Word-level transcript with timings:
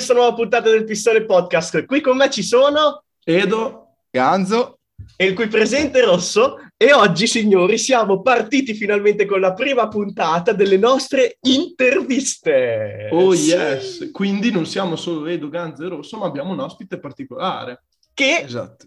questa 0.00 0.14
nuova 0.14 0.32
puntata 0.34 0.70
del 0.70 0.84
Pistole 0.84 1.26
Podcast. 1.26 1.84
Qui 1.84 2.00
con 2.00 2.16
me 2.16 2.30
ci 2.30 2.42
sono 2.42 3.02
Edo, 3.22 3.96
Ganzo 4.10 4.78
e 5.14 5.26
il 5.26 5.34
cui 5.34 5.46
presente 5.46 6.02
Rosso. 6.02 6.56
E 6.74 6.94
oggi, 6.94 7.26
signori, 7.26 7.76
siamo 7.76 8.22
partiti 8.22 8.72
finalmente 8.72 9.26
con 9.26 9.40
la 9.40 9.52
prima 9.52 9.88
puntata 9.88 10.52
delle 10.52 10.78
nostre 10.78 11.36
interviste. 11.42 13.10
Oh 13.12 13.34
yes, 13.34 14.08
quindi 14.10 14.50
non 14.50 14.64
siamo 14.64 14.96
solo 14.96 15.26
Edo, 15.26 15.50
Ganzo 15.50 15.84
e 15.84 15.88
Rosso, 15.88 16.16
ma 16.16 16.24
abbiamo 16.24 16.52
un 16.52 16.60
ospite 16.60 16.98
particolare. 16.98 17.82
Che 18.14 18.40
Esatto, 18.42 18.86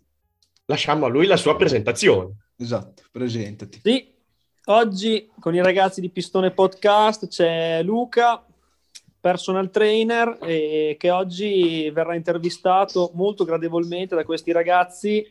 lasciamo 0.66 1.06
a 1.06 1.10
lui 1.10 1.28
la 1.28 1.38
sua 1.38 1.56
presentazione. 1.56 2.38
esatto, 2.58 3.04
presentati. 3.12 3.82
Sì, 3.84 4.12
oggi 4.66 5.30
con 5.40 5.54
i 5.54 5.62
ragazzi 5.62 6.02
di 6.02 6.10
Pistone 6.10 6.50
Podcast 6.50 7.28
c'è 7.28 7.84
Luca, 7.84 8.44
personal 9.24 9.70
trainer, 9.70 10.38
e 10.42 10.98
che 11.00 11.10
oggi 11.10 11.90
verrà 11.92 12.14
intervistato 12.14 13.12
molto 13.14 13.46
gradevolmente 13.46 14.16
da 14.16 14.26
questi 14.26 14.52
ragazzi, 14.52 15.26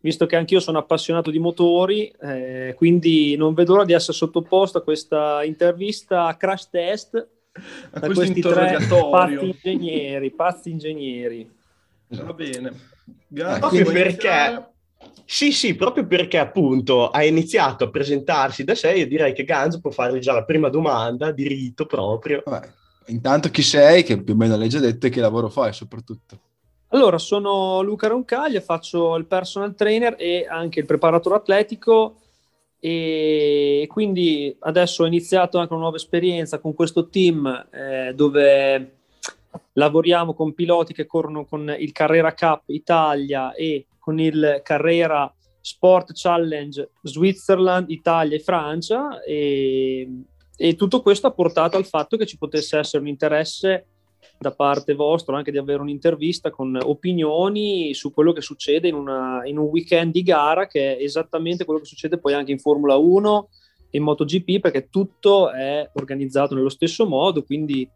visto 0.00 0.26
che 0.26 0.36
anch'io 0.36 0.60
sono 0.60 0.76
appassionato 0.76 1.30
di 1.30 1.38
motori, 1.38 2.12
eh, 2.20 2.74
quindi 2.76 3.36
non 3.36 3.54
vedo 3.54 3.72
l'ora 3.72 3.86
di 3.86 3.94
essere 3.94 4.12
sottoposto 4.12 4.76
a 4.76 4.82
questa 4.82 5.42
intervista 5.44 6.26
a 6.26 6.36
crash 6.36 6.68
test 6.68 7.28
A 7.92 7.98
da 8.00 8.10
questi 8.10 8.42
tre 8.42 8.76
pazzi 8.86 9.46
ingegneri, 9.46 10.30
pazzi 10.30 10.70
ingegneri. 10.70 11.50
Va 12.08 12.34
bene. 12.34 12.72
Ganzo, 13.28 13.60
Proprio 13.60 13.90
perché-? 13.90 14.66
Sì, 15.24 15.52
sì, 15.52 15.74
proprio 15.74 16.06
perché 16.06 16.36
appunto 16.36 17.08
ha 17.08 17.24
iniziato 17.24 17.84
a 17.84 17.90
presentarsi 17.90 18.62
da 18.62 18.74
sé, 18.74 18.92
io 18.92 19.06
direi 19.06 19.32
che 19.32 19.44
Ganzo 19.44 19.80
può 19.80 19.90
fargli 19.90 20.18
già 20.18 20.34
la 20.34 20.44
prima 20.44 20.68
domanda 20.68 21.30
di 21.30 21.48
rito 21.48 21.86
proprio. 21.86 22.42
Vabbè, 22.44 22.68
intanto 23.08 23.50
chi 23.50 23.62
sei, 23.62 24.02
che 24.02 24.22
più 24.22 24.34
o 24.34 24.36
meno 24.36 24.56
l'hai 24.56 24.68
già 24.68 24.78
detto, 24.78 25.06
e 25.06 25.10
che 25.10 25.20
lavoro 25.20 25.48
fai 25.48 25.72
soprattutto. 25.72 26.40
Allora, 26.88 27.18
sono 27.18 27.82
Luca 27.82 28.08
Roncaglia, 28.08 28.60
faccio 28.62 29.14
il 29.16 29.26
personal 29.26 29.74
trainer 29.74 30.16
e 30.18 30.46
anche 30.48 30.80
il 30.80 30.86
preparatore 30.86 31.36
atletico 31.36 32.16
e 32.80 33.86
quindi 33.90 34.54
adesso 34.60 35.02
ho 35.02 35.06
iniziato 35.06 35.58
anche 35.58 35.72
una 35.72 35.82
nuova 35.82 35.96
esperienza 35.96 36.60
con 36.60 36.74
questo 36.74 37.08
team 37.08 37.66
eh, 37.72 38.12
dove 38.14 38.98
lavoriamo 39.72 40.32
con 40.32 40.54
piloti 40.54 40.94
che 40.94 41.04
corrono 41.04 41.44
con 41.44 41.74
il 41.76 41.90
Carrera 41.92 42.34
Cup 42.34 42.62
Italia 42.66 43.52
e 43.54 43.86
con 43.98 44.20
il 44.20 44.60
Carrera 44.62 45.32
Sport 45.60 46.12
Challenge 46.14 46.90
Switzerland, 47.02 47.90
Italia 47.90 48.36
e 48.36 48.40
Francia 48.40 49.22
e, 49.22 50.08
e 50.60 50.74
tutto 50.74 51.02
questo 51.02 51.28
ha 51.28 51.30
portato 51.30 51.76
al 51.76 51.86
fatto 51.86 52.16
che 52.16 52.26
ci 52.26 52.36
potesse 52.36 52.76
essere 52.76 53.00
un 53.00 53.08
interesse 53.08 53.86
da 54.36 54.50
parte 54.50 54.94
vostra 54.94 55.36
anche 55.36 55.52
di 55.52 55.58
avere 55.58 55.80
un'intervista 55.80 56.50
con 56.50 56.76
opinioni 56.82 57.94
su 57.94 58.12
quello 58.12 58.32
che 58.32 58.40
succede 58.40 58.88
in, 58.88 58.94
una- 58.94 59.42
in 59.44 59.56
un 59.56 59.66
weekend 59.66 60.12
di 60.12 60.22
gara 60.22 60.66
che 60.66 60.96
è 60.96 61.02
esattamente 61.02 61.64
quello 61.64 61.78
che 61.78 61.86
succede 61.86 62.18
poi 62.18 62.34
anche 62.34 62.50
in 62.50 62.58
Formula 62.58 62.96
1 62.96 63.48
e 63.88 63.98
in 63.98 64.02
MotoGP 64.02 64.58
perché 64.58 64.88
tutto 64.90 65.52
è 65.52 65.88
organizzato 65.94 66.56
nello 66.56 66.68
stesso 66.68 67.06
modo 67.06 67.44
quindi 67.44 67.88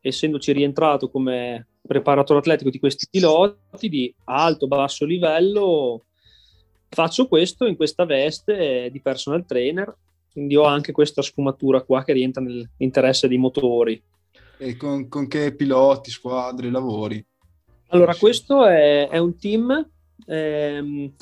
essendoci 0.00 0.52
rientrato 0.52 1.10
come 1.10 1.66
preparatore 1.84 2.38
atletico 2.38 2.70
di 2.70 2.78
questi 2.78 3.08
piloti 3.10 3.88
di 3.88 4.14
alto 4.26 4.68
basso 4.68 5.04
livello 5.04 6.04
faccio 6.88 7.26
questo 7.26 7.66
in 7.66 7.74
questa 7.74 8.04
veste 8.04 8.88
di 8.92 9.00
personal 9.00 9.44
trainer 9.44 9.92
quindi 10.34 10.56
ho 10.56 10.64
anche 10.64 10.90
questa 10.90 11.22
sfumatura 11.22 11.82
qua 11.82 12.02
che 12.02 12.12
rientra 12.12 12.42
nell'interesse 12.42 13.28
dei 13.28 13.38
motori 13.38 14.02
E 14.58 14.76
con, 14.76 15.08
con 15.08 15.28
che 15.28 15.54
piloti, 15.54 16.10
squadre 16.10 16.70
lavori? 16.70 17.24
Allora, 17.88 18.16
questo 18.16 18.66
è, 18.66 19.08
è 19.08 19.18
un 19.18 19.38
team 19.38 19.90
ehm, 20.26 21.12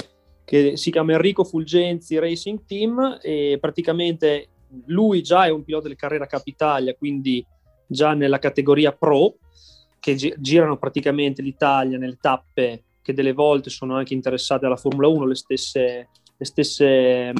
che 0.44 0.78
si 0.78 0.90
chiama 0.90 1.12
Enrico 1.12 1.44
Fulgenzi 1.44 2.18
Racing 2.18 2.64
Team 2.64 3.18
e 3.20 3.58
praticamente 3.60 4.48
lui 4.86 5.22
già 5.22 5.44
è 5.44 5.50
un 5.50 5.62
pilota 5.62 5.88
del 5.88 5.96
Carrera 5.98 6.26
Cup 6.26 6.46
Italia, 6.46 6.94
quindi 6.94 7.44
già 7.86 8.14
nella 8.14 8.38
categoria 8.38 8.92
Pro, 8.92 9.36
che 10.00 10.14
gi- 10.14 10.34
girano 10.38 10.78
praticamente 10.78 11.42
l'Italia 11.42 11.98
nelle 11.98 12.16
tappe 12.18 12.84
che 13.02 13.12
delle 13.12 13.34
volte 13.34 13.68
sono 13.68 13.94
anche 13.94 14.14
interessate 14.14 14.64
alla 14.64 14.76
Formula 14.76 15.08
1, 15.08 15.26
le 15.26 15.34
stesse, 15.34 16.08
le 16.34 16.44
stesse 16.46 17.32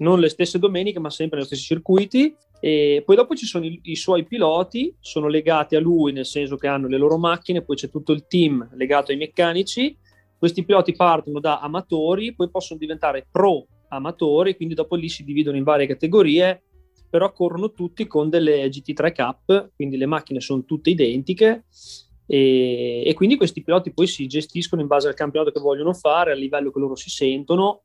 non 0.00 0.20
le 0.20 0.28
stesse 0.28 0.58
domeniche, 0.58 0.98
ma 0.98 1.10
sempre 1.10 1.38
negli 1.38 1.46
stessi 1.46 1.62
circuiti. 1.62 2.34
E 2.60 3.02
poi 3.06 3.16
dopo 3.16 3.34
ci 3.34 3.46
sono 3.46 3.64
i, 3.64 3.80
i 3.84 3.96
suoi 3.96 4.26
piloti, 4.26 4.94
sono 5.00 5.28
legati 5.28 5.76
a 5.76 5.80
lui, 5.80 6.12
nel 6.12 6.26
senso 6.26 6.56
che 6.56 6.66
hanno 6.66 6.88
le 6.88 6.98
loro 6.98 7.16
macchine, 7.16 7.62
poi 7.62 7.76
c'è 7.76 7.88
tutto 7.88 8.12
il 8.12 8.26
team 8.26 8.68
legato 8.74 9.12
ai 9.12 9.16
meccanici. 9.16 9.96
Questi 10.38 10.64
piloti 10.64 10.94
partono 10.94 11.40
da 11.40 11.60
amatori, 11.60 12.34
poi 12.34 12.50
possono 12.50 12.78
diventare 12.78 13.26
pro 13.30 13.66
amatori, 13.88 14.56
quindi 14.56 14.74
dopo 14.74 14.94
lì 14.94 15.08
si 15.08 15.24
dividono 15.24 15.56
in 15.56 15.64
varie 15.64 15.86
categorie, 15.86 16.62
però 17.08 17.32
corrono 17.32 17.72
tutti 17.72 18.06
con 18.06 18.30
delle 18.30 18.68
GT3 18.68 19.12
Cup, 19.14 19.70
quindi 19.74 19.96
le 19.96 20.06
macchine 20.06 20.40
sono 20.40 20.64
tutte 20.64 20.90
identiche. 20.90 21.64
E, 22.26 23.02
e 23.04 23.14
quindi 23.14 23.36
questi 23.36 23.62
piloti 23.62 23.92
poi 23.92 24.06
si 24.06 24.26
gestiscono 24.28 24.80
in 24.80 24.86
base 24.86 25.08
al 25.08 25.14
campionato 25.14 25.50
che 25.50 25.60
vogliono 25.60 25.92
fare, 25.92 26.32
al 26.32 26.38
livello 26.38 26.70
che 26.70 26.78
loro 26.78 26.94
si 26.94 27.10
sentono 27.10 27.82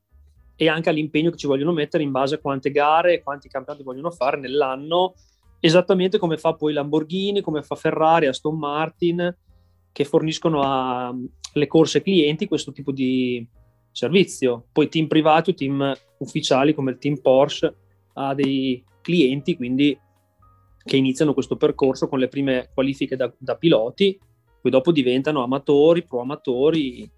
e 0.56 0.68
anche 0.68 0.88
all'impegno 0.88 1.30
che 1.30 1.36
ci 1.36 1.46
vogliono 1.46 1.72
mettere 1.72 2.02
in 2.02 2.10
base 2.10 2.36
a 2.36 2.38
quante 2.38 2.70
gare 2.70 3.14
e 3.14 3.22
quanti 3.22 3.48
campionati 3.48 3.84
vogliono 3.84 4.10
fare 4.10 4.38
nell'anno, 4.38 5.14
esattamente 5.60 6.18
come 6.18 6.38
fa 6.38 6.54
poi 6.54 6.72
Lamborghini, 6.72 7.42
come 7.42 7.62
fa 7.62 7.74
Ferrari, 7.74 8.26
Aston 8.26 8.58
Martin, 8.58 9.36
che 9.92 10.04
forniscono 10.04 10.62
alle 10.62 11.66
corse 11.66 12.02
clienti 12.02 12.48
questo 12.48 12.72
tipo 12.72 12.92
di 12.92 13.46
servizio. 13.92 14.66
Poi 14.72 14.88
team 14.88 15.06
privati 15.06 15.50
o 15.50 15.54
team 15.54 15.94
ufficiali 16.18 16.74
come 16.74 16.92
il 16.92 16.98
team 16.98 17.16
Porsche 17.20 17.74
ha 18.14 18.34
dei 18.34 18.82
clienti 19.02 19.56
quindi 19.56 19.98
che 20.82 20.96
iniziano 20.96 21.34
questo 21.34 21.56
percorso 21.56 22.08
con 22.08 22.18
le 22.18 22.28
prime 22.28 22.70
qualifiche 22.72 23.16
da, 23.16 23.32
da 23.36 23.56
piloti, 23.56 24.18
poi 24.60 24.70
dopo 24.70 24.92
diventano 24.92 25.42
amatori, 25.42 26.04
pro 26.04 26.20
amatori 26.20 27.10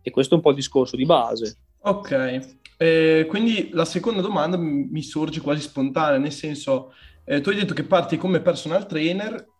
e 0.00 0.10
questo 0.10 0.34
è 0.34 0.36
un 0.36 0.42
po' 0.42 0.50
il 0.50 0.56
discorso 0.56 0.96
di 0.96 1.04
base. 1.04 1.56
Ok, 1.86 2.52
Eh, 2.76 3.26
quindi 3.28 3.70
la 3.72 3.84
seconda 3.84 4.20
domanda 4.20 4.56
mi 4.56 5.00
sorge 5.02 5.40
quasi 5.40 5.60
spontanea, 5.60 6.18
nel 6.18 6.32
senso, 6.32 6.92
eh, 7.24 7.40
tu 7.40 7.50
hai 7.50 7.54
detto 7.56 7.72
che 7.72 7.84
parti 7.84 8.16
come 8.16 8.40
personal 8.40 8.86
trainer, 8.86 9.52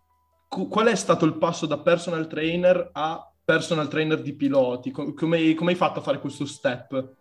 Cu- 0.48 0.68
qual 0.68 0.88
è 0.88 0.94
stato 0.96 1.24
il 1.24 1.36
passo 1.38 1.66
da 1.66 1.78
personal 1.80 2.26
trainer 2.26 2.90
a 2.92 3.32
personal 3.44 3.88
trainer 3.88 4.20
di 4.22 4.34
piloti? 4.34 4.90
Co- 4.90 5.12
come, 5.14 5.54
come 5.54 5.70
hai 5.72 5.76
fatto 5.76 6.00
a 6.00 6.02
fare 6.02 6.18
questo 6.20 6.44
step? 6.46 7.16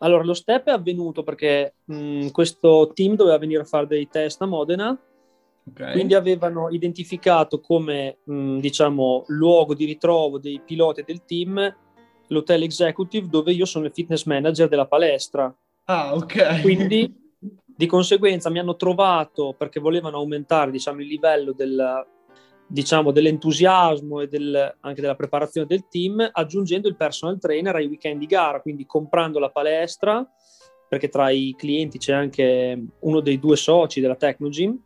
Allora, 0.00 0.22
lo 0.22 0.34
step 0.34 0.66
è 0.68 0.70
avvenuto 0.70 1.22
perché 1.24 1.74
mh, 1.84 2.28
questo 2.28 2.92
team 2.94 3.16
doveva 3.16 3.38
venire 3.38 3.62
a 3.62 3.64
fare 3.64 3.86
dei 3.86 4.08
test 4.08 4.40
a 4.42 4.46
Modena, 4.46 4.96
Ok. 5.66 5.80
quindi 5.90 6.14
avevano 6.14 6.68
identificato 6.70 7.60
come 7.60 8.18
mh, 8.24 8.58
diciamo 8.58 9.24
luogo 9.28 9.74
di 9.74 9.84
ritrovo 9.86 10.38
dei 10.38 10.60
piloti 10.64 11.02
del 11.04 11.24
team 11.24 11.76
l'hotel 12.28 12.62
executive 12.62 13.28
dove 13.28 13.52
io 13.52 13.64
sono 13.64 13.86
il 13.86 13.92
fitness 13.92 14.24
manager 14.24 14.68
della 14.68 14.86
palestra. 14.86 15.54
Ah, 15.84 16.14
ok. 16.14 16.60
Quindi 16.62 17.12
di 17.64 17.86
conseguenza 17.86 18.50
mi 18.50 18.58
hanno 18.58 18.76
trovato 18.76 19.54
perché 19.56 19.80
volevano 19.80 20.16
aumentare 20.16 20.70
diciamo, 20.70 21.00
il 21.00 21.06
livello 21.06 21.52
del, 21.52 22.06
diciamo, 22.66 23.10
dell'entusiasmo 23.10 24.20
e 24.20 24.28
del- 24.28 24.76
anche 24.80 25.00
della 25.00 25.14
preparazione 25.14 25.66
del 25.66 25.86
team, 25.88 26.28
aggiungendo 26.32 26.88
il 26.88 26.96
personal 26.96 27.38
trainer 27.38 27.76
ai 27.76 27.86
weekend 27.86 28.20
di 28.20 28.26
gara, 28.26 28.60
quindi 28.60 28.84
comprando 28.84 29.38
la 29.38 29.50
palestra, 29.50 30.26
perché 30.88 31.08
tra 31.08 31.30
i 31.30 31.54
clienti 31.56 31.98
c'è 31.98 32.12
anche 32.12 32.82
uno 33.00 33.20
dei 33.20 33.38
due 33.38 33.56
soci 33.56 34.00
della 34.00 34.16
Tecnogym, 34.16 34.78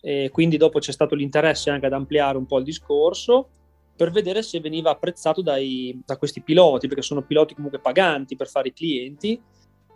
e 0.00 0.28
quindi 0.30 0.58
dopo 0.58 0.80
c'è 0.80 0.92
stato 0.92 1.14
l'interesse 1.14 1.70
anche 1.70 1.86
ad 1.86 1.94
ampliare 1.94 2.36
un 2.36 2.44
po' 2.44 2.58
il 2.58 2.64
discorso 2.64 3.48
per 3.96 4.10
vedere 4.10 4.42
se 4.42 4.60
veniva 4.60 4.90
apprezzato 4.90 5.40
dai- 5.40 6.00
da 6.04 6.16
questi 6.16 6.42
piloti, 6.42 6.88
perché 6.88 7.02
sono 7.02 7.22
piloti 7.22 7.54
comunque 7.54 7.78
paganti 7.78 8.36
per 8.36 8.48
fare 8.48 8.68
i 8.68 8.72
clienti. 8.72 9.40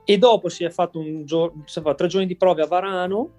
E 0.04 0.18
dopo 0.18 0.48
si 0.48 0.64
è 0.64 0.70
fatto, 0.70 0.98
un 0.98 1.24
gior- 1.24 1.52
si 1.64 1.78
è 1.78 1.82
fatto 1.82 1.96
tre 1.96 2.08
giorni 2.08 2.26
di 2.26 2.36
prove 2.36 2.62
a 2.62 2.66
Varano, 2.66 3.30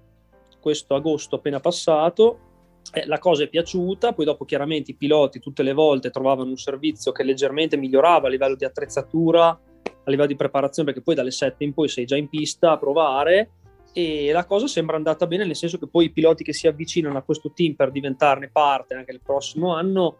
questo 0.60 0.96
agosto 0.96 1.38
appena 1.38 1.60
passato. 1.60 2.48
Eh, 2.94 3.06
la 3.06 3.20
cosa 3.20 3.44
è 3.44 3.48
piaciuta, 3.48 4.14
poi 4.14 4.26
dopo 4.26 4.46
chiaramente 4.46 4.92
i 4.92 4.96
piloti 4.96 5.40
tutte 5.40 5.64
le 5.64 5.74
volte 5.74 6.10
trovavano 6.10 6.50
un 6.50 6.58
servizio 6.58 7.12
che 7.12 7.24
leggermente 7.24 7.78
migliorava 7.78 8.28
a 8.28 8.30
livello 8.30 8.56
di 8.56 8.66
attrezzatura, 8.66 9.48
a 9.48 10.10
livello 10.10 10.28
di 10.28 10.36
preparazione, 10.36 10.90
perché 10.90 11.04
poi 11.04 11.16
dalle 11.16 11.32
7 11.32 11.64
in 11.64 11.74
poi 11.74 11.88
sei 11.88 12.06
già 12.06 12.18
in 12.18 12.30
pista 12.30 12.72
a 12.72 12.78
provare 12.78 13.52
e 13.92 14.32
la 14.32 14.46
cosa 14.46 14.68
sembra 14.68 14.96
andata 14.96 15.26
bene, 15.26 15.46
nel 15.46 15.56
senso 15.56 15.78
che 15.78 15.88
poi 15.88 16.06
i 16.06 16.12
piloti 16.12 16.44
che 16.44 16.54
si 16.54 16.68
avvicinano 16.68 17.18
a 17.18 17.24
questo 17.24 17.52
team 17.54 17.74
per 17.74 17.92
diventarne 17.92 18.50
parte 18.50 18.94
anche 18.94 19.12
il 19.12 19.22
prossimo 19.22 19.74
anno 19.74 20.18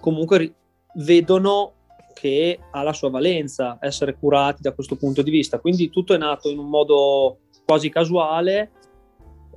comunque 0.00 0.38
ri- 0.38 0.54
vedono 0.94 1.74
che 2.14 2.58
ha 2.70 2.82
la 2.82 2.92
sua 2.92 3.10
valenza 3.10 3.78
essere 3.80 4.16
curati 4.16 4.62
da 4.62 4.72
questo 4.72 4.96
punto 4.96 5.22
di 5.22 5.30
vista. 5.30 5.58
Quindi 5.58 5.90
tutto 5.90 6.14
è 6.14 6.18
nato 6.18 6.50
in 6.50 6.58
un 6.58 6.68
modo 6.68 7.38
quasi 7.64 7.88
casuale 7.88 8.72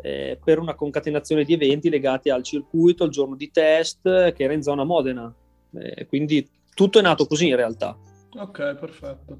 eh, 0.01 0.39
per 0.43 0.59
una 0.59 0.75
concatenazione 0.75 1.43
di 1.43 1.53
eventi 1.53 1.89
legati 1.89 2.29
al 2.29 2.43
circuito, 2.43 3.05
il 3.05 3.11
giorno 3.11 3.35
di 3.35 3.51
test 3.51 4.33
che 4.33 4.43
era 4.43 4.53
in 4.53 4.63
zona 4.63 4.83
Modena. 4.83 5.33
Eh, 5.73 6.05
quindi 6.07 6.47
tutto 6.73 6.99
è 6.99 7.01
nato 7.01 7.25
così 7.25 7.47
in 7.47 7.55
realtà. 7.55 7.97
Ok, 8.35 8.75
perfetto. 8.75 9.37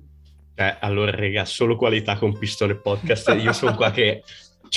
Eh, 0.56 0.78
allora, 0.82 1.12
raga, 1.12 1.46
solo 1.46 1.76
qualità 1.76 2.18
con 2.18 2.38
Pistole 2.38 2.76
Podcast. 2.76 3.36
Io 3.40 3.54
sono 3.54 3.76
qua 3.76 3.92
che 3.92 4.24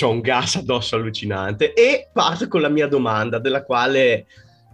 ho 0.01 0.09
un 0.09 0.21
gas 0.21 0.55
addosso 0.55 0.95
allucinante. 0.95 1.73
E 1.73 2.09
parto 2.11 2.47
con 2.47 2.61
la 2.61 2.69
mia 2.69 2.87
domanda, 2.87 3.39
della 3.39 3.63
quale 3.63 4.25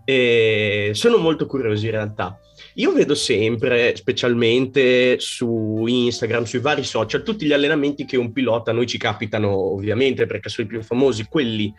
eh, 0.05 0.91
sono 0.93 1.17
molto 1.17 1.45
curioso 1.45 1.85
in 1.85 1.91
realtà. 1.91 2.37
Io 2.75 2.91
vedo 2.91 3.15
sempre, 3.15 3.95
specialmente 3.95 5.19
su 5.19 5.85
Instagram, 5.87 6.43
sui 6.43 6.59
vari 6.59 6.83
social, 6.83 7.23
tutti 7.23 7.45
gli 7.45 7.53
allenamenti 7.53 8.05
che 8.05 8.17
un 8.17 8.31
pilota, 8.31 8.71
a 8.71 8.73
noi 8.73 8.87
ci 8.87 8.97
capitano 8.97 9.49
ovviamente 9.49 10.25
perché 10.25 10.49
sono 10.49 10.67
i 10.67 10.69
più 10.69 10.81
famosi, 10.81 11.27
quelli 11.29 11.71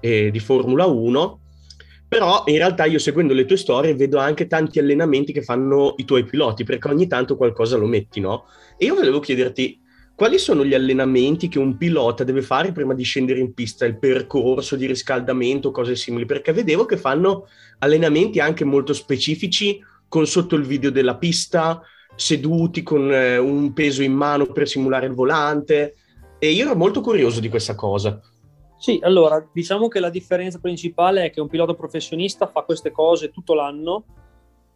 eh, 0.00 0.30
di 0.30 0.38
Formula 0.40 0.86
1, 0.86 1.40
però 2.08 2.42
in 2.46 2.56
realtà 2.56 2.84
io 2.84 2.98
seguendo 2.98 3.32
le 3.32 3.46
tue 3.46 3.56
storie 3.56 3.94
vedo 3.94 4.18
anche 4.18 4.46
tanti 4.46 4.78
allenamenti 4.78 5.32
che 5.32 5.42
fanno 5.42 5.94
i 5.96 6.04
tuoi 6.04 6.24
piloti, 6.24 6.64
perché 6.64 6.88
ogni 6.88 7.06
tanto 7.06 7.36
qualcosa 7.36 7.76
lo 7.76 7.86
metti, 7.86 8.20
no? 8.20 8.44
E 8.76 8.86
io 8.86 8.94
volevo 8.94 9.20
chiederti, 9.20 9.80
quali 10.14 10.38
sono 10.38 10.64
gli 10.64 10.74
allenamenti 10.74 11.48
che 11.48 11.58
un 11.58 11.76
pilota 11.76 12.22
deve 12.22 12.42
fare 12.42 12.72
prima 12.72 12.94
di 12.94 13.02
scendere 13.02 13.40
in 13.40 13.54
pista, 13.54 13.84
il 13.86 13.98
percorso 13.98 14.76
di 14.76 14.86
riscaldamento, 14.86 15.70
cose 15.70 15.96
simili? 15.96 16.26
Perché 16.26 16.52
vedevo 16.52 16.84
che 16.84 16.96
fanno 16.96 17.46
allenamenti 17.78 18.38
anche 18.38 18.64
molto 18.64 18.92
specifici 18.92 19.82
con 20.08 20.26
sotto 20.26 20.56
il 20.56 20.64
video 20.64 20.90
della 20.90 21.16
pista, 21.16 21.80
seduti 22.14 22.82
con 22.82 23.12
eh, 23.12 23.38
un 23.38 23.72
peso 23.72 24.02
in 24.02 24.12
mano 24.12 24.46
per 24.46 24.68
simulare 24.68 25.06
il 25.06 25.14
volante. 25.14 25.96
E 26.38 26.50
io 26.50 26.66
ero 26.66 26.76
molto 26.76 27.00
curioso 27.00 27.40
di 27.40 27.48
questa 27.48 27.74
cosa. 27.74 28.20
Sì, 28.78 28.98
allora 29.02 29.48
diciamo 29.52 29.88
che 29.88 30.00
la 30.00 30.10
differenza 30.10 30.58
principale 30.58 31.24
è 31.24 31.30
che 31.30 31.40
un 31.40 31.48
pilota 31.48 31.74
professionista 31.74 32.48
fa 32.48 32.62
queste 32.62 32.90
cose 32.90 33.30
tutto 33.30 33.54
l'anno, 33.54 34.04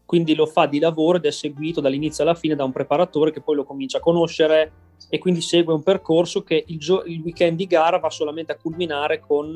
quindi 0.06 0.34
lo 0.36 0.46
fa 0.46 0.66
di 0.66 0.78
lavoro 0.78 1.18
ed 1.18 1.26
è 1.26 1.32
seguito 1.32 1.80
dall'inizio 1.80 2.22
alla 2.22 2.34
fine 2.34 2.54
da 2.54 2.64
un 2.64 2.72
preparatore 2.72 3.32
che 3.32 3.42
poi 3.42 3.56
lo 3.56 3.64
comincia 3.64 3.98
a 3.98 4.00
conoscere 4.00 4.72
e 5.10 5.18
quindi 5.18 5.40
segue 5.40 5.74
un 5.74 5.82
percorso 5.82 6.42
che 6.42 6.64
il, 6.68 6.78
gio- 6.78 7.04
il 7.04 7.20
weekend 7.20 7.56
di 7.56 7.66
gara 7.66 7.98
va 7.98 8.08
solamente 8.08 8.52
a 8.52 8.56
culminare 8.56 9.20
con 9.20 9.52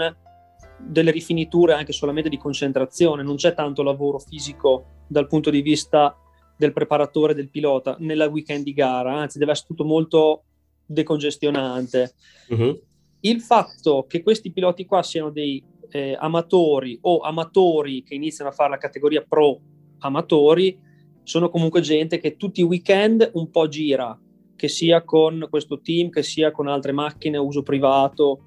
delle 0.77 1.11
rifiniture 1.11 1.73
anche 1.73 1.93
solamente 1.93 2.29
di 2.29 2.37
concentrazione, 2.37 3.23
non 3.23 3.37
c'è 3.37 3.55
tanto 3.55 3.83
lavoro 3.83 4.19
fisico 4.19 5.03
dal 5.07 5.29
punto 5.29 5.51
di 5.51 5.63
vista 5.63 6.17
del 6.57 6.73
preparatore 6.73 7.35
del 7.35 7.49
pilota 7.49 7.97
nella 8.01 8.27
weekend 8.27 8.65
di 8.65 8.75
gara, 8.75 9.15
anzi 9.15 9.39
deve 9.39 9.53
essere 9.53 9.69
tutto 9.69 9.85
molto 9.85 10.43
decongestionante. 10.85 12.15
Uh-huh. 12.49 12.79
Il 13.21 13.41
fatto 13.41 14.05
che 14.09 14.23
questi 14.23 14.51
piloti 14.51 14.85
qua 14.85 15.03
siano 15.03 15.31
dei 15.31 15.63
eh, 15.91 16.17
amatori 16.19 16.99
o 17.03 17.21
amatori 17.21 18.03
che 18.03 18.15
iniziano 18.15 18.51
a 18.51 18.55
fare 18.55 18.71
la 18.71 18.79
categoria 18.79 19.25
pro 19.27 19.61
amatori, 20.01 20.79
sono 21.23 21.49
comunque 21.49 21.81
gente 21.81 22.19
che 22.19 22.37
tutti 22.37 22.61
i 22.61 22.65
weekend 22.65 23.31
un 23.35 23.51
po' 23.51 23.69
gira, 23.69 24.19
che 24.57 24.69
sia 24.69 25.03
con 25.03 25.47
questo 25.49 25.81
team, 25.81 26.11
che 26.11 26.23
sia 26.23 26.51
con 26.51 26.69
altre 26.69 26.93
macchine 26.93 27.37
a 27.37 27.41
uso 27.41 27.63
privato, 27.63 28.41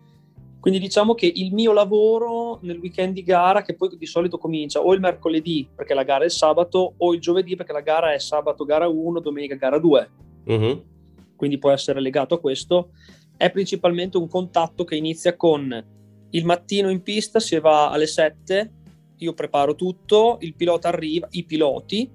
quindi 0.64 0.80
diciamo 0.80 1.14
che 1.14 1.30
il 1.30 1.54
mio 1.54 1.74
lavoro 1.74 2.60
nel 2.62 2.78
weekend 2.78 3.16
di 3.16 3.24
gara, 3.24 3.64
che 3.64 3.76
poi 3.76 3.98
di 3.98 4.06
solito 4.06 4.38
comincia 4.38 4.80
o 4.80 4.94
il 4.94 5.02
mercoledì 5.02 5.68
perché 5.76 5.94
la 5.94 6.04
gara 6.04 6.22
è 6.22 6.28
il 6.28 6.32
sabato, 6.32 6.94
o 6.96 7.14
il 7.14 7.20
giovedì 7.20 7.58
perché 7.58 7.74
la 7.74 7.82
gara 7.82 8.14
è 8.14 8.18
sabato 8.18 8.64
gara 8.64 8.88
1, 8.88 9.20
domenica 9.20 9.56
gara 9.56 9.78
2. 9.78 10.10
Uh-huh. 10.46 10.54
Mhm. 10.54 10.84
Quindi 11.36 11.58
può 11.58 11.70
essere 11.70 12.00
legato 12.00 12.36
a 12.36 12.40
questo. 12.40 12.92
È 13.36 13.52
principalmente 13.52 14.16
un 14.16 14.30
contatto 14.30 14.86
che 14.86 14.96
inizia 14.96 15.36
con 15.36 15.86
il 16.30 16.46
mattino 16.46 16.90
in 16.90 17.02
pista, 17.02 17.42
si 17.42 17.60
va 17.60 17.90
alle 17.90 18.08
7, 18.08 18.72
io 19.24 19.34
preparo 19.34 19.76
tutto, 19.76 20.38
il 20.42 20.56
pilota 20.56 20.90
arriva, 20.90 21.28
i 21.32 21.44
piloti 21.44 22.10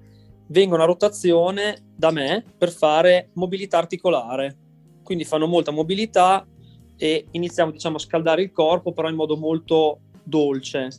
vengono 0.47 0.83
a 0.83 0.85
rotazione 0.85 1.91
da 1.95 2.11
me 2.11 2.43
per 2.57 2.71
fare 2.71 3.29
mobilità 3.33 3.77
articolare. 3.77 4.57
Quindi 5.03 5.25
fanno 5.25 5.47
molta 5.47 5.71
mobilità, 5.71 6.45
e 7.01 7.27
iniziamo 7.31 7.71
diciamo, 7.71 7.95
a 7.95 7.99
scaldare 7.99 8.43
il 8.43 8.51
corpo, 8.51 8.91
però 8.91 9.09
in 9.09 9.15
modo 9.15 9.37
molto 9.37 10.01
dolce. 10.21 10.89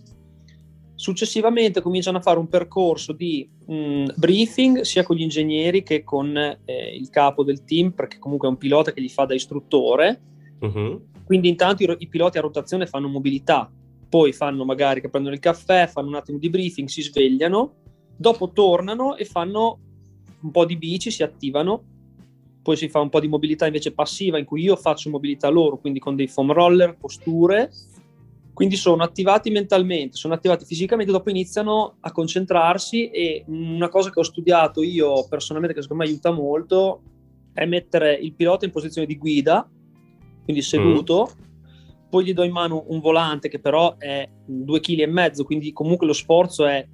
Successivamente 0.95 1.83
cominciano 1.83 2.19
a 2.19 2.23
fare 2.23 2.39
un 2.39 2.49
percorso 2.49 3.13
di 3.13 3.49
mh, 3.67 3.75
mm, 3.75 4.05
briefing 4.17 4.81
sia 4.81 5.03
con 5.03 5.17
gli 5.17 5.23
ingegneri 5.23 5.83
che 5.83 6.03
con 6.03 6.37
eh, 6.37 6.97
il 6.97 7.11
capo 7.11 7.45
del 7.45 7.65
team, 7.65 7.93
perché 7.93 8.19
comunque 8.19 8.49
è 8.49 8.51
un 8.51 8.56
pilota 8.56 8.93
che 8.93 9.03
gli 9.03 9.09
fa 9.09 9.27
da 9.27 9.35
istruttore. 9.35 10.21
Uh-huh. 10.61 11.03
Quindi 11.25 11.49
intanto 11.49 11.83
i, 11.83 11.97
i, 11.99 12.09
piloti 12.09 12.39
a 12.39 12.43
rotazione 12.43 12.87
fanno 12.87 13.09
mobilità, 13.09 13.71
poi 14.11 14.35
fanno 14.35 14.67
magari 14.67 15.01
che 15.01 15.09
prendono 15.09 15.35
il 15.35 15.41
caffè, 15.41 15.87
fanno 15.87 16.09
un 16.09 16.17
attimo 16.17 16.37
di 16.37 16.51
briefing, 16.51 16.89
si 16.89 17.01
svegliano, 17.01 17.77
dopo 18.15 18.51
tornano 18.51 19.17
e 19.17 19.25
fanno 19.25 19.79
un 20.43 20.51
po' 20.51 20.67
di 20.67 20.77
bici, 20.77 21.11
si 21.11 21.23
attivano 21.23 21.85
poi 22.62 22.77
si 22.77 22.89
fa 22.89 23.01
un 23.01 23.09
po' 23.09 23.21
di 23.21 23.29
mobilità 23.29 23.67
invece 23.67 23.93
passiva 23.93 24.39
in 24.39 24.45
cui 24.45 24.62
io 24.62 24.77
faccio 24.77 25.11
mobilità 25.11 25.49
loro, 25.49 25.79
quindi 25.79 25.99
con 25.99 26.15
dei 26.15 26.29
foam 26.29 26.53
roller, 26.53 26.97
posture, 26.97 27.71
quindi 28.53 28.77
sono 28.77 29.03
attivati 29.03 29.51
mentalmente, 29.51 30.17
sono 30.17 30.35
attivati 30.35 30.65
fisicamente, 30.65 31.11
dopo 31.11 31.31
iniziano 31.31 31.97
a 32.01 32.13
concentrarsi 32.13 33.09
e 33.11 33.45
una 33.47 33.89
cosa 33.89 34.11
che 34.11 34.21
ho 34.21 34.25
studiato 34.25 34.83
io 34.83 35.27
personalmente 35.29 35.75
che 35.75 35.83
secondo 35.83 36.03
me 36.03 36.09
aiuta 36.09 36.31
molto 36.31 37.03
è 37.55 37.65
mettere 37.65 38.15
il 38.15 38.35
pilota 38.35 38.67
in 38.67 38.71
posizione 38.71 39.06
di 39.06 39.17
guida, 39.17 39.69
quindi 40.45 40.63
seduto, 40.63 41.31
mm. 41.33 41.50
Poi 42.11 42.25
gli 42.25 42.35
do 42.35 42.43
in 42.43 42.51
mano 42.51 42.85
un 42.89 42.99
volante 42.99 43.49
che 43.49 43.61
però 43.61 43.97
è 43.97 44.29
due 44.45 44.81
kg 44.81 45.05
mezzo, 45.05 45.45
quindi 45.45 45.73
comunque 45.73 46.09
lo 46.09 46.12
sforzo 46.12 46.67
è 46.67 46.85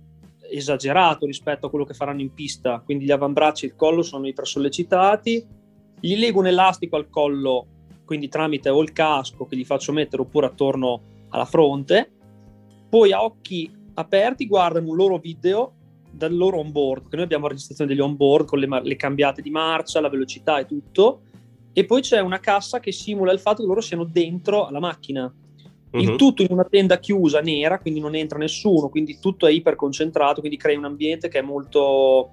esagerato 0.50 1.26
rispetto 1.26 1.66
a 1.66 1.70
quello 1.70 1.86
che 1.86 1.94
faranno 1.94 2.20
in 2.20 2.34
pista, 2.34 2.80
quindi 2.84 3.06
gli 3.06 3.10
avambracci 3.10 3.64
e 3.64 3.68
il 3.68 3.76
collo 3.76 4.02
sono 4.02 4.28
ipersollecitati, 4.28 5.46
gli 5.98 6.16
lego 6.18 6.40
un 6.40 6.46
elastico 6.46 6.96
al 6.96 7.08
collo, 7.08 7.66
quindi 8.04 8.28
tramite 8.28 8.68
o 8.68 8.80
il 8.82 8.92
casco 8.92 9.46
che 9.46 9.56
gli 9.56 9.64
faccio 9.64 9.92
mettere 9.92 10.22
oppure 10.22 10.46
attorno 10.46 11.00
alla 11.30 11.46
fronte, 11.46 12.10
poi 12.88 13.12
a 13.12 13.24
occhi 13.24 13.70
aperti 13.94 14.46
guardano 14.46 14.90
un 14.90 14.96
loro 14.96 15.18
video 15.18 15.72
dal 16.10 16.34
loro 16.34 16.58
onboard, 16.58 17.02
perché 17.02 17.16
noi 17.16 17.24
abbiamo 17.24 17.48
registrazione 17.48 17.90
degli 17.90 18.00
onboard 18.00 18.46
con 18.46 18.58
le, 18.58 18.80
le 18.82 18.96
cambiate 18.96 19.42
di 19.42 19.50
marcia, 19.50 20.00
la 20.00 20.08
velocità 20.08 20.58
e 20.58 20.66
tutto, 20.66 21.22
e 21.78 21.84
poi 21.84 22.00
c'è 22.00 22.20
una 22.20 22.40
cassa 22.40 22.80
che 22.80 22.90
simula 22.90 23.32
il 23.32 23.38
fatto 23.38 23.60
che 23.60 23.68
loro 23.68 23.82
siano 23.82 24.04
dentro 24.04 24.64
alla 24.66 24.80
macchina 24.80 25.30
il 25.90 26.10
uh-huh. 26.10 26.16
tutto 26.16 26.42
in 26.42 26.48
una 26.50 26.64
tenda 26.64 26.98
chiusa, 26.98 27.40
nera, 27.40 27.78
quindi 27.78 28.00
non 28.00 28.14
entra 28.14 28.38
nessuno, 28.38 28.88
quindi 28.88 29.18
tutto 29.18 29.46
è 29.46 29.50
iper 29.50 29.76
concentrato, 29.76 30.40
quindi 30.40 30.58
crei 30.58 30.76
un 30.76 30.84
ambiente 30.84 31.28
che 31.28 31.38
è 31.38 31.42
molto 31.42 32.30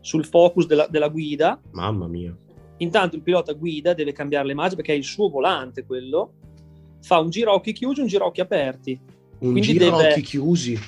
sul 0.00 0.24
focus 0.24 0.66
della, 0.66 0.86
della 0.88 1.08
guida. 1.08 1.60
Mamma 1.72 2.06
mia. 2.06 2.36
Intanto 2.78 3.16
il 3.16 3.22
pilota 3.22 3.52
guida, 3.52 3.94
deve 3.94 4.12
cambiare 4.12 4.46
le 4.46 4.54
marce 4.54 4.76
perché 4.76 4.92
è 4.92 4.96
il 4.96 5.04
suo 5.04 5.28
volante 5.28 5.84
quello, 5.84 6.34
fa 7.02 7.18
un 7.18 7.30
giro 7.30 7.52
occhi 7.52 7.72
chiusi 7.72 8.00
e 8.00 8.02
un 8.02 8.08
giro 8.08 8.26
occhi 8.26 8.40
aperti. 8.40 8.98
Un 9.38 9.50
quindi 9.50 9.60
giro 9.62 9.96
deve... 9.96 10.10
occhi 10.10 10.22
chiusi? 10.22 10.78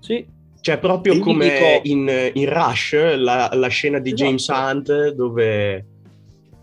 Sì. 0.00 0.26
Cioè 0.60 0.78
proprio 0.78 1.18
come 1.18 1.50
dico... 1.50 1.80
in, 1.88 2.30
in, 2.34 2.48
Rush, 2.48 3.16
la, 3.16 3.50
la 3.52 3.68
scena 3.68 3.98
di 3.98 4.12
esatto. 4.12 4.24
James 4.24 4.46
Hunt 4.48 5.08
dove 5.10 5.86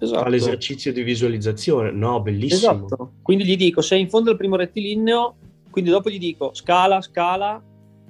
esatto. 0.05 0.29
l'esercizio 0.29 0.91
di 0.91 1.03
visualizzazione. 1.03 1.91
No, 1.91 2.22
bellissimo. 2.22 2.86
Esatto. 2.86 3.13
Quindi 3.22 3.46
gli 3.46 3.55
dico, 3.55 3.81
sei 3.81 4.01
in 4.01 4.10
fondo 4.10 4.31
al 4.31 4.38
primo 4.38 4.55
rettilineo, 4.55 5.36
quindi 5.70 5.89
dopo 5.89 6.10
gli 6.10 6.20
dico 6.20 6.51
scala, 6.53 7.01
scala, 7.01 7.63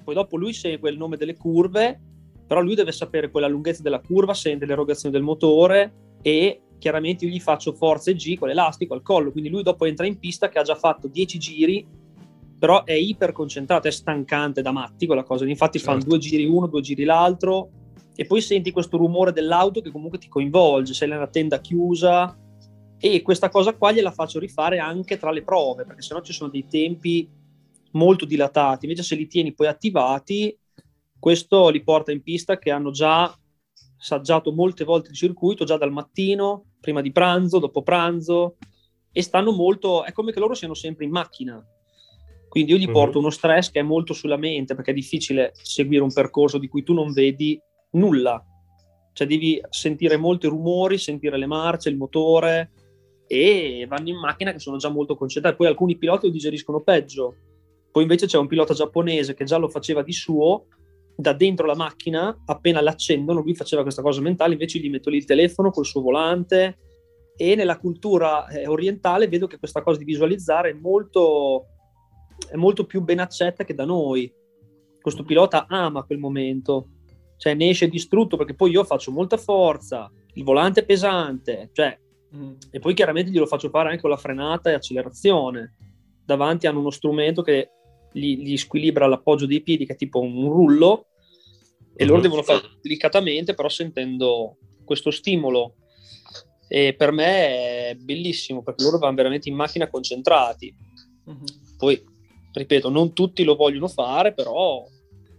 poi 0.03 0.15
dopo 0.15 0.37
lui 0.37 0.53
segue 0.53 0.89
il 0.89 0.97
nome 0.97 1.17
delle 1.17 1.35
curve, 1.35 1.99
però 2.47 2.61
lui 2.61 2.75
deve 2.75 2.91
sapere 2.91 3.29
poi 3.29 3.41
la 3.41 3.47
lunghezza 3.47 3.81
della 3.81 4.01
curva, 4.01 4.33
sente 4.33 4.65
l'erogazione 4.65 5.13
del 5.13 5.23
motore 5.23 5.93
e 6.21 6.61
chiaramente 6.79 7.25
io 7.25 7.31
gli 7.31 7.39
faccio 7.39 7.73
forza 7.73 8.09
e 8.09 8.15
G 8.15 8.37
con 8.37 8.47
l'elastico 8.47 8.93
al 8.93 9.03
collo, 9.03 9.31
quindi 9.31 9.49
lui 9.49 9.61
dopo 9.61 9.85
entra 9.85 10.05
in 10.05 10.17
pista 10.17 10.49
che 10.49 10.59
ha 10.59 10.63
già 10.63 10.75
fatto 10.75 11.07
10 11.07 11.37
giri, 11.37 11.85
però 12.57 12.83
è 12.83 12.93
iper 12.93 13.31
concentrato, 13.31 13.87
è 13.87 13.91
stancante 13.91 14.61
da 14.61 14.71
matti 14.71 15.05
quella 15.05 15.23
cosa, 15.23 15.45
infatti 15.45 15.77
certo. 15.77 15.93
fanno 15.93 16.03
due 16.03 16.17
giri 16.17 16.45
uno, 16.45 16.67
due 16.67 16.81
giri 16.81 17.03
l'altro, 17.03 17.69
e 18.21 18.25
poi 18.25 18.39
senti 18.39 18.69
questo 18.69 18.97
rumore 18.97 19.31
dell'auto 19.31 19.81
che 19.81 19.89
comunque 19.89 20.19
ti 20.19 20.27
coinvolge, 20.27 20.93
sei 20.93 21.09
nella 21.09 21.25
tenda 21.25 21.59
chiusa 21.59 22.37
e 22.99 23.23
questa 23.23 23.49
cosa 23.49 23.73
qua 23.73 23.91
gliela 23.91 24.11
faccio 24.11 24.37
rifare 24.37 24.77
anche 24.77 25.17
tra 25.17 25.31
le 25.31 25.41
prove, 25.41 25.85
perché 25.85 26.03
sennò 26.03 26.21
ci 26.21 26.31
sono 26.31 26.51
dei 26.51 26.67
tempi 26.67 27.27
molto 27.93 28.25
dilatati, 28.25 28.85
invece 28.85 29.01
se 29.01 29.15
li 29.15 29.25
tieni 29.25 29.55
poi 29.55 29.65
attivati, 29.65 30.55
questo 31.17 31.69
li 31.69 31.81
porta 31.81 32.11
in 32.11 32.21
pista 32.21 32.59
che 32.59 32.69
hanno 32.69 32.91
già 32.91 33.35
saggiato 33.97 34.51
molte 34.51 34.83
volte 34.83 35.09
il 35.09 35.15
circuito, 35.15 35.65
già 35.65 35.77
dal 35.77 35.91
mattino, 35.91 36.73
prima 36.79 37.01
di 37.01 37.11
pranzo, 37.11 37.57
dopo 37.57 37.81
pranzo, 37.81 38.57
e 39.11 39.23
stanno 39.23 39.51
molto, 39.51 40.03
è 40.03 40.11
come 40.11 40.31
che 40.31 40.39
loro 40.39 40.53
siano 40.53 40.75
sempre 40.75 41.05
in 41.05 41.11
macchina. 41.11 41.59
Quindi 42.47 42.73
io 42.73 42.77
gli 42.77 42.91
porto 42.91 43.17
uh-huh. 43.17 43.23
uno 43.23 43.31
stress 43.31 43.71
che 43.71 43.79
è 43.79 43.83
molto 43.83 44.13
sulla 44.13 44.37
mente, 44.37 44.75
perché 44.75 44.91
è 44.91 44.93
difficile 44.93 45.53
seguire 45.55 46.03
un 46.03 46.13
percorso 46.13 46.59
di 46.59 46.67
cui 46.67 46.83
tu 46.83 46.93
non 46.93 47.11
vedi 47.13 47.59
nulla. 47.91 48.43
Cioè 49.13 49.27
devi 49.27 49.61
sentire 49.69 50.17
molti 50.17 50.47
rumori, 50.47 50.97
sentire 50.97 51.37
le 51.37 51.45
marce, 51.45 51.89
il 51.89 51.97
motore 51.97 52.71
e 53.27 53.85
vanno 53.87 54.09
in 54.09 54.17
macchina 54.17 54.51
che 54.51 54.59
sono 54.59 54.77
già 54.77 54.89
molto 54.89 55.15
concentrati. 55.15 55.55
Poi 55.55 55.67
alcuni 55.67 55.97
piloti 55.97 56.27
lo 56.27 56.31
digeriscono 56.31 56.81
peggio. 56.81 57.35
Poi 57.91 58.03
invece 58.03 58.25
c'è 58.25 58.37
un 58.37 58.47
pilota 58.47 58.73
giapponese 58.73 59.33
che 59.33 59.43
già 59.43 59.57
lo 59.57 59.67
faceva 59.67 60.01
di 60.01 60.13
suo, 60.13 60.67
da 61.15 61.33
dentro 61.33 61.65
la 61.65 61.75
macchina, 61.75 62.35
appena 62.45 62.81
l'accendono, 62.81 63.41
lui 63.41 63.53
faceva 63.53 63.81
questa 63.81 64.01
cosa 64.01 64.21
mentale, 64.21 64.53
invece 64.53 64.79
gli 64.79 64.89
metto 64.89 65.09
lì 65.09 65.17
il 65.17 65.25
telefono 65.25 65.71
col 65.71 65.85
suo 65.85 66.01
volante 66.01 66.77
e 67.35 67.55
nella 67.55 67.77
cultura 67.77 68.47
eh, 68.47 68.67
orientale 68.67 69.27
vedo 69.27 69.47
che 69.47 69.57
questa 69.57 69.81
cosa 69.81 69.97
di 69.97 70.05
visualizzare 70.05 70.69
è 70.69 70.73
molto, 70.73 71.67
è 72.49 72.55
molto 72.55 72.85
più 72.85 73.01
ben 73.01 73.19
accetta 73.19 73.63
che 73.63 73.73
da 73.73 73.85
noi. 73.85 74.31
Questo 74.99 75.23
pilota 75.23 75.65
ama 75.67 76.03
quel 76.03 76.19
momento, 76.19 76.87
cioè 77.41 77.55
ne 77.55 77.69
esce 77.69 77.87
distrutto 77.87 78.37
perché 78.37 78.53
poi 78.53 78.71
io 78.71 78.83
faccio 78.83 79.11
molta 79.11 79.37
forza, 79.37 80.11
il 80.33 80.43
volante 80.43 80.81
è 80.81 80.85
pesante, 80.85 81.69
cioè 81.73 81.97
Mm. 82.35 82.53
E 82.69 82.79
poi 82.79 82.93
chiaramente 82.93 83.31
glielo 83.31 83.45
faccio 83.45 83.69
fare 83.69 83.89
anche 83.89 84.01
con 84.01 84.09
la 84.09 84.17
frenata 84.17 84.69
e 84.69 84.73
accelerazione. 84.73 85.75
Davanti 86.23 86.67
hanno 86.67 86.79
uno 86.79 86.89
strumento 86.89 87.41
che 87.41 87.71
gli, 88.13 88.37
gli 88.37 88.57
squilibra 88.57 89.07
l'appoggio 89.07 89.45
dei 89.45 89.61
piedi, 89.61 89.85
che 89.85 89.93
è 89.93 89.97
tipo 89.97 90.19
un 90.21 90.49
rullo, 90.49 91.07
e 91.95 92.05
loro 92.05 92.19
mm. 92.19 92.23
devono 92.23 92.43
fare 92.43 92.61
delicatamente, 92.81 93.53
però 93.53 93.69
sentendo 93.69 94.57
questo 94.85 95.11
stimolo. 95.11 95.75
E 96.67 96.93
per 96.93 97.11
me 97.11 97.89
è 97.89 97.95
bellissimo 97.95 98.63
perché 98.63 98.83
loro 98.83 98.97
vanno 98.97 99.15
veramente 99.15 99.49
in 99.49 99.55
macchina 99.55 99.89
concentrati. 99.89 100.73
Mm-hmm. 101.29 101.75
Poi, 101.77 102.01
ripeto, 102.53 102.89
non 102.89 103.13
tutti 103.13 103.43
lo 103.43 103.55
vogliono 103.55 103.89
fare, 103.89 104.33
però 104.33 104.87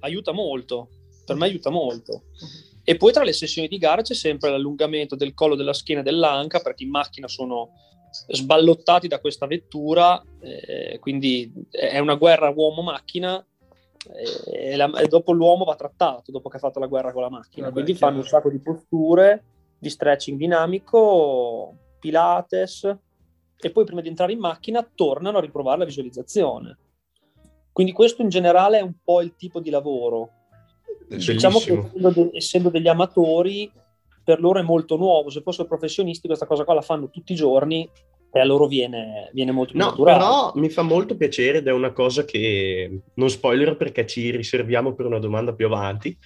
aiuta 0.01 0.33
molto. 0.33 0.89
Per 1.25 1.37
me 1.37 1.47
aiuta 1.47 1.71
molto. 1.71 2.25
Mm-hmm. 2.33 2.71
E 2.85 2.97
poi 2.97 3.13
tra 3.13 3.23
le 3.23 3.33
sessioni 3.33 3.69
di 3.69 3.79
gara 3.79 4.03
c'è 4.03 4.15
sempre 4.15 4.51
l'allungamento 4.51 5.15
del 5.15 5.35
collo 5.35 5.55
della 5.55 5.73
schiena 5.73 6.01
e 6.01 6.05
dell'anca 6.05 6.59
perché 6.59 6.83
in 6.83 6.91
macchina 6.91 7.29
sono 7.29 7.71
sballottati 8.29 9.09
da 9.09 9.21
questa 9.21 9.47
vettura, 9.47 10.23
eh, 10.41 10.99
quindi 11.01 11.51
è 11.71 11.99
una 11.99 12.17
guerra 12.17 12.53
uomo-macchina 12.55 13.45
eh, 14.13 14.73
e, 14.73 14.77
la, 14.77 14.91
e, 14.99 15.07
dopo 15.07 15.33
l'uomo 15.33 15.65
va 15.65 15.77
trattato 15.77 16.31
dopo 16.31 16.49
che 16.49 16.57
ha 16.57 16.61
fatto 16.61 16.81
la 16.81 16.87
guerra 16.87 17.13
con 17.13 17.23
la 17.23 17.31
macchina. 17.31 17.69
Vabbè, 17.69 17.83
quindi 17.83 17.99
fanno 17.99 18.19
un 18.19 18.27
sacco 18.27 18.51
di 18.51 18.59
posture, 18.59 19.45
di 19.79 19.89
stretching 19.89 20.37
dinamico, 20.37 21.77
pilates 22.01 22.97
e 23.59 23.71
poi 23.71 23.85
prima 23.85 24.01
di 24.01 24.09
entrare 24.09 24.33
in 24.33 24.41
macchina 24.41 24.87
tornano 24.95 25.39
a 25.39 25.41
riprovare 25.41 25.79
la 25.79 25.85
visualizzazione. 25.85 26.79
Quindi 27.71 27.93
questo 27.93 28.23
in 28.23 28.29
generale 28.29 28.79
è 28.79 28.83
un 28.83 28.95
po' 29.03 29.23
il 29.23 29.35
tipo 29.37 29.61
di 29.61 29.71
lavoro 29.71 30.42
Diciamo 31.17 31.59
che 31.59 31.73
essendo, 31.73 32.31
essendo, 32.33 32.69
degli 32.69 32.89
amatori, 32.89 33.71
per 34.25 34.41
loro 34.41 34.59
è 34.59 34.63
molto 34.63 34.97
nuovo. 34.97 35.31
Se 35.31 35.43
fossero 35.43 35.69
professionisti, 35.69 36.27
questa 36.27 36.47
cosa 36.47 36.65
qua 36.65 36.75
la 36.75 36.83
fanno 36.83 37.11
tutti 37.11 37.33
i 37.33 37.37
giorni 37.37 37.89
e 38.35 38.41
a 38.41 38.45
loro 38.45 38.67
viene, 38.67 39.31
viene 39.33 39.53
molto 39.53 39.73
più 39.73 39.81
no, 39.81 39.91
naturale. 39.91 40.19
Però 40.19 40.53
mi 40.55 40.71
fa 40.71 40.83
molto 40.83 41.17
piacere 41.17 41.59
ed 41.59 41.67
è 41.67 41.73
una 41.73 41.93
cosa 41.93 42.25
che 42.25 43.01
non 43.15 43.29
spoiler 43.29 43.77
perché 43.77 44.07
ci 44.07 44.31
riserviamo 44.31 44.95
per 44.95 45.07
una 45.07 45.19
domanda 45.19 45.53
più 45.53 45.67
avanti. 45.67 46.17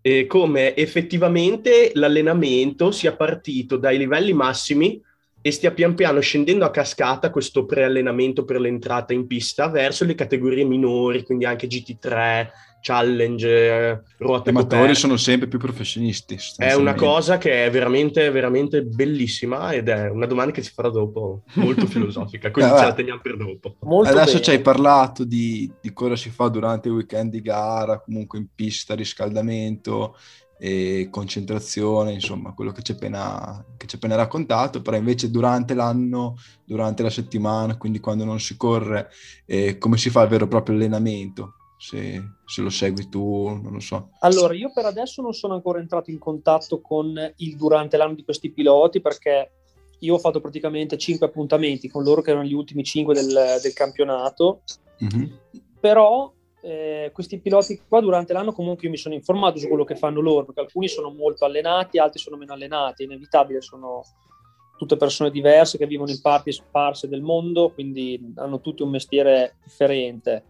Eh, 0.00 0.26
come 0.26 0.74
effettivamente 0.74 1.92
l'allenamento 1.94 2.90
sia 2.90 3.14
partito 3.14 3.76
dai 3.76 3.96
livelli 3.98 4.32
massimi 4.32 5.00
e 5.40 5.50
stia 5.52 5.70
pian 5.70 5.94
piano 5.94 6.18
scendendo 6.20 6.64
a 6.64 6.70
cascata 6.70 7.30
questo 7.30 7.66
preallenamento 7.66 8.44
per 8.44 8.60
l'entrata 8.60 9.12
in 9.12 9.28
pista 9.28 9.68
verso 9.68 10.04
le 10.04 10.16
categorie 10.16 10.64
minori, 10.64 11.22
quindi 11.24 11.44
anche 11.44 11.68
GT3, 11.68 12.48
challenge, 12.82 14.02
ruote 14.18 14.50
I 14.50 14.52
amatori 14.52 14.94
sono 14.94 15.16
sempre 15.16 15.48
più 15.48 15.58
professionisti. 15.58 16.36
È 16.56 16.74
una 16.74 16.94
cosa 16.94 17.38
che 17.38 17.64
è 17.64 17.70
veramente, 17.70 18.28
veramente 18.30 18.82
bellissima 18.82 19.70
ed 19.70 19.88
è 19.88 20.10
una 20.10 20.26
domanda 20.26 20.52
che 20.52 20.62
si 20.62 20.72
farà 20.72 20.90
dopo, 20.90 21.44
molto 21.54 21.86
filosofica, 21.88 22.50
quindi 22.50 22.72
ah, 22.72 22.78
ce 22.78 22.84
la 22.84 22.94
teniamo 22.94 23.20
per 23.20 23.36
dopo. 23.36 23.76
Molto 23.80 24.10
Adesso 24.10 24.32
bene. 24.32 24.42
ci 24.42 24.50
hai 24.50 24.60
parlato 24.60 25.24
di, 25.24 25.72
di, 25.80 25.92
cosa 25.92 26.16
si 26.16 26.28
fa 26.28 26.48
durante 26.48 26.88
il 26.88 26.94
weekend 26.94 27.30
di 27.30 27.40
gara, 27.40 28.00
comunque 28.00 28.38
in 28.38 28.48
pista, 28.52 28.94
riscaldamento, 28.94 30.16
e 30.58 31.08
concentrazione, 31.10 32.12
insomma, 32.12 32.52
quello 32.52 32.70
che 32.70 32.82
ci 32.82 32.92
hai 32.92 32.96
appena, 32.96 33.64
appena 33.92 34.14
raccontato, 34.14 34.80
però 34.80 34.96
invece 34.96 35.28
durante 35.28 35.74
l'anno, 35.74 36.36
durante 36.64 37.02
la 37.02 37.10
settimana, 37.10 37.76
quindi 37.76 37.98
quando 37.98 38.24
non 38.24 38.38
si 38.38 38.56
corre, 38.56 39.08
eh, 39.44 39.76
come 39.78 39.96
si 39.96 40.08
fa 40.08 40.22
il 40.22 40.28
vero 40.28 40.44
e 40.44 40.48
proprio 40.48 40.76
allenamento? 40.76 41.54
Se, 41.82 42.22
se, 42.44 42.62
lo 42.62 42.70
segui 42.70 43.08
tu, 43.08 43.48
non 43.60 43.72
lo 43.72 43.80
so. 43.80 44.10
Allora, 44.20 44.54
io 44.54 44.70
per 44.72 44.84
adesso 44.84 45.20
non 45.20 45.32
sono 45.32 45.54
ancora 45.54 45.80
entrato 45.80 46.12
in 46.12 46.18
contatto 46.20 46.80
con 46.80 47.12
il 47.38 47.56
durante 47.56 47.96
l'anno 47.96 48.14
di 48.14 48.22
questi 48.22 48.52
piloti 48.52 49.00
perché 49.00 49.50
io 49.98 50.14
ho 50.14 50.18
fatto 50.18 50.40
praticamente 50.40 50.96
cinque 50.96 51.26
appuntamenti 51.26 51.88
con 51.88 52.04
loro 52.04 52.22
che 52.22 52.30
erano 52.30 52.46
gli 52.46 52.52
ultimi 52.52 52.84
cinque 52.84 53.14
del, 53.14 53.58
del 53.60 53.72
campionato, 53.72 54.62
mm-hmm. 55.02 55.24
però 55.80 56.32
eh, 56.60 57.10
questi 57.12 57.40
piloti 57.40 57.80
qua 57.88 58.00
durante 58.00 58.32
l'anno 58.32 58.52
comunque 58.52 58.84
io 58.84 58.90
mi 58.90 58.96
sono 58.96 59.16
informato 59.16 59.58
su 59.58 59.66
quello 59.66 59.82
che 59.82 59.96
fanno 59.96 60.20
loro, 60.20 60.44
perché 60.44 60.60
alcuni 60.60 60.86
sono 60.86 61.10
molto 61.10 61.44
allenati, 61.44 61.98
altri 61.98 62.20
sono 62.20 62.36
meno 62.36 62.52
allenati, 62.52 63.02
è 63.02 63.06
inevitabile, 63.06 63.60
sono 63.60 64.04
tutte 64.78 64.96
persone 64.96 65.32
diverse 65.32 65.78
che 65.78 65.86
vivono 65.88 66.12
in 66.12 66.20
parti 66.20 66.52
sparse 66.52 67.08
del 67.08 67.22
mondo, 67.22 67.72
quindi 67.72 68.34
hanno 68.36 68.60
tutti 68.60 68.82
un 68.82 68.90
mestiere 68.90 69.56
differente. 69.64 70.44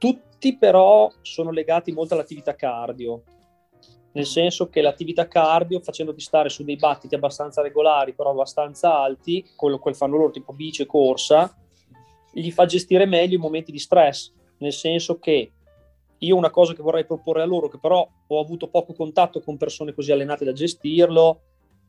Tutti 0.00 0.56
però 0.56 1.12
sono 1.20 1.50
legati 1.50 1.92
molto 1.92 2.14
all'attività 2.14 2.54
cardio, 2.54 3.22
nel 4.12 4.24
senso 4.24 4.70
che 4.70 4.80
l'attività 4.80 5.28
cardio, 5.28 5.80
facendoti 5.80 6.20
stare 6.22 6.48
su 6.48 6.64
dei 6.64 6.76
battiti 6.76 7.14
abbastanza 7.14 7.60
regolari, 7.60 8.14
però 8.14 8.30
abbastanza 8.30 8.96
alti, 8.96 9.44
quello 9.54 9.78
che 9.78 9.92
fanno 9.92 10.16
loro 10.16 10.30
tipo 10.30 10.54
bici 10.54 10.80
e 10.80 10.86
corsa, 10.86 11.54
gli 12.32 12.50
fa 12.50 12.64
gestire 12.64 13.04
meglio 13.04 13.36
i 13.36 13.40
momenti 13.40 13.70
di 13.70 13.78
stress, 13.78 14.32
nel 14.60 14.72
senso 14.72 15.18
che 15.18 15.52
io 16.16 16.34
una 16.34 16.48
cosa 16.48 16.72
che 16.72 16.80
vorrei 16.80 17.04
proporre 17.04 17.42
a 17.42 17.46
loro, 17.46 17.68
che 17.68 17.78
però 17.78 18.08
ho 18.26 18.40
avuto 18.40 18.68
poco 18.68 18.94
contatto 18.94 19.42
con 19.42 19.58
persone 19.58 19.92
così 19.92 20.12
allenate 20.12 20.46
da 20.46 20.52
gestirlo, 20.52 21.42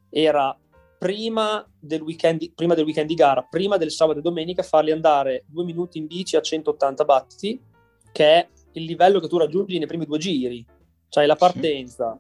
era 0.10 0.54
prima 1.00 1.66
del 1.80 2.02
weekend, 2.02 2.52
prima 2.56 2.76
del 2.76 2.84
weekend 2.84 3.08
di 3.08 3.16
gara, 3.16 3.42
prima 3.42 3.78
del 3.78 3.90
sabato 3.90 4.20
e 4.20 4.22
domenica, 4.22 4.64
farli 4.64 4.92
andare 4.92 5.46
due 5.48 5.64
minuti 5.64 5.98
in 5.98 6.08
bici 6.08 6.36
a 6.36 6.42
180 6.42 7.06
battiti 7.06 7.70
che 8.12 8.26
è 8.26 8.48
il 8.74 8.84
livello 8.84 9.20
che 9.20 9.28
tu 9.28 9.38
raggiungi 9.38 9.78
nei 9.78 9.88
primi 9.88 10.06
due 10.06 10.18
giri, 10.18 10.66
cioè 11.10 11.26
la 11.26 11.36
partenza, 11.36 12.18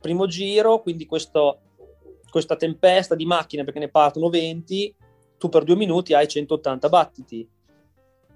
primo 0.00 0.26
giro, 0.26 0.82
quindi 0.82 1.06
questo, 1.06 1.60
questa 2.30 2.56
tempesta 2.56 3.14
di 3.14 3.24
macchine 3.24 3.64
perché 3.64 3.78
ne 3.78 3.88
partono 3.88 4.28
20, 4.28 4.94
tu 5.38 5.48
per 5.48 5.64
due 5.64 5.76
minuti 5.76 6.14
hai 6.14 6.28
180 6.28 6.88
battiti. 6.88 7.48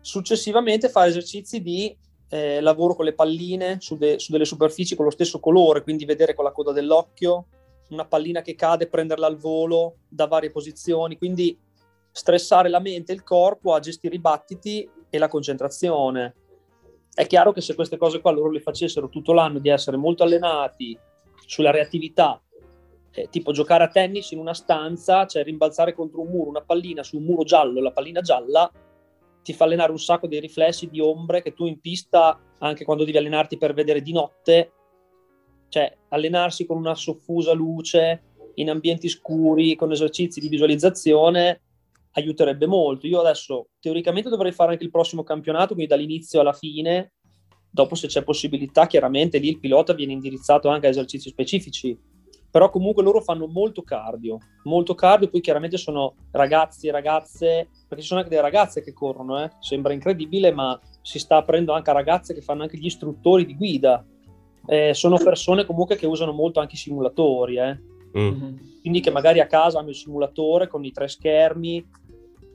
Successivamente 0.00 0.88
fare 0.88 1.08
esercizi 1.08 1.60
di 1.60 1.96
eh, 2.30 2.60
lavoro 2.60 2.94
con 2.94 3.04
le 3.04 3.14
palline 3.14 3.78
su, 3.80 3.96
de- 3.96 4.18
su 4.18 4.32
delle 4.32 4.44
superfici 4.44 4.94
con 4.94 5.04
lo 5.04 5.10
stesso 5.10 5.40
colore, 5.40 5.82
quindi 5.82 6.04
vedere 6.04 6.34
con 6.34 6.44
la 6.44 6.52
coda 6.52 6.72
dell'occhio 6.72 7.46
una 7.90 8.06
pallina 8.06 8.42
che 8.42 8.54
cade, 8.54 8.88
prenderla 8.88 9.26
al 9.26 9.36
volo 9.36 9.98
da 10.08 10.26
varie 10.26 10.50
posizioni, 10.50 11.16
quindi 11.16 11.58
stressare 12.10 12.68
la 12.68 12.80
mente 12.80 13.12
e 13.12 13.14
il 13.14 13.22
corpo 13.22 13.74
a 13.74 13.80
gestire 13.80 14.14
i 14.14 14.20
battiti 14.20 14.88
e 15.08 15.18
la 15.18 15.28
concentrazione. 15.28 16.34
È 17.18 17.26
chiaro 17.26 17.50
che 17.50 17.60
se 17.60 17.74
queste 17.74 17.96
cose 17.96 18.20
qua 18.20 18.30
loro 18.30 18.48
le 18.48 18.60
facessero 18.60 19.08
tutto 19.08 19.32
l'anno 19.32 19.58
di 19.58 19.68
essere 19.68 19.96
molto 19.96 20.22
allenati 20.22 20.96
sulla 21.44 21.72
reattività, 21.72 22.40
eh, 23.10 23.26
tipo 23.28 23.50
giocare 23.50 23.82
a 23.82 23.88
tennis 23.88 24.30
in 24.30 24.38
una 24.38 24.54
stanza, 24.54 25.26
cioè 25.26 25.42
rimbalzare 25.42 25.94
contro 25.94 26.20
un 26.20 26.28
muro, 26.28 26.50
una 26.50 26.62
pallina 26.62 27.02
su 27.02 27.16
un 27.16 27.24
muro 27.24 27.42
giallo, 27.42 27.80
la 27.80 27.90
pallina 27.90 28.20
gialla, 28.20 28.70
ti 29.42 29.52
fa 29.52 29.64
allenare 29.64 29.90
un 29.90 29.98
sacco 29.98 30.28
dei 30.28 30.38
riflessi 30.38 30.88
di 30.88 31.00
ombre 31.00 31.42
che 31.42 31.54
tu 31.54 31.66
in 31.66 31.80
pista, 31.80 32.38
anche 32.58 32.84
quando 32.84 33.02
devi 33.02 33.18
allenarti 33.18 33.58
per 33.58 33.74
vedere 33.74 34.00
di 34.00 34.12
notte, 34.12 34.72
cioè 35.70 35.92
allenarsi 36.10 36.66
con 36.66 36.76
una 36.76 36.94
soffusa 36.94 37.52
luce 37.52 38.22
in 38.54 38.70
ambienti 38.70 39.08
scuri, 39.08 39.74
con 39.74 39.90
esercizi 39.90 40.38
di 40.38 40.48
visualizzazione, 40.48 41.62
aiuterebbe 42.18 42.66
molto. 42.66 43.06
Io 43.06 43.20
adesso 43.20 43.68
teoricamente 43.80 44.28
dovrei 44.28 44.52
fare 44.52 44.72
anche 44.72 44.84
il 44.84 44.90
prossimo 44.90 45.22
campionato, 45.22 45.74
quindi 45.74 45.86
dall'inizio 45.86 46.40
alla 46.40 46.52
fine. 46.52 47.12
Dopo, 47.70 47.94
se 47.94 48.06
c'è 48.06 48.22
possibilità, 48.22 48.86
chiaramente 48.86 49.38
lì 49.38 49.48
il 49.48 49.60
pilota 49.60 49.92
viene 49.92 50.12
indirizzato 50.12 50.68
anche 50.68 50.86
a 50.86 50.90
esercizi 50.90 51.28
specifici. 51.28 51.96
Però 52.50 52.70
comunque 52.70 53.02
loro 53.02 53.20
fanno 53.20 53.46
molto 53.46 53.82
cardio, 53.82 54.38
molto 54.64 54.94
cardio. 54.94 55.28
Poi 55.28 55.40
chiaramente 55.40 55.76
sono 55.76 56.14
ragazzi 56.32 56.88
e 56.88 56.90
ragazze, 56.90 57.68
perché 57.86 58.02
ci 58.02 58.08
sono 58.08 58.20
anche 58.20 58.30
delle 58.30 58.42
ragazze 58.42 58.82
che 58.82 58.94
corrono, 58.94 59.42
eh? 59.44 59.50
sembra 59.60 59.92
incredibile, 59.92 60.50
ma 60.50 60.80
si 61.02 61.18
sta 61.18 61.36
aprendo 61.36 61.72
anche 61.72 61.90
a 61.90 61.94
ragazze 61.94 62.32
che 62.32 62.40
fanno 62.40 62.62
anche 62.62 62.78
gli 62.78 62.86
istruttori 62.86 63.44
di 63.44 63.54
guida. 63.54 64.04
Eh, 64.66 64.92
sono 64.94 65.18
persone 65.18 65.64
comunque 65.66 65.96
che 65.96 66.06
usano 66.06 66.32
molto 66.32 66.60
anche 66.60 66.74
i 66.74 66.78
simulatori, 66.78 67.58
eh? 67.58 67.78
mm. 68.18 68.56
quindi 68.80 69.00
che 69.00 69.10
magari 69.10 69.40
a 69.40 69.46
casa 69.46 69.78
hanno 69.78 69.90
il 69.90 69.94
simulatore 69.94 70.68
con 70.68 70.84
i 70.84 70.92
tre 70.92 71.08
schermi, 71.08 71.86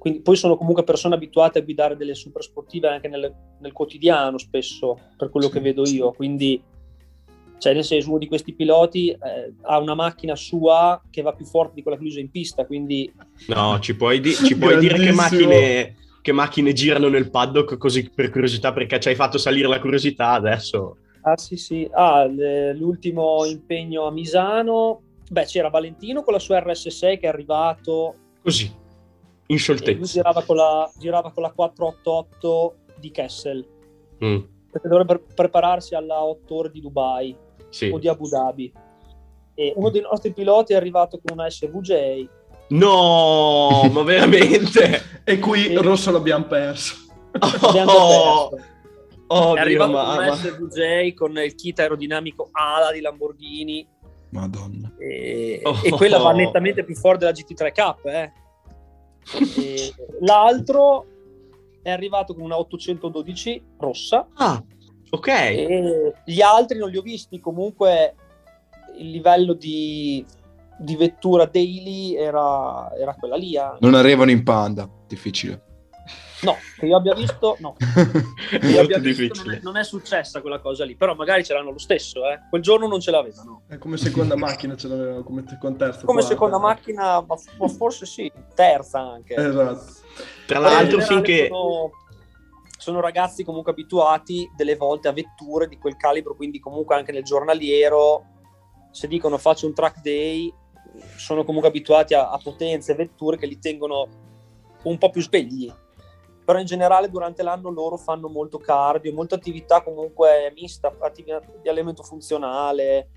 quindi, 0.03 0.19
poi 0.19 0.35
sono 0.35 0.57
comunque 0.57 0.83
persone 0.83 1.15
abituate 1.15 1.59
a 1.59 1.61
guidare 1.61 1.95
delle 1.95 2.13
super 2.13 2.43
sportive 2.43 2.89
anche 2.89 3.07
nel, 3.07 3.33
nel 3.61 3.71
quotidiano 3.71 4.37
spesso, 4.37 4.99
per 5.15 5.29
quello 5.29 5.47
che 5.47 5.61
vedo 5.61 5.87
io. 5.87 6.11
Quindi 6.11 6.61
Cioè, 7.57 7.73
nel 7.73 7.85
senso, 7.85 8.09
uno 8.09 8.17
di 8.17 8.27
questi 8.27 8.53
piloti 8.53 9.11
eh, 9.11 9.53
ha 9.61 9.79
una 9.79 9.95
macchina 9.95 10.35
sua 10.35 11.01
che 11.09 11.21
va 11.21 11.31
più 11.31 11.45
forte 11.45 11.75
di 11.75 11.83
quella 11.83 11.97
che 11.97 12.03
usa 12.03 12.19
in 12.19 12.29
pista, 12.29 12.65
quindi... 12.65 13.09
No, 13.47 13.79
ci 13.79 13.95
puoi, 13.95 14.19
di- 14.19 14.33
ci 14.33 14.57
puoi 14.57 14.77
dire 14.77 14.97
che 14.97 15.13
macchine, 15.13 15.95
che 16.21 16.33
macchine 16.33 16.73
girano 16.73 17.07
nel 17.07 17.29
paddock 17.29 17.77
così 17.77 18.11
per 18.13 18.29
curiosità, 18.29 18.73
perché 18.73 18.99
ci 18.99 19.07
hai 19.07 19.15
fatto 19.15 19.37
salire 19.37 19.69
la 19.69 19.79
curiosità 19.79 20.31
adesso. 20.31 20.97
Ah 21.21 21.37
sì 21.37 21.55
sì, 21.55 21.89
ah, 21.93 22.25
le- 22.25 22.73
l'ultimo 22.73 23.45
impegno 23.45 24.05
a 24.07 24.11
Misano, 24.11 25.01
beh 25.29 25.45
c'era 25.45 25.69
Valentino 25.69 26.23
con 26.23 26.33
la 26.33 26.39
sua 26.39 26.59
RS6 26.59 27.19
che 27.19 27.19
è 27.19 27.27
arrivato 27.27 28.15
Così, 28.43 28.69
in 29.47 29.47
e 29.47 29.53
lui 29.53 29.57
scioltezza. 29.57 30.05
girava 30.13 30.43
con 30.43 30.55
la, 30.55 30.91
girava 30.97 31.31
con 31.31 31.43
la 31.43 31.51
488 31.51 32.75
di 32.99 33.11
Kessel, 33.11 33.67
Mm, 34.23 34.37
perché 34.71 34.87
dovrebbe 34.87 35.19
prepararsi 35.35 35.95
alla 35.95 36.23
8 36.23 36.55
ore 36.55 36.71
di 36.71 36.79
Dubai 36.79 37.35
sì. 37.69 37.89
o 37.89 37.99
di 37.99 38.07
Abu 38.07 38.27
Dhabi. 38.29 38.71
E 39.55 39.73
uno 39.75 39.89
dei 39.89 40.01
nostri 40.01 40.31
piloti 40.31 40.73
è 40.73 40.75
arrivato 40.77 41.19
con 41.23 41.37
una 41.37 41.49
SVJ, 41.49 42.27
No, 42.69 43.87
ma 43.91 44.01
veramente? 44.03 45.01
E 45.25 45.39
qui 45.39 45.59
Sì. 45.63 45.73
Rosso 45.75 46.11
l'abbiamo 46.11 46.45
perso. 46.45 46.95
abbiamo 47.31 47.91
Oh, 47.91 48.49
perso. 48.49 48.65
oh, 49.27 49.55
è 49.55 49.59
arrivato 49.59 49.91
con 49.91 50.01
mamma. 50.01 50.23
una 50.23 50.35
SVJ 50.35 51.13
con 51.13 51.37
il 51.37 51.55
kit 51.55 51.79
aerodinamico 51.79 52.49
ALA 52.51 52.91
di 52.93 53.01
Lamborghini 53.01 53.85
Madonna. 54.29 54.91
e, 54.97 55.59
Oh. 55.63 55.77
e 55.83 55.89
quella 55.91 56.17
va 56.19 56.31
nettamente 56.31 56.83
più 56.83 56.95
forte 56.95 57.19
della 57.25 57.31
GT3 57.31 57.71
Cup. 57.73 58.05
eh. 58.05 58.31
E 59.57 59.93
l'altro 60.21 61.05
è 61.81 61.89
arrivato 61.91 62.33
con 62.33 62.43
una 62.43 62.57
812 62.57 63.61
rossa 63.77 64.27
Ah, 64.35 64.63
ok. 65.09 65.27
e 65.27 66.13
gli 66.25 66.41
altri 66.41 66.77
non 66.77 66.89
li 66.89 66.97
ho 66.97 67.01
visti. 67.01 67.39
Comunque 67.39 68.15
il 68.97 69.09
livello 69.09 69.53
di, 69.53 70.23
di 70.77 70.95
vettura 70.95 71.45
daily 71.45 72.15
era, 72.15 72.91
era 72.95 73.13
quella 73.15 73.35
lì. 73.35 73.55
eh. 73.55 73.75
Non 73.79 73.95
arrivano 73.95 74.31
in 74.31 74.43
panda, 74.43 74.89
difficile. 75.07 75.61
No, 76.43 76.57
che 76.77 76.85
io 76.85 76.95
abbia 76.95 77.13
visto, 77.13 77.57
no. 77.59 77.75
Io 78.51 78.59
Molto 78.61 78.81
abbia 78.81 78.97
visto, 78.99 78.99
non, 78.99 78.99
è, 78.99 79.01
difficile. 79.01 79.59
non 79.63 79.77
è 79.77 79.83
successa 79.83 80.41
quella 80.41 80.59
cosa 80.59 80.83
lì, 80.83 80.95
però 80.95 81.15
magari 81.15 81.43
ce 81.43 81.53
l'hanno 81.53 81.71
lo 81.71 81.79
stesso. 81.79 82.27
Eh. 82.29 82.39
Quel 82.49 82.61
giorno 82.61 82.87
non 82.87 82.99
ce 82.99 83.11
l'avevano. 83.11 83.63
È 83.67 83.77
come 83.77 83.97
seconda 83.97 84.35
macchina, 84.35 84.75
ce 84.75 84.87
l'avevano 84.87 85.23
come 85.23 85.43
te- 85.43 85.57
con 85.59 85.77
terza. 85.77 86.05
Come 86.05 86.19
quarta. 86.19 86.29
seconda 86.29 86.57
macchina, 86.59 87.21
ma 87.21 87.67
forse 87.67 88.05
sì, 88.05 88.31
terza 88.53 88.99
anche. 88.99 89.35
Esatto. 89.35 89.85
Tra 90.45 90.59
l'altro, 90.59 90.99
generale 90.99 91.23
finché... 91.23 91.47
Sono, 91.47 91.91
sono 92.83 92.99
ragazzi 92.99 93.45
comunque 93.45 93.71
abituati 93.71 94.51
delle 94.57 94.75
volte 94.75 95.07
a 95.07 95.13
vetture 95.13 95.69
di 95.69 95.77
quel 95.77 95.95
calibro, 95.95 96.35
quindi 96.35 96.59
comunque 96.59 96.95
anche 96.95 97.13
nel 97.13 97.23
giornaliero, 97.23 98.25
se 98.91 99.07
dicono 99.07 99.37
faccio 99.37 99.67
un 99.67 99.73
track 99.73 100.01
day, 100.01 100.53
sono 101.15 101.45
comunque 101.45 101.69
abituati 101.69 102.13
a, 102.13 102.29
a 102.29 102.37
potenze 102.43 102.93
vetture 102.93 103.37
che 103.37 103.45
li 103.45 103.57
tengono 103.57 104.07
un 104.83 104.97
po' 104.97 105.09
più 105.09 105.21
svegli. 105.21 105.71
Però 106.45 106.59
in 106.59 106.65
generale 106.65 107.09
durante 107.09 107.41
l'anno 107.41 107.69
loro 107.69 107.97
fanno 107.97 108.27
molto 108.27 108.57
cardio, 108.57 109.13
molta 109.13 109.35
attività 109.35 109.81
comunque 109.81 110.51
mista, 110.55 110.93
attività 110.99 111.41
di 111.61 111.69
allenamento 111.69 112.03
funzionale, 112.03 113.09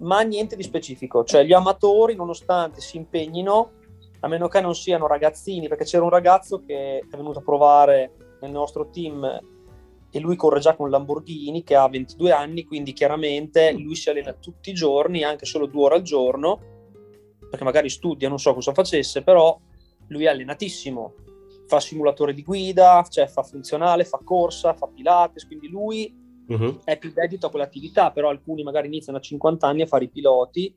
ma 0.00 0.22
niente 0.22 0.56
di 0.56 0.62
specifico. 0.62 1.24
Cioè 1.24 1.44
gli 1.44 1.52
amatori, 1.52 2.14
nonostante 2.14 2.80
si 2.80 2.96
impegnino, 2.96 3.72
a 4.20 4.28
meno 4.28 4.48
che 4.48 4.60
non 4.60 4.74
siano 4.74 5.06
ragazzini, 5.06 5.68
perché 5.68 5.84
c'era 5.84 6.04
un 6.04 6.10
ragazzo 6.10 6.62
che 6.64 6.98
è 7.00 7.16
venuto 7.16 7.40
a 7.40 7.42
provare 7.42 8.36
nel 8.40 8.50
nostro 8.50 8.88
team 8.90 9.40
e 10.12 10.18
lui 10.18 10.36
corre 10.36 10.60
già 10.60 10.74
con 10.74 10.90
Lamborghini 10.90 11.62
che 11.62 11.76
ha 11.76 11.88
22 11.88 12.32
anni, 12.32 12.64
quindi 12.64 12.92
chiaramente 12.92 13.72
lui 13.72 13.94
si 13.94 14.10
allena 14.10 14.32
tutti 14.32 14.70
i 14.70 14.74
giorni, 14.74 15.22
anche 15.22 15.46
solo 15.46 15.66
due 15.66 15.84
ore 15.84 15.94
al 15.96 16.02
giorno, 16.02 16.60
perché 17.48 17.64
magari 17.64 17.88
studia, 17.88 18.28
non 18.28 18.38
so 18.38 18.52
cosa 18.54 18.72
facesse, 18.72 19.22
però 19.22 19.58
lui 20.08 20.24
è 20.24 20.28
allenatissimo, 20.28 21.14
fa 21.70 21.78
simulatore 21.78 22.34
di 22.34 22.42
guida, 22.42 23.04
cioè 23.08 23.28
fa 23.28 23.44
funzionale, 23.44 24.04
fa 24.04 24.18
corsa, 24.24 24.74
fa 24.74 24.88
pilates, 24.88 25.46
quindi 25.46 25.68
lui 25.68 26.12
Mhm. 26.48 26.80
è 26.84 26.98
più 26.98 27.12
dedito 27.12 27.46
a 27.46 27.50
quell'attività, 27.50 28.10
però 28.10 28.28
alcuni 28.28 28.64
magari 28.64 28.88
iniziano 28.88 29.18
a 29.18 29.20
50 29.20 29.68
anni 29.68 29.82
a 29.82 29.86
fare 29.86 30.06
i 30.06 30.10
piloti, 30.10 30.76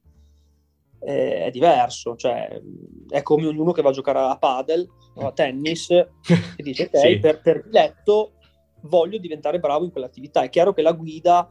eh, 0.99 1.45
è 1.45 1.49
diverso, 1.49 2.15
cioè 2.15 2.61
è 3.09 3.23
come 3.23 3.47
ognuno 3.47 3.71
che 3.71 3.81
va 3.81 3.89
a 3.89 3.93
giocare 3.93 4.19
a 4.19 4.37
padel 4.37 4.87
o 5.15 5.25
a 5.27 5.31
tennis 5.31 5.89
e 5.89 6.61
dice 6.63 6.83
ok, 6.83 6.97
Sì. 6.99 7.19
per, 7.19 7.41
per 7.41 7.63
diletto 7.63 8.33
voglio 8.83 9.17
diventare 9.17 9.59
bravo 9.59 9.83
in 9.85 9.91
quell'attività. 9.91 10.43
È 10.43 10.49
chiaro 10.49 10.73
che 10.73 10.83
la 10.83 10.91
guida 10.93 11.49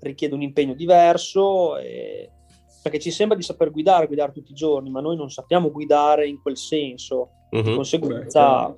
richiede 0.00 0.34
un 0.34 0.42
impegno 0.42 0.74
diverso, 0.74 1.78
e- 1.78 2.30
perché 2.82 2.98
ci 2.98 3.10
sembra 3.10 3.36
di 3.36 3.42
saper 3.44 3.70
guidare, 3.70 4.06
guidare 4.06 4.32
tutti 4.32 4.50
i 4.50 4.54
giorni, 4.56 4.90
ma 4.90 5.00
noi 5.00 5.16
non 5.16 5.30
sappiamo 5.30 5.70
guidare 5.70 6.26
in 6.26 6.40
quel 6.42 6.56
senso 6.56 7.30
di 7.50 7.62
Mhm. 7.62 7.74
conseguenza, 7.74 8.76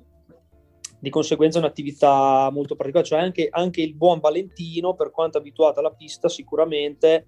di 0.99 1.09
conseguenza 1.09 1.57
è 1.57 1.61
un'attività 1.61 2.49
molto 2.51 2.75
particolare, 2.75 3.07
cioè 3.07 3.19
anche, 3.19 3.47
anche 3.49 3.81
il 3.81 3.95
buon 3.95 4.19
Valentino, 4.19 4.93
per 4.93 5.11
quanto 5.11 5.37
abituato 5.37 5.79
alla 5.79 5.91
pista, 5.91 6.29
sicuramente 6.29 7.27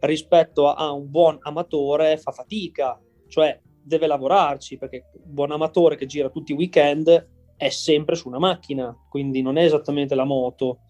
rispetto 0.00 0.68
a, 0.68 0.74
a 0.74 0.92
un 0.92 1.10
buon 1.10 1.38
amatore 1.40 2.16
fa 2.16 2.32
fatica, 2.32 3.00
cioè 3.28 3.60
deve 3.82 4.06
lavorarci, 4.06 4.76
perché 4.76 5.06
un 5.12 5.34
buon 5.34 5.52
amatore 5.52 5.96
che 5.96 6.06
gira 6.06 6.28
tutti 6.30 6.52
i 6.52 6.54
weekend 6.54 7.28
è 7.56 7.68
sempre 7.70 8.14
su 8.14 8.28
una 8.28 8.38
macchina, 8.38 8.96
quindi 9.08 9.42
non 9.42 9.56
è 9.56 9.64
esattamente 9.64 10.14
la 10.14 10.24
moto. 10.24 10.80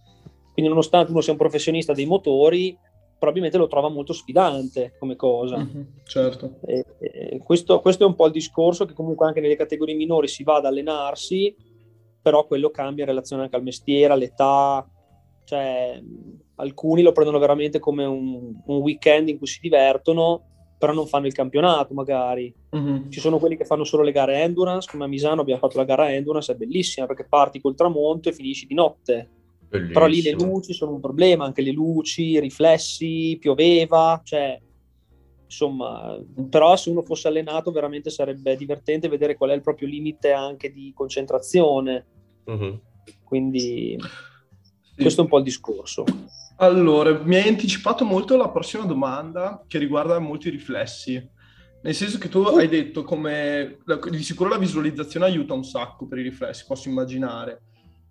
Quindi 0.53 0.71
nonostante 0.71 1.13
uno 1.13 1.21
sia 1.21 1.33
un 1.33 1.39
professionista 1.39 1.93
dei 1.93 2.05
motori, 2.07 2.77
probabilmente 3.19 3.59
lo 3.59 3.67
trova 3.67 3.89
molto 3.89 4.13
sfidante 4.13 4.95
come 4.99 5.17
cosa. 5.17 5.59
Mhm, 5.59 5.87
Certo. 6.05 6.59
E- 6.67 6.85
e 7.01 7.41
questo, 7.45 7.81
questo 7.81 8.05
è 8.05 8.07
un 8.07 8.15
po' 8.15 8.27
il 8.27 8.33
discorso 8.33 8.85
che 8.85 8.95
comunque 8.95 9.27
anche 9.27 9.41
nelle 9.41 9.57
categorie 9.57 9.95
minori 9.95 10.29
si 10.29 10.43
va 10.45 10.57
ad 10.57 10.65
allenarsi, 10.65 11.55
però 12.23 12.47
quello 12.47 12.71
cambia 12.71 13.05
in 13.05 13.11
relazione 13.11 13.43
anche 13.43 13.57
al 13.57 13.63
mestiere, 13.63 14.13
all'età, 14.13 14.89
cioè 15.45 16.01
alcuni 16.57 17.03
lo 17.03 17.13
prendono 17.13 17.39
veramente 17.39 17.79
come 17.79 18.05
un, 18.05 18.61
un 18.65 18.77
weekend 18.79 19.29
in 19.29 19.39
cui 19.39 19.47
si 19.47 19.61
divertono, 19.61 20.43
però 20.79 20.93
non 20.93 21.07
fanno 21.07 21.27
il 21.27 21.33
campionato 21.33 21.95
magari. 21.95 22.55
Mhm. 22.71 23.11
Ci 23.11 23.21
sono 23.21 23.39
quelli 23.39 23.57
che 23.57 23.65
fanno 23.65 23.85
solo 23.85 24.03
le 24.03 24.13
gare 24.13 24.43
endurance, 24.43 24.89
come 24.91 25.05
a 25.05 25.09
Misano 25.09 25.41
abbiamo 25.41 25.61
fatto 25.61 25.77
la 25.77 25.85
gara 25.85 26.13
endurance, 26.13 26.53
è 26.53 26.57
bellissima 26.57 27.07
perché 27.07 27.27
parti 27.29 27.61
col 27.61 27.75
tramonto 27.75 28.29
e 28.29 28.33
finisci 28.33 28.67
di 28.67 28.75
notte. 28.75 29.31
Però 29.69 30.07
lì 30.07 30.23
le 30.23 30.33
Bellissimo. 30.33 30.45
luci 30.53 30.73
sono 30.73 30.93
un 30.95 31.01
problema, 31.01 31.45
anche 31.45 31.63
le 31.63 31.73
luci, 31.73 32.31
i 32.31 32.41
riflessi, 32.41 33.37
pioveva, 33.39 34.21
cioè 34.25 34.59
insomma, 35.45 36.19
però 36.51 36.77
se 36.77 36.91
uno 36.91 37.03
fosse 37.03 37.29
allenato 37.29 37.71
veramente 37.71 38.11
sarebbe 38.11 38.55
divertente 38.57 39.09
vedere 39.09 39.35
qual 39.37 39.51
è 39.51 39.55
il 39.55 39.63
proprio 39.63 39.89
limite 39.89 40.33
anche 40.33 40.71
di 40.71 40.93
concentrazione, 40.95 42.07
Mhm. 42.45 42.81
quindi 43.25 43.97
Sì. 43.99 44.95
questo 45.03 45.21
è 45.21 45.25
un 45.25 45.31
po' 45.31 45.39
il 45.39 45.45
discorso. 45.45 46.05
Allora, 46.57 47.23
mi 47.23 47.37
hai 47.37 47.49
anticipato 47.49 48.05
molto 48.05 48.37
la 48.37 48.51
prossima 48.51 48.85
domanda 48.85 49.65
che 49.67 49.79
riguarda 49.79 50.19
molti 50.19 50.51
riflessi. 50.51 51.31
Nel 51.81 51.95
senso 51.95 52.19
che 52.19 52.29
tu 52.29 52.41
hai 52.41 52.69
detto 52.69 53.05
come 53.05 53.79
di 54.11 54.23
sicuro 54.23 54.49
la 54.51 54.59
visualizzazione 54.59 55.27
aiuta 55.27 55.55
un 55.55 55.63
sacco 55.65 56.07
per 56.09 56.19
i 56.19 56.23
riflessi, 56.23 56.65
posso 56.67 56.89
immaginare. 56.89 57.63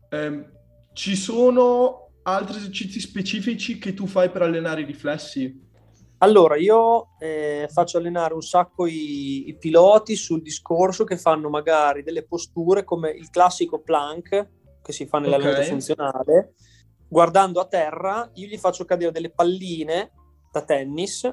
Ehm, 0.10 0.57
ci 0.98 1.16
sono 1.16 2.10
altri 2.24 2.58
esercizi 2.58 3.00
specifici 3.00 3.78
che 3.78 3.94
tu 3.94 4.08
fai 4.08 4.32
per 4.32 4.42
allenare 4.42 4.82
i 4.82 4.86
riflessi? 4.86 5.66
Allora, 6.18 6.58
io 6.58 7.10
eh, 7.20 7.70
faccio 7.72 8.00
allenare 8.00 8.34
un 8.34 8.42
sacco 8.42 8.88
i, 8.88 9.48
i 9.48 9.56
piloti 9.56 10.16
sul 10.16 10.42
discorso 10.42 11.04
che 11.04 11.16
fanno 11.16 11.50
magari 11.50 12.02
delle 12.02 12.26
posture 12.26 12.84
come 12.84 13.12
il 13.12 13.30
classico 13.30 13.80
plank 13.80 14.50
che 14.82 14.92
si 14.92 15.06
fa 15.06 15.20
nell'allenamento 15.20 15.62
Ok. 15.62 15.70
funzionale. 15.70 16.54
Guardando 17.08 17.60
a 17.60 17.68
terra, 17.68 18.32
io 18.34 18.48
gli 18.48 18.58
faccio 18.58 18.84
cadere 18.84 19.12
delle 19.12 19.30
palline 19.30 20.12
da 20.52 20.64
tennis 20.64 21.32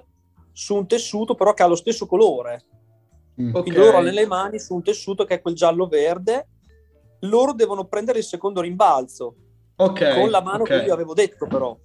su 0.53 0.75
un 0.75 0.87
tessuto 0.87 1.35
però 1.35 1.55
che 1.55 1.63
ha 1.63 1.67
lo 1.67 1.75
stesso 1.75 2.07
colore. 2.07 2.67
Mm. 3.41 3.51
Quindi 3.53 3.73
loro 3.73 3.97
hanno 3.97 4.09
nelle 4.09 4.27
mani 4.27 4.59
su 4.59 4.75
un 4.75 4.83
tessuto 4.83 5.25
che 5.25 5.37
è 5.37 5.41
quel 5.41 5.55
giallo-verde. 5.55 6.49
Loro 7.21 7.55
devono 7.55 7.87
prendere 7.87 8.19
il 8.19 8.25
secondo 8.25 8.61
rimbalzo 8.61 9.37
Ok, 9.77 10.15
con 10.15 10.31
la 10.31 10.41
mano 10.43 10.63
ok. 10.63 10.69
che 10.69 10.85
io 10.85 10.95
avevo 10.95 11.15
detto 11.15 11.47
però. 11.47 11.77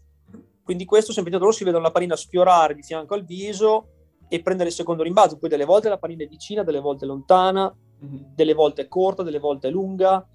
Quindi 0.64 0.86
questo 0.86 1.12
semplicemente 1.12 1.46
loro 1.46 1.52
si 1.52 1.64
vedono 1.64 1.84
la 1.84 1.92
panina 1.92 2.16
sfiorare 2.16 2.76
di 2.76 2.84
fianco 2.84 3.16
al 3.16 3.26
viso 3.26 3.88
e 4.28 4.42
prendere 4.42 4.70
il 4.70 4.76
secondo 4.76 5.02
rimbalzo. 5.02 5.38
Poi 5.38 5.50
delle 5.50 5.66
volte 5.66 5.90
la 5.90 5.98
panina 5.98 6.24
è 6.24 6.28
vicina, 6.28 6.64
delle 6.64 6.80
volte 6.80 7.06
è 7.06 7.08
lontana, 7.08 7.76
Mhm. 8.02 8.34
delle 8.36 8.54
volte 8.54 8.84
è 8.84 8.88
corta, 8.88 9.24
delle 9.24 9.40
volte 9.40 9.68
è 9.68 9.72
lunga. 9.72 10.26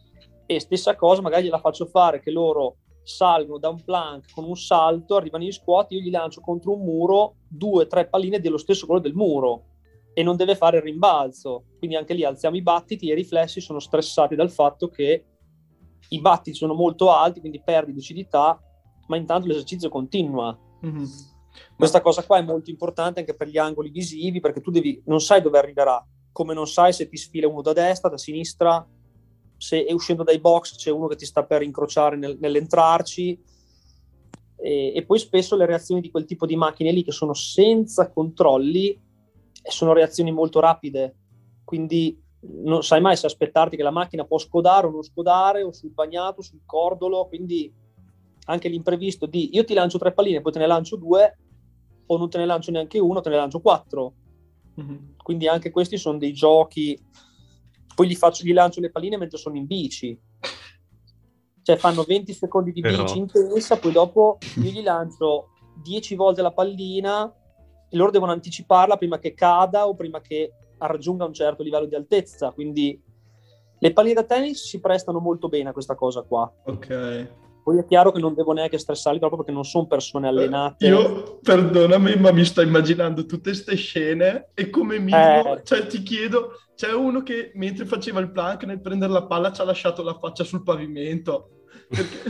E 0.46 0.60
stessa 0.60 0.96
cosa, 0.96 1.22
magari 1.22 1.44
gliela 1.44 1.58
faccio 1.58 1.86
fare 1.86 2.20
che 2.20 2.30
loro 2.30 2.76
salgono 3.02 3.58
da 3.58 3.68
un 3.68 3.82
plank 3.84 4.32
con 4.34 4.44
un 4.44 4.56
salto, 4.56 5.16
arrivano 5.16 5.44
in 5.44 5.52
squat, 5.52 5.92
io 5.92 6.00
gli 6.00 6.10
lancio 6.10 6.40
contro 6.40 6.72
un 6.72 6.82
muro 6.82 7.36
due, 7.48 7.86
tre 7.86 8.08
palline 8.08 8.40
dello 8.40 8.58
stesso 8.58 8.86
colore 8.86 9.04
del 9.04 9.14
muro 9.14 9.66
e 10.12 10.22
non 10.22 10.36
deve 10.36 10.56
fare 10.56 10.78
il 10.78 10.82
rimbalzo. 10.82 11.64
Quindi 11.78 11.96
anche 11.96 12.14
lì 12.14 12.24
alziamo 12.24 12.56
i 12.56 12.62
battiti 12.62 13.08
e 13.08 13.12
i 13.12 13.16
riflessi 13.16 13.60
sono 13.60 13.78
stressati 13.78 14.34
dal 14.34 14.50
fatto 14.50 14.88
che 14.88 15.24
i 16.08 16.20
battiti 16.20 16.56
sono 16.56 16.74
molto 16.74 17.10
alti, 17.10 17.40
quindi 17.40 17.62
perdi 17.62 17.92
lucidità, 17.92 18.60
ma 19.06 19.16
intanto 19.16 19.46
l'esercizio 19.46 19.88
continua. 19.88 20.56
Mhm. 20.80 21.08
Questa 21.76 22.00
cosa 22.00 22.24
qua 22.24 22.38
è 22.38 22.42
molto 22.42 22.70
importante 22.70 23.20
anche 23.20 23.34
per 23.34 23.48
gli 23.48 23.58
angoli 23.58 23.90
visivi 23.90 24.40
perché 24.40 24.60
tu 24.60 24.70
devi, 24.70 25.00
non 25.06 25.20
sai 25.20 25.40
dove 25.40 25.58
arriverà, 25.58 26.04
come 26.32 26.54
non 26.54 26.66
sai 26.66 26.92
se 26.92 27.08
ti 27.08 27.16
sfila 27.16 27.48
uno 27.48 27.62
da 27.62 27.72
destra, 27.72 28.08
da 28.08 28.18
sinistra, 28.18 28.86
se 29.56 29.86
uscendo 29.90 30.24
dai 30.24 30.40
box 30.40 30.76
c'è 30.76 30.90
uno 30.90 31.06
che 31.06 31.16
ti 31.16 31.26
sta 31.26 31.44
per 31.44 31.62
incrociare 31.62 32.16
nel, 32.16 32.36
nell'entrarci. 32.40 33.42
E, 34.56 34.92
e, 34.94 35.04
poi 35.04 35.18
spesso 35.18 35.56
le 35.56 35.66
reazioni 35.66 36.00
di 36.00 36.10
quel 36.10 36.24
tipo 36.24 36.46
di 36.46 36.56
macchine 36.56 36.90
lì 36.90 37.04
che 37.04 37.12
sono 37.12 37.34
senza 37.34 38.10
controlli 38.10 38.98
sono 39.62 39.92
reazioni 39.92 40.32
molto 40.32 40.60
rapide. 40.60 41.16
Quindi 41.64 42.20
non 42.64 42.82
sai 42.82 43.00
mai 43.00 43.16
se 43.16 43.26
aspettarti 43.26 43.76
che 43.76 43.82
la 43.82 43.90
macchina 43.90 44.24
può 44.24 44.38
scodare 44.38 44.86
o 44.86 44.90
non 44.90 45.02
scodare, 45.02 45.62
o 45.62 45.72
sul 45.72 45.90
bagnato, 45.90 46.42
sul 46.42 46.60
cordolo. 46.64 47.26
Quindi 47.26 47.72
anche 48.46 48.68
l'imprevisto 48.68 49.26
di 49.26 49.50
io 49.54 49.64
ti 49.64 49.74
lancio 49.74 49.98
tre 49.98 50.12
palline, 50.12 50.40
poi 50.40 50.52
te 50.52 50.58
ne 50.58 50.66
lancio 50.66 50.96
due, 50.96 51.38
o 52.06 52.16
non 52.18 52.28
te 52.28 52.38
ne 52.38 52.46
lancio 52.46 52.70
neanche 52.70 52.98
uno, 52.98 53.20
te 53.20 53.30
ne 53.30 53.36
lancio 53.36 53.60
quattro. 53.60 54.14
Mm-hmm. 54.80 54.96
Quindi 55.22 55.48
anche 55.48 55.70
questi 55.70 55.96
sono 55.96 56.18
dei 56.18 56.32
giochi. 56.32 56.98
Poi 57.94 58.08
gli, 58.08 58.14
faccio, 58.14 58.44
gli 58.44 58.52
lancio 58.52 58.80
le 58.80 58.90
palline 58.90 59.16
mentre 59.16 59.38
sono 59.38 59.56
in 59.56 59.66
bici. 59.66 60.18
Cioè 61.62 61.76
fanno 61.76 62.02
20 62.02 62.32
secondi 62.34 62.72
di 62.72 62.80
Però... 62.80 63.04
bici 63.04 63.18
intensa, 63.18 63.78
poi 63.78 63.92
dopo 63.92 64.38
io 64.56 64.70
gli 64.70 64.82
lancio 64.82 65.50
10 65.82 66.14
volte 66.14 66.42
la 66.42 66.52
pallina 66.52 67.32
e 67.88 67.96
loro 67.96 68.10
devono 68.10 68.32
anticiparla 68.32 68.96
prima 68.96 69.18
che 69.18 69.32
cada 69.32 69.86
o 69.88 69.94
prima 69.94 70.20
che 70.20 70.52
raggiunga 70.78 71.24
un 71.24 71.32
certo 71.32 71.62
livello 71.62 71.86
di 71.86 71.94
altezza. 71.94 72.50
Quindi 72.52 73.00
le 73.78 73.92
palline 73.92 74.14
da 74.14 74.24
tennis 74.24 74.66
si 74.66 74.80
prestano 74.80 75.18
molto 75.18 75.48
bene 75.48 75.70
a 75.70 75.72
questa 75.72 75.94
cosa 75.94 76.22
qua. 76.22 76.50
Ok. 76.64 77.32
Poi 77.64 77.78
è 77.78 77.86
chiaro 77.86 78.12
che 78.12 78.20
non 78.20 78.34
devo 78.34 78.52
neanche 78.52 78.76
stressarli 78.76 79.18
troppo 79.18 79.36
perché 79.36 79.50
non 79.50 79.64
sono 79.64 79.86
persone 79.86 80.28
allenate. 80.28 80.86
Io, 80.86 81.38
perdonami, 81.42 82.16
ma 82.16 82.30
mi 82.30 82.44
sto 82.44 82.60
immaginando 82.60 83.24
tutte 83.24 83.50
queste 83.50 83.74
scene 83.74 84.50
e 84.52 84.68
come 84.68 84.98
minimo, 84.98 85.56
eh. 85.56 85.62
cioè 85.64 85.86
ti 85.86 86.02
chiedo, 86.02 86.58
c'è 86.74 86.92
uno 86.92 87.22
che 87.22 87.52
mentre 87.54 87.86
faceva 87.86 88.20
il 88.20 88.30
plank 88.30 88.64
nel 88.64 88.82
prendere 88.82 89.10
la 89.10 89.24
palla 89.24 89.50
ci 89.50 89.62
ha 89.62 89.64
lasciato 89.64 90.02
la 90.02 90.18
faccia 90.18 90.44
sul 90.44 90.62
pavimento. 90.62 91.62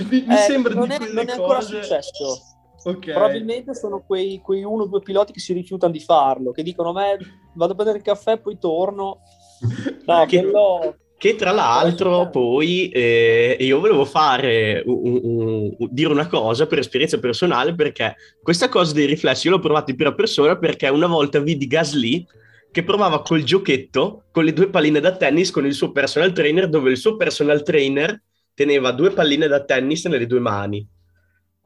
mi, 0.09 0.25
mi 0.25 0.35
eh, 0.35 0.39
sembra 0.39 0.73
di 0.73 0.93
è, 0.93 0.97
quelle 0.99 1.13
non 1.13 1.29
è 1.29 1.33
ancora 1.33 1.59
cose... 1.59 1.83
successo. 1.83 2.39
Okay. 2.85 3.15
Probabilmente 3.15 3.75
sono 3.75 4.05
quei, 4.07 4.41
quei 4.43 4.63
uno 4.63 4.83
o 4.83 4.87
due 4.87 5.01
piloti 5.01 5.33
che 5.33 5.41
si 5.41 5.55
rifiutano 5.55 5.93
di 5.93 6.01
farlo, 6.01 6.53
che 6.53 6.63
dicono 6.63 6.93
me 6.93 7.17
vado 7.55 7.73
a 7.73 7.75
prendere 7.75 7.99
il 7.99 8.05
caffè 8.05 8.39
poi 8.39 8.59
torno. 8.59 9.21
No, 10.05 10.27
che, 10.27 10.41
quello 10.41 10.97
che 11.17 11.37
tra 11.37 11.53
l'altro 11.53 12.29
poi 12.29 12.91
eh, 12.91 13.57
io 13.59 13.81
volevo 13.81 14.05
fare 14.05 14.83
un, 14.85 15.21
un, 15.23 15.75
un, 15.79 15.89
dire 15.91 16.13
una 16.13 16.27
cosa 16.27 16.67
per 16.67 16.81
esperienza 16.81 17.19
personale 17.19 17.75
perché 17.75 18.15
questa 18.43 18.69
cosa 18.69 18.93
dei 18.93 19.07
riflessi 19.07 19.47
io 19.47 19.55
l'ho 19.55 19.61
provato 19.61 19.91
in 19.91 19.97
prima 19.97 20.13
persona 20.13 20.59
perché 20.59 20.87
una 20.89 21.07
volta 21.07 21.41
vidi 21.41 21.67
Gasly 21.67 22.27
che 22.71 22.85
provava 22.85 23.23
col 23.23 23.43
giochetto 23.43 24.25
con 24.33 24.45
le 24.45 24.53
due 24.53 24.69
palline 24.69 25.01
da 25.01 25.17
tennis 25.17 25.51
con 25.51 25.65
il 25.65 25.73
suo 25.73 25.93
personal 25.93 26.33
trainer 26.33 26.69
dove 26.69 26.91
il 26.91 26.99
suo 26.99 27.17
personal 27.17 27.63
trainer 27.63 28.21
teneva 28.53 28.91
due 28.91 29.11
palline 29.11 29.47
da 29.47 29.65
tennis 29.65 30.05
nelle 30.05 30.27
due 30.27 30.41
mani 30.41 30.87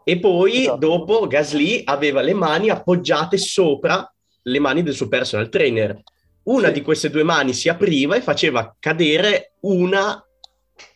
e 0.09 0.19
poi 0.19 0.63
esatto. 0.63 0.79
dopo 0.79 1.27
Gasly 1.27 1.83
aveva 1.85 2.23
le 2.23 2.33
mani 2.33 2.71
appoggiate 2.71 3.37
sopra 3.37 4.11
le 4.43 4.59
mani 4.59 4.83
del 4.83 4.95
suo 4.95 5.09
personal 5.09 5.51
trainer 5.51 6.03
una 6.49 6.69
sì. 6.69 6.73
di 6.73 6.83
queste 6.83 7.11
due 7.11 7.23
mani 7.23 7.53
si 7.53 7.69
apriva 7.69 8.17
e 8.17 8.23
faceva 8.23 8.75
cadere 8.79 9.53
una 9.61 10.23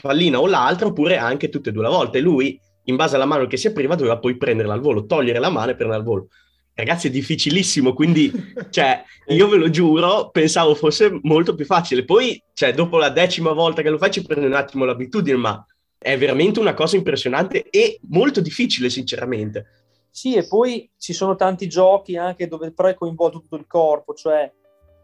pallina 0.00 0.40
o 0.40 0.46
l'altra, 0.46 0.86
oppure 0.86 1.18
anche 1.18 1.50
tutte 1.50 1.68
e 1.68 1.72
due 1.72 1.82
la 1.82 1.90
volta. 1.90 2.18
E 2.18 2.22
lui, 2.22 2.58
in 2.84 2.96
base 2.96 3.16
alla 3.16 3.26
mano 3.26 3.46
che 3.46 3.58
si 3.58 3.66
apriva, 3.66 3.94
doveva 3.94 4.18
poi 4.18 4.36
prenderla 4.36 4.72
al 4.72 4.80
volo, 4.80 5.04
togliere 5.04 5.38
la 5.38 5.50
mano 5.50 5.72
e 5.72 5.74
prenderla 5.74 6.00
al 6.00 6.04
volo. 6.04 6.28
Ragazzi, 6.74 7.08
è 7.08 7.10
difficilissimo, 7.10 7.92
quindi, 7.92 8.32
cioè, 8.70 9.02
io 9.26 9.46
ve 9.48 9.56
lo 9.58 9.68
giuro, 9.68 10.30
pensavo 10.30 10.74
fosse 10.74 11.18
molto 11.22 11.54
più 11.54 11.66
facile. 11.66 12.04
Poi, 12.04 12.42
cioè, 12.54 12.72
dopo 12.72 12.96
la 12.96 13.10
decima 13.10 13.52
volta 13.52 13.82
che 13.82 13.90
lo 13.90 13.98
fai, 13.98 14.10
ci 14.10 14.22
prende 14.22 14.46
un 14.46 14.54
attimo 14.54 14.86
l'abitudine, 14.86 15.36
ma 15.36 15.66
è 16.02 16.18
veramente 16.18 16.60
una 16.60 16.74
cosa 16.74 16.96
impressionante 16.96 17.70
e 17.70 17.98
molto 18.08 18.40
difficile, 18.40 18.90
sinceramente. 18.90 19.66
Sì, 20.10 20.34
e 20.34 20.46
poi 20.46 20.90
ci 20.98 21.12
sono 21.14 21.36
tanti 21.36 21.68
giochi 21.68 22.16
anche 22.16 22.46
dove 22.46 22.72
però 22.72 22.88
è 22.88 22.94
coinvolto 22.94 23.40
tutto 23.40 23.56
il 23.56 23.66
corpo, 23.66 24.12
cioè 24.12 24.52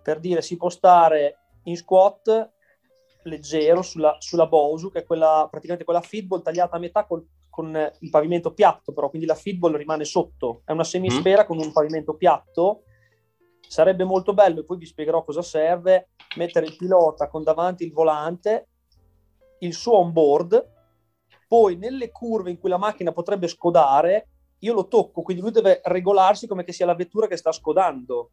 per 0.02 0.20
dire 0.20 0.42
si 0.42 0.56
può 0.56 0.68
stare 0.68 1.38
in 1.64 1.76
squat 1.76 2.50
leggero 3.22 3.82
sulla, 3.82 4.16
sulla 4.18 4.46
Bosu, 4.46 4.90
che 4.90 5.00
è 5.00 5.04
quella, 5.04 5.46
praticamente 5.50 5.84
quella 5.84 6.00
feedball 6.00 6.42
tagliata 6.42 6.76
a 6.76 6.78
metà 6.78 7.04
col, 7.04 7.26
con 7.48 7.90
il 8.00 8.10
pavimento 8.10 8.52
piatto, 8.52 8.92
però 8.92 9.08
quindi 9.08 9.26
la 9.26 9.34
feedball 9.34 9.76
rimane 9.76 10.04
sotto. 10.04 10.62
È 10.64 10.72
una 10.72 10.84
semisfera 10.84 11.42
mm. 11.42 11.46
con 11.46 11.58
un 11.58 11.72
pavimento 11.72 12.14
piatto. 12.14 12.82
Sarebbe 13.66 14.04
molto 14.04 14.32
bello, 14.32 14.60
e 14.60 14.64
poi 14.64 14.78
vi 14.78 14.86
spiegherò 14.86 15.24
cosa 15.24 15.42
serve, 15.42 16.10
mettere 16.36 16.66
il 16.66 16.76
pilota 16.76 17.28
con 17.28 17.42
davanti 17.42 17.84
il 17.84 17.92
volante, 17.92 18.68
il 19.60 19.74
suo 19.74 19.98
on-board, 19.98 20.76
poi 21.48 21.76
nelle 21.76 22.12
curve 22.12 22.50
in 22.50 22.58
cui 22.58 22.68
la 22.68 22.76
macchina 22.76 23.10
potrebbe 23.10 23.48
scodare, 23.48 24.28
io 24.58 24.74
lo 24.74 24.86
tocco, 24.86 25.22
quindi 25.22 25.42
lui 25.42 25.50
deve 25.50 25.80
regolarsi 25.82 26.46
come 26.46 26.62
che 26.62 26.72
sia 26.72 26.86
la 26.86 26.94
vettura 26.94 27.26
che 27.26 27.36
sta 27.36 27.50
scodando 27.50 28.30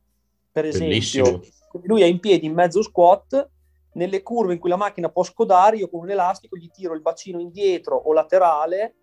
per 0.56 0.66
esempio. 0.66 0.88
Bellissimo. 0.88 1.42
Lui 1.84 2.02
è 2.02 2.06
in 2.06 2.22
piedi 2.22 2.46
in 2.46 2.54
mezzo 2.54 2.82
squat, 2.82 3.50
nelle 3.96 4.24
curve 4.24 4.54
in 4.54 4.60
cui 4.60 4.70
la 4.70 4.78
macchina 4.78 5.10
può 5.10 5.22
scodare, 5.24 5.76
io 5.76 5.90
con 5.90 6.02
un 6.02 6.10
elastico 6.10 6.56
gli 6.56 6.70
tiro 6.70 6.94
il 6.94 7.02
bacino 7.02 7.42
indietro 7.42 7.98
o 7.98 8.14
laterale 8.14 8.96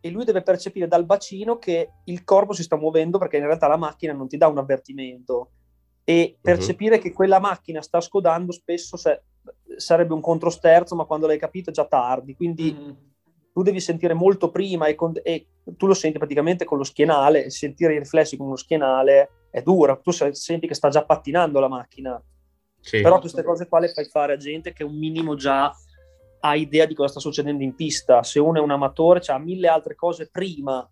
e 0.00 0.10
lui 0.10 0.24
deve 0.24 0.42
percepire 0.42 0.86
dal 0.86 1.06
bacino 1.06 1.58
che 1.58 1.90
il 2.04 2.22
corpo 2.24 2.52
si 2.52 2.62
sta 2.62 2.76
muovendo 2.76 3.16
perché 3.16 3.38
in 3.38 3.46
realtà 3.46 3.66
la 3.66 3.78
macchina 3.78 4.12
non 4.12 4.28
ti 4.28 4.36
dà 4.36 4.46
un 4.48 4.58
avvertimento 4.58 5.52
e 6.04 6.34
mhm. 6.34 6.40
percepire 6.42 6.96
uh-huh. 6.96 7.02
che 7.02 7.12
quella 7.12 7.38
macchina 7.38 7.80
sta 7.80 8.00
scodando 8.00 8.52
spesso 8.52 8.98
se, 8.98 9.22
sarebbe 9.76 10.12
un 10.12 10.20
controsterzo, 10.20 10.94
ma 10.94 11.04
quando 11.04 11.26
l'hai 11.26 11.38
capito 11.38 11.70
è 11.70 11.72
già 11.72 11.86
tardi. 11.86 12.34
Quindi 12.34 12.76
uh-huh. 12.78 12.96
Tu 13.60 13.62
devi 13.62 13.80
sentire 13.80 14.14
molto 14.14 14.50
prima 14.50 14.86
e, 14.86 14.94
con, 14.94 15.12
e, 15.22 15.46
tu 15.76 15.86
lo 15.86 15.92
senti 15.92 16.16
praticamente 16.16 16.64
con 16.64 16.78
lo 16.78 16.84
schienale, 16.84 17.50
sentire 17.50 17.94
i 17.94 17.98
riflessi 17.98 18.38
con 18.38 18.46
uno 18.46 18.56
schienale 18.56 19.30
è 19.50 19.60
dura, 19.60 19.96
tu 19.96 20.10
senti 20.10 20.66
che 20.66 20.74
sta 20.74 20.88
già 20.88 21.04
pattinando 21.04 21.60
la 21.60 21.68
macchina. 21.68 22.22
Sì. 22.80 23.02
Però 23.02 23.18
queste 23.18 23.42
cose 23.42 23.68
qua 23.68 23.80
le 23.80 23.88
fai 23.88 24.06
fare 24.06 24.32
a 24.32 24.36
gente 24.38 24.72
che 24.72 24.82
un 24.82 24.96
minimo 24.96 25.34
già 25.34 25.70
ha 26.42 26.56
idea 26.56 26.86
di 26.86 26.94
cosa 26.94 27.10
sta 27.10 27.20
succedendo 27.20 27.62
in 27.62 27.74
pista. 27.74 28.22
Se 28.22 28.38
uno 28.38 28.58
è 28.58 28.62
un 28.62 28.70
amatore, 28.70 29.20
ha 29.26 29.38
mille 29.38 29.68
altre 29.68 29.94
cose 29.94 30.30
prima, 30.30 30.88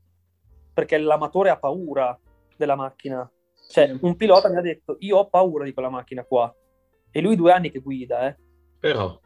perché 0.74 0.98
l'amatore 0.98 1.48
ha 1.48 1.58
paura 1.58 2.18
della 2.54 2.76
macchina. 2.76 3.30
Cioè, 3.70 3.96
un 4.00 4.14
pilota 4.16 4.50
mi 4.50 4.58
ha 4.58 4.60
detto, 4.60 4.96
io 4.98 5.16
ho 5.16 5.28
paura 5.28 5.64
di 5.64 5.72
quella 5.72 5.88
macchina 5.88 6.22
qua. 6.24 6.54
E 7.10 7.20
lui 7.22 7.34
due 7.34 7.52
anni 7.52 7.70
che 7.70 7.78
guida, 7.78 8.28
eh. 8.28 8.36
Però... 8.78 9.18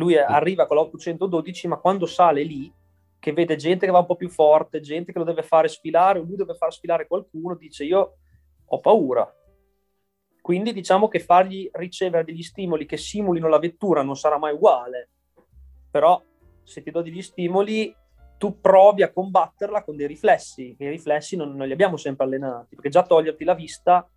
Lui 0.00 0.16
arriva 0.16 0.64
con 0.64 0.78
l'812, 0.78 1.68
ma 1.68 1.76
quando 1.76 2.06
sale 2.06 2.42
lì, 2.42 2.72
che 3.18 3.32
vede 3.34 3.56
gente 3.56 3.84
che 3.84 3.92
va 3.92 3.98
un 3.98 4.06
po' 4.06 4.16
più 4.16 4.30
forte, 4.30 4.80
gente 4.80 5.12
che 5.12 5.18
lo 5.18 5.26
deve 5.26 5.42
fare 5.42 5.68
sfilare, 5.68 6.18
o 6.18 6.22
lui 6.22 6.36
deve 6.36 6.54
far 6.54 6.72
sfilare 6.72 7.06
qualcuno, 7.06 7.54
dice 7.54 7.84
io 7.84 8.16
ho 8.64 8.80
paura. 8.80 9.30
Quindi 10.40 10.72
diciamo 10.72 11.06
che 11.08 11.20
fargli 11.20 11.68
ricevere 11.74 12.24
degli 12.24 12.42
stimoli 12.42 12.86
che 12.86 12.96
simulino 12.96 13.46
la 13.46 13.58
vettura 13.58 14.02
non 14.02 14.16
sarà 14.16 14.38
mai 14.38 14.54
uguale, 14.54 15.10
però 15.90 16.20
se 16.62 16.82
ti 16.82 16.90
do 16.90 17.02
degli 17.02 17.20
stimoli 17.20 17.94
tu 18.38 18.58
provi 18.58 19.02
a 19.02 19.12
combatterla 19.12 19.84
con 19.84 19.96
dei 19.96 20.06
riflessi, 20.06 20.74
e 20.78 20.86
i 20.86 20.88
riflessi 20.88 21.36
non, 21.36 21.54
non 21.54 21.66
li 21.66 21.74
abbiamo 21.74 21.98
sempre 21.98 22.24
allenati, 22.24 22.74
perché 22.74 22.88
già 22.88 23.02
toglierti 23.02 23.44
la 23.44 23.54
vista 23.54 24.08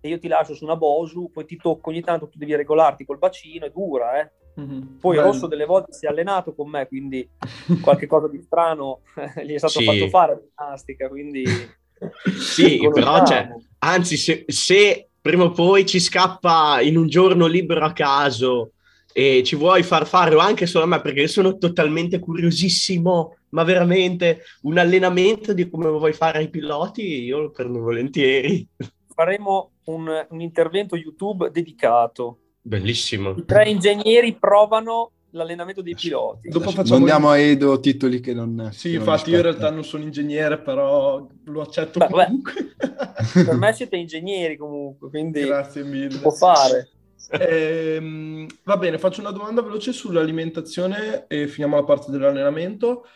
e 0.00 0.08
io 0.08 0.18
ti 0.18 0.26
lascio 0.26 0.54
su 0.54 0.64
una 0.64 0.74
Bosu, 0.74 1.30
poi 1.30 1.44
ti 1.44 1.56
tocco 1.56 1.90
ogni 1.90 2.00
tanto, 2.00 2.28
tu 2.28 2.38
devi 2.38 2.56
regolarti 2.56 3.04
col 3.04 3.18
bacino, 3.18 3.66
è 3.66 3.70
dura, 3.70 4.18
eh? 4.20 4.32
Mm-hmm. 4.58 4.98
Poi 5.00 5.16
Bello. 5.16 5.28
Rosso 5.28 5.46
delle 5.46 5.66
volte 5.66 5.92
si 5.92 6.06
è 6.06 6.08
allenato 6.08 6.54
con 6.54 6.68
me, 6.68 6.86
quindi 6.86 7.28
qualche 7.80 8.06
cosa 8.06 8.28
di 8.28 8.40
strano 8.42 9.00
gli 9.44 9.52
è 9.52 9.58
stato 9.58 9.80
sì. 9.80 9.84
fatto 9.84 10.08
fare 10.08 10.48
ginnastica, 10.56 11.08
quindi 11.08 11.44
sì, 12.40 12.88
però 12.92 13.24
cioè, 13.24 13.48
anzi, 13.78 14.16
se, 14.16 14.44
se, 14.46 15.08
prima 15.20 15.44
o 15.44 15.50
poi 15.50 15.84
ci 15.86 16.00
scappa 16.00 16.80
in 16.80 16.96
un 16.96 17.08
giorno 17.08 17.46
libero 17.46 17.84
a 17.84 17.92
caso 17.92 18.72
e 19.12 19.42
ci 19.44 19.56
vuoi 19.56 19.82
far 19.82 20.06
fare 20.06 20.34
o 20.34 20.38
anche 20.38 20.66
solo 20.66 20.84
a 20.84 20.88
me, 20.88 21.00
perché 21.00 21.22
io 21.22 21.28
sono 21.28 21.58
totalmente 21.58 22.18
curiosissimo, 22.18 23.36
ma 23.50 23.64
veramente 23.64 24.42
un 24.62 24.78
allenamento 24.78 25.52
di 25.52 25.68
come 25.68 25.88
vuoi 25.88 26.12
fare 26.12 26.38
ai 26.38 26.48
piloti, 26.48 27.24
io 27.24 27.40
lo 27.40 27.50
prendo 27.50 27.80
volentieri. 27.80 28.66
Faremo 29.12 29.72
un, 29.86 30.26
un 30.28 30.40
intervento 30.40 30.96
YouTube 30.96 31.50
dedicato. 31.50 32.38
Bellissimo. 32.62 33.30
I 33.30 33.44
tre 33.44 33.68
ingegneri 33.68 34.34
provano 34.34 35.12
l'allenamento 35.30 35.82
dei 35.82 35.94
piloti. 35.94 36.48
Dopo 36.48 36.70
facciamo 36.70 36.96
Andiamo 36.96 37.30
a 37.30 37.38
Edo 37.38 37.78
titoli 37.80 38.20
che 38.20 38.34
non... 38.34 38.70
Sì, 38.72 38.90
che 38.90 38.96
infatti 38.96 39.30
io 39.30 39.36
in 39.36 39.42
realtà 39.42 39.70
non 39.70 39.84
sono 39.84 40.04
ingegnere, 40.04 40.58
però 40.58 41.26
lo 41.44 41.60
accetto 41.60 41.98
beh, 41.98 42.06
comunque. 42.06 42.74
Per 43.32 43.54
me 43.54 43.72
siete 43.74 43.96
ingegneri 43.96 44.56
comunque, 44.56 45.08
quindi... 45.08 45.44
Grazie 45.44 45.84
mille. 45.84 46.18
può 46.18 46.30
fare. 46.30 46.88
Eh, 47.32 48.46
va 48.64 48.76
bene, 48.76 48.98
faccio 48.98 49.20
una 49.20 49.30
domanda 49.30 49.62
veloce 49.62 49.92
sull'alimentazione 49.92 51.26
e 51.28 51.46
finiamo 51.46 51.76
la 51.76 51.84
parte 51.84 52.10
dell'allenamento. 52.10 53.06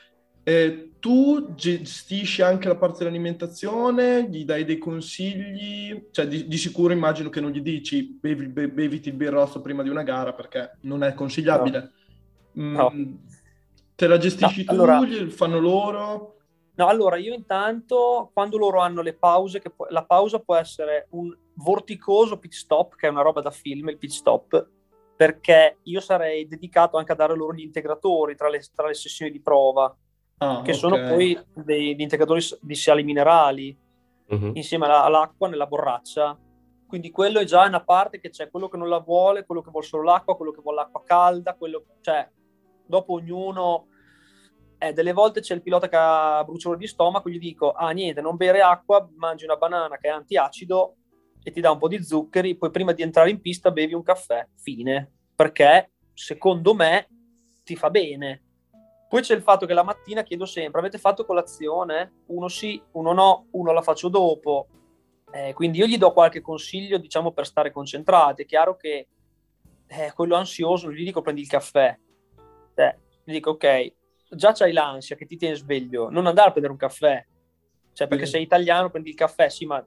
Eh, 0.44 0.92
tu 1.04 1.52
gestisci 1.54 2.40
anche 2.40 2.66
la 2.66 2.76
parte 2.76 3.00
dell'alimentazione, 3.00 4.26
gli 4.26 4.46
dai 4.46 4.64
dei 4.64 4.78
consigli, 4.78 6.08
cioè 6.10 6.26
di, 6.26 6.46
di 6.46 6.56
sicuro 6.56 6.94
immagino 6.94 7.28
che 7.28 7.42
non 7.42 7.50
gli 7.50 7.60
dici 7.60 8.04
bevi, 8.04 8.46
be, 8.46 8.70
beviti 8.70 9.10
il 9.10 9.14
birrozzo 9.14 9.60
prima 9.60 9.82
di 9.82 9.90
una 9.90 10.02
gara 10.02 10.32
perché 10.32 10.78
non 10.80 11.04
è 11.04 11.12
consigliabile. 11.12 11.92
No. 12.52 12.62
Mm, 12.62 12.74
no. 12.74 13.18
Te 13.94 14.06
la 14.06 14.16
gestisci 14.16 14.64
no, 14.64 14.72
tu, 14.72 14.80
allora... 14.80 15.28
fanno 15.28 15.58
loro? 15.58 16.36
No, 16.76 16.86
allora 16.86 17.16
io 17.16 17.34
intanto 17.34 18.30
quando 18.32 18.56
loro 18.56 18.78
hanno 18.78 19.02
le 19.02 19.12
pause, 19.12 19.60
che 19.60 19.68
pu- 19.68 19.88
la 19.90 20.06
pausa 20.06 20.38
può 20.38 20.54
essere 20.54 21.08
un 21.10 21.30
vorticoso 21.56 22.38
pit 22.38 22.54
stop, 22.54 22.96
che 22.96 23.08
è 23.08 23.10
una 23.10 23.20
roba 23.20 23.42
da 23.42 23.50
film, 23.50 23.90
il 23.90 23.98
pit 23.98 24.10
stop, 24.10 24.68
perché 25.14 25.80
io 25.82 26.00
sarei 26.00 26.48
dedicato 26.48 26.96
anche 26.96 27.12
a 27.12 27.14
dare 27.14 27.36
loro 27.36 27.52
gli 27.52 27.60
integratori 27.60 28.34
tra 28.34 28.48
le, 28.48 28.62
tra 28.74 28.86
le 28.86 28.94
sessioni 28.94 29.30
di 29.30 29.42
prova, 29.42 29.94
ah, 30.38 30.62
che 30.62 30.70
okay. 30.70 30.74
sono 30.74 30.96
poi 31.08 31.38
degli 31.54 32.00
integratori 32.00 32.40
di 32.60 32.74
sali 32.74 33.02
minerali, 33.02 33.76
uh-huh. 34.28 34.52
insieme 34.54 34.86
alla, 34.86 35.04
all'acqua 35.04 35.48
nella 35.48 35.66
borraccia. 35.66 36.38
Quindi 36.86 37.10
quello 37.10 37.40
è 37.40 37.44
già 37.44 37.66
una 37.66 37.82
parte 37.82 38.20
che 38.20 38.30
c'è 38.30 38.50
quello 38.50 38.68
che 38.68 38.76
non 38.76 38.88
la 38.88 39.00
vuole, 39.00 39.44
quello 39.44 39.62
che 39.62 39.70
vuole 39.70 39.86
solo 39.86 40.04
l'acqua, 40.04 40.36
quello 40.36 40.52
che 40.52 40.60
vuole 40.60 40.78
l'acqua 40.78 41.02
calda, 41.02 41.54
quello, 41.54 41.84
cioè 42.00 42.28
dopo 42.86 43.14
ognuno 43.14 43.88
eh, 44.78 44.92
delle 44.92 45.12
volte 45.12 45.40
c'è 45.40 45.54
il 45.54 45.62
pilota 45.62 45.88
che 45.88 45.96
ha 45.96 46.44
bruciore 46.44 46.76
di 46.76 46.86
stomaco, 46.86 47.30
gli 47.30 47.38
dico, 47.38 47.72
ah 47.72 47.90
niente, 47.90 48.20
non 48.20 48.36
bere 48.36 48.60
acqua, 48.60 49.08
mangi 49.16 49.44
una 49.44 49.56
banana 49.56 49.96
che 49.96 50.08
è 50.08 50.10
antiacido 50.10 50.96
e 51.42 51.50
ti 51.50 51.60
dà 51.60 51.70
un 51.70 51.78
po' 51.78 51.88
di 51.88 52.02
zuccheri, 52.02 52.56
poi 52.56 52.70
prima 52.70 52.92
di 52.92 53.02
entrare 53.02 53.30
in 53.30 53.40
pista 53.40 53.70
bevi 53.70 53.94
un 53.94 54.02
caffè, 54.02 54.46
fine, 54.56 55.12
perché 55.34 55.92
secondo 56.12 56.74
me 56.74 57.08
ti 57.64 57.76
fa 57.76 57.90
bene. 57.90 58.43
Poi 59.08 59.22
c'è 59.22 59.34
il 59.34 59.42
fatto 59.42 59.66
che 59.66 59.74
la 59.74 59.84
mattina 59.84 60.22
chiedo 60.22 60.46
sempre, 60.46 60.80
avete 60.80 60.98
fatto 60.98 61.24
colazione? 61.24 62.22
Uno 62.26 62.48
sì, 62.48 62.82
uno 62.92 63.12
no, 63.12 63.46
uno 63.52 63.72
la 63.72 63.82
faccio 63.82 64.08
dopo. 64.08 64.68
Eh, 65.32 65.52
quindi 65.52 65.78
io 65.78 65.86
gli 65.86 65.98
do 65.98 66.12
qualche 66.12 66.40
consiglio, 66.40 66.98
diciamo, 66.98 67.32
per 67.32 67.46
stare 67.46 67.72
concentrati. 67.72 68.42
È 68.42 68.46
chiaro 68.46 68.76
che 68.76 69.08
eh, 69.86 70.12
quello 70.14 70.36
ansioso, 70.36 70.92
gli 70.92 71.04
dico 71.04 71.22
prendi 71.22 71.42
il 71.42 71.48
caffè. 71.48 71.96
Eh, 72.74 72.98
gli 73.24 73.32
dico, 73.32 73.50
ok, 73.50 73.92
già 74.30 74.52
c'hai 74.52 74.72
l'ansia 74.72 75.16
che 75.16 75.26
ti 75.26 75.36
tiene 75.36 75.54
sveglio, 75.54 76.08
non 76.10 76.26
andare 76.26 76.48
a 76.48 76.50
prendere 76.50 76.72
un 76.72 76.78
caffè. 76.78 77.24
Cioè, 77.92 78.08
perché 78.08 78.26
sì. 78.26 78.32
sei 78.32 78.42
italiano, 78.42 78.90
prendi 78.90 79.10
il 79.10 79.14
caffè, 79.14 79.48
sì, 79.48 79.66
ma 79.66 79.84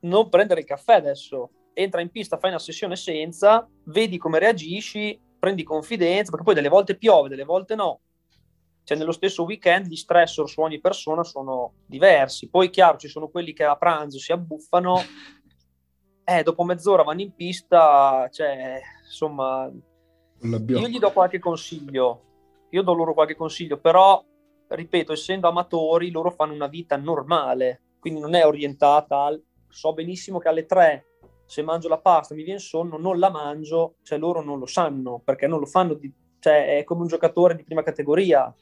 non 0.00 0.28
prendere 0.28 0.60
il 0.60 0.66
caffè 0.66 0.94
adesso. 0.94 1.50
Entra 1.72 2.00
in 2.00 2.10
pista, 2.10 2.38
fai 2.38 2.50
una 2.50 2.58
sessione 2.58 2.96
senza, 2.96 3.68
vedi 3.84 4.18
come 4.18 4.38
reagisci, 4.38 5.18
prendi 5.38 5.62
confidenza, 5.62 6.30
perché 6.30 6.44
poi 6.44 6.54
delle 6.54 6.68
volte 6.68 6.96
piove, 6.96 7.28
delle 7.28 7.44
volte 7.44 7.74
no. 7.74 8.00
Cioè, 8.86 8.96
nello 8.96 9.12
stesso 9.12 9.42
weekend 9.44 9.86
gli 9.86 9.96
stressor 9.96 10.48
su 10.48 10.60
ogni 10.60 10.80
persona 10.80 11.24
sono 11.24 11.72
diversi. 11.86 12.48
Poi, 12.48 12.70
chiaro, 12.70 12.98
ci 12.98 13.08
sono 13.08 13.28
quelli 13.28 13.52
che 13.52 13.64
a 13.64 13.76
pranzo 13.76 14.18
si 14.18 14.30
abbuffano, 14.30 15.00
eh, 16.24 16.42
dopo 16.42 16.62
mezz'ora 16.62 17.02
vanno 17.02 17.22
in 17.22 17.34
pista, 17.34 18.28
cioè, 18.30 18.80
insomma, 19.04 19.70
io 20.40 20.88
gli 20.88 20.98
do 20.98 21.12
qualche 21.12 21.38
consiglio 21.38 22.26
io 22.70 22.82
do 22.82 22.92
loro 22.92 23.14
qualche 23.14 23.36
consiglio, 23.36 23.78
però, 23.78 24.22
ripeto, 24.68 25.12
essendo 25.12 25.48
amatori, 25.48 26.10
loro 26.10 26.30
fanno 26.30 26.52
una 26.52 26.66
vita 26.66 26.96
normale, 26.96 27.82
quindi 27.98 28.20
non 28.20 28.34
è 28.34 28.44
orientata 28.44 29.24
al... 29.24 29.42
So 29.68 29.92
benissimo 29.92 30.38
che 30.38 30.48
alle 30.48 30.64
tre, 30.64 31.06
se 31.44 31.62
mangio 31.62 31.88
la 31.88 31.98
pasta 31.98 32.34
mi 32.34 32.42
viene 32.42 32.60
sonno, 32.60 32.96
non 32.96 33.18
la 33.18 33.30
mangio, 33.30 33.96
cioè 34.02 34.18
loro 34.18 34.42
non 34.42 34.58
lo 34.58 34.66
sanno, 34.66 35.20
perché 35.22 35.46
non 35.46 35.58
lo 35.58 35.66
fanno, 35.66 35.94
di... 35.94 36.12
cioè 36.38 36.78
è 36.78 36.84
come 36.84 37.02
un 37.02 37.08
giocatore 37.08 37.54
di 37.54 37.64
prima 37.64 37.82
categoria. 37.82 38.52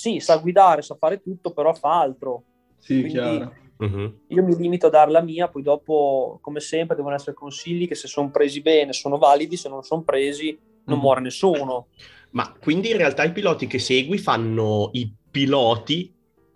Sì, 0.00 0.18
sa 0.18 0.38
guidare, 0.38 0.80
sa 0.80 0.96
fare 0.98 1.20
tutto, 1.20 1.52
però 1.52 1.74
fa 1.74 2.00
altro. 2.00 2.42
Sì, 2.78 3.00
quindi, 3.00 3.10
chiaro. 3.10 3.54
Uh-huh. 3.76 4.20
Io 4.28 4.42
mi 4.42 4.56
limito 4.56 4.86
a 4.86 4.88
dare 4.88 5.10
la 5.10 5.20
mia, 5.20 5.48
poi 5.48 5.60
dopo, 5.60 6.38
come 6.40 6.60
sempre, 6.60 6.96
devono 6.96 7.14
essere 7.14 7.34
consigli 7.34 7.86
che 7.86 7.94
se 7.94 8.08
sono 8.08 8.30
presi 8.30 8.62
bene 8.62 8.94
sono 8.94 9.18
validi, 9.18 9.58
se 9.58 9.68
non 9.68 9.82
sono 9.82 10.00
presi 10.00 10.58
non 10.84 10.96
uh-huh. 10.96 11.02
muore 11.02 11.20
nessuno. 11.20 11.88
Ma 12.30 12.50
quindi 12.58 12.92
in 12.92 12.96
realtà 12.96 13.24
i 13.24 13.32
piloti 13.32 13.66
che 13.66 13.78
segui 13.78 14.16
fanno 14.16 14.88
i 14.94 15.12
piloti 15.30 16.10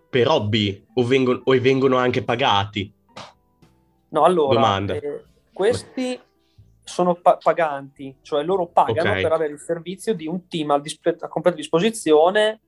per 0.09 0.27
hobby 0.27 0.83
o 0.95 1.03
vengono, 1.03 1.41
o 1.43 1.61
vengono 1.61 1.97
anche 1.97 2.23
pagati? 2.23 2.91
No, 4.09 4.23
allora, 4.23 4.79
eh, 4.87 5.23
questi 5.53 6.19
sono 6.83 7.13
pa- 7.13 7.37
paganti, 7.37 8.17
cioè 8.23 8.43
loro 8.43 8.65
pagano 8.65 9.11
okay. 9.11 9.21
per 9.21 9.33
avere 9.33 9.53
il 9.53 9.59
servizio 9.59 10.15
di 10.15 10.25
un 10.25 10.47
team 10.47 10.71
a, 10.71 10.79
disp- 10.79 11.17
a 11.19 11.27
completa 11.27 11.57
disposizione 11.57 12.61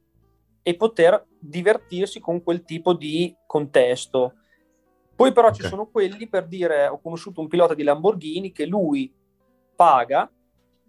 e 0.68 0.76
poter 0.76 1.26
divertirsi 1.40 2.20
con 2.20 2.44
quel 2.44 2.66
tipo 2.66 2.94
di 2.94 3.34
contesto. 3.46 4.34
Poi 5.16 5.32
però 5.32 5.48
okay. 5.48 5.62
ci 5.62 5.66
sono 5.66 5.88
quelli 5.88 6.28
per 6.28 6.46
dire, 6.46 6.88
ho 6.88 7.00
conosciuto 7.00 7.40
un 7.40 7.48
pilota 7.48 7.74
di 7.74 7.84
Lamborghini 7.84 8.52
che 8.52 8.66
lui 8.66 9.10
paga 9.74 10.30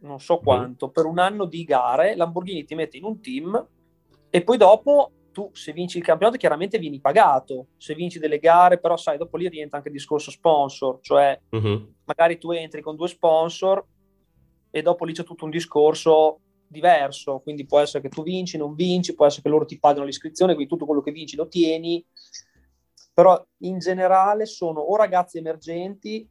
non 0.00 0.18
so 0.18 0.38
quanto, 0.38 0.90
per 0.90 1.04
un 1.04 1.20
anno 1.20 1.44
di 1.44 1.62
gare, 1.62 2.16
Lamborghini 2.16 2.64
ti 2.64 2.74
mette 2.74 2.96
in 2.96 3.04
un 3.04 3.20
team 3.20 3.68
e 4.30 4.42
poi 4.42 4.56
dopo 4.56 5.12
tu 5.30 5.50
se 5.52 5.72
vinci 5.72 5.98
il 5.98 6.04
campionato 6.04 6.38
chiaramente 6.38 6.78
vieni 6.78 7.00
pagato, 7.00 7.68
se 7.76 7.94
vinci 7.94 8.18
delle 8.18 8.38
gare 8.38 8.80
però 8.80 8.96
sai 8.96 9.16
dopo 9.16 9.36
lì 9.36 9.48
rientra 9.48 9.76
anche 9.76 9.90
il 9.90 9.94
discorso 9.94 10.32
sponsor, 10.32 10.98
cioè 11.02 11.38
uh-huh. 11.50 11.94
magari 12.04 12.36
tu 12.38 12.50
entri 12.50 12.82
con 12.82 12.96
due 12.96 13.06
sponsor 13.06 13.84
e 14.70 14.82
dopo 14.82 15.04
lì 15.04 15.12
c'è 15.12 15.22
tutto 15.22 15.44
un 15.44 15.50
discorso 15.50 16.40
diverso, 16.68 17.40
quindi 17.40 17.66
può 17.66 17.78
essere 17.80 18.02
che 18.02 18.08
tu 18.08 18.22
vinci, 18.22 18.56
non 18.56 18.74
vinci, 18.74 19.14
può 19.14 19.26
essere 19.26 19.42
che 19.42 19.48
loro 19.48 19.64
ti 19.64 19.78
pagano 19.78 20.04
l'iscrizione, 20.04 20.54
quindi 20.54 20.70
tutto 20.70 20.86
quello 20.86 21.00
che 21.00 21.12
vinci 21.12 21.36
lo 21.36 21.48
tieni, 21.48 22.04
però 23.12 23.44
in 23.62 23.78
generale 23.78 24.46
sono 24.46 24.80
o 24.80 24.96
ragazzi 24.96 25.38
emergenti 25.38 26.28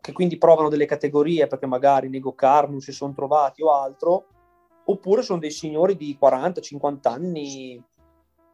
che 0.00 0.12
quindi 0.12 0.38
provano 0.38 0.68
delle 0.68 0.86
categorie 0.86 1.46
perché 1.46 1.66
magari 1.66 2.08
nei 2.08 2.20
go-kart 2.20 2.68
non 2.68 2.80
si 2.80 2.92
sono 2.92 3.12
trovati 3.12 3.62
o 3.62 3.72
altro, 3.72 4.26
oppure 4.84 5.22
sono 5.22 5.38
dei 5.38 5.50
signori 5.50 5.96
di 5.96 6.16
40-50 6.20 7.08
anni 7.08 7.82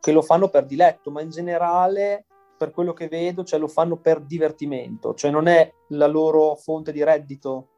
che 0.01 0.13
lo 0.13 0.23
fanno 0.23 0.49
per 0.49 0.65
diletto, 0.65 1.11
ma 1.11 1.21
in 1.21 1.31
generale, 1.31 2.25
per 2.57 2.71
quello 2.71 2.93
che 2.93 3.09
vedo, 3.09 3.45
cioè, 3.45 3.61
lo 3.61 3.69
fanno 3.69 3.97
per 3.97 4.21
divertimento, 4.21 5.15
cioè 5.15 5.31
non 5.31 5.47
è 5.47 5.73
la 5.89 6.07
loro 6.07 6.57
fonte 6.57 6.91
di 6.91 7.05
reddito, 7.05 7.69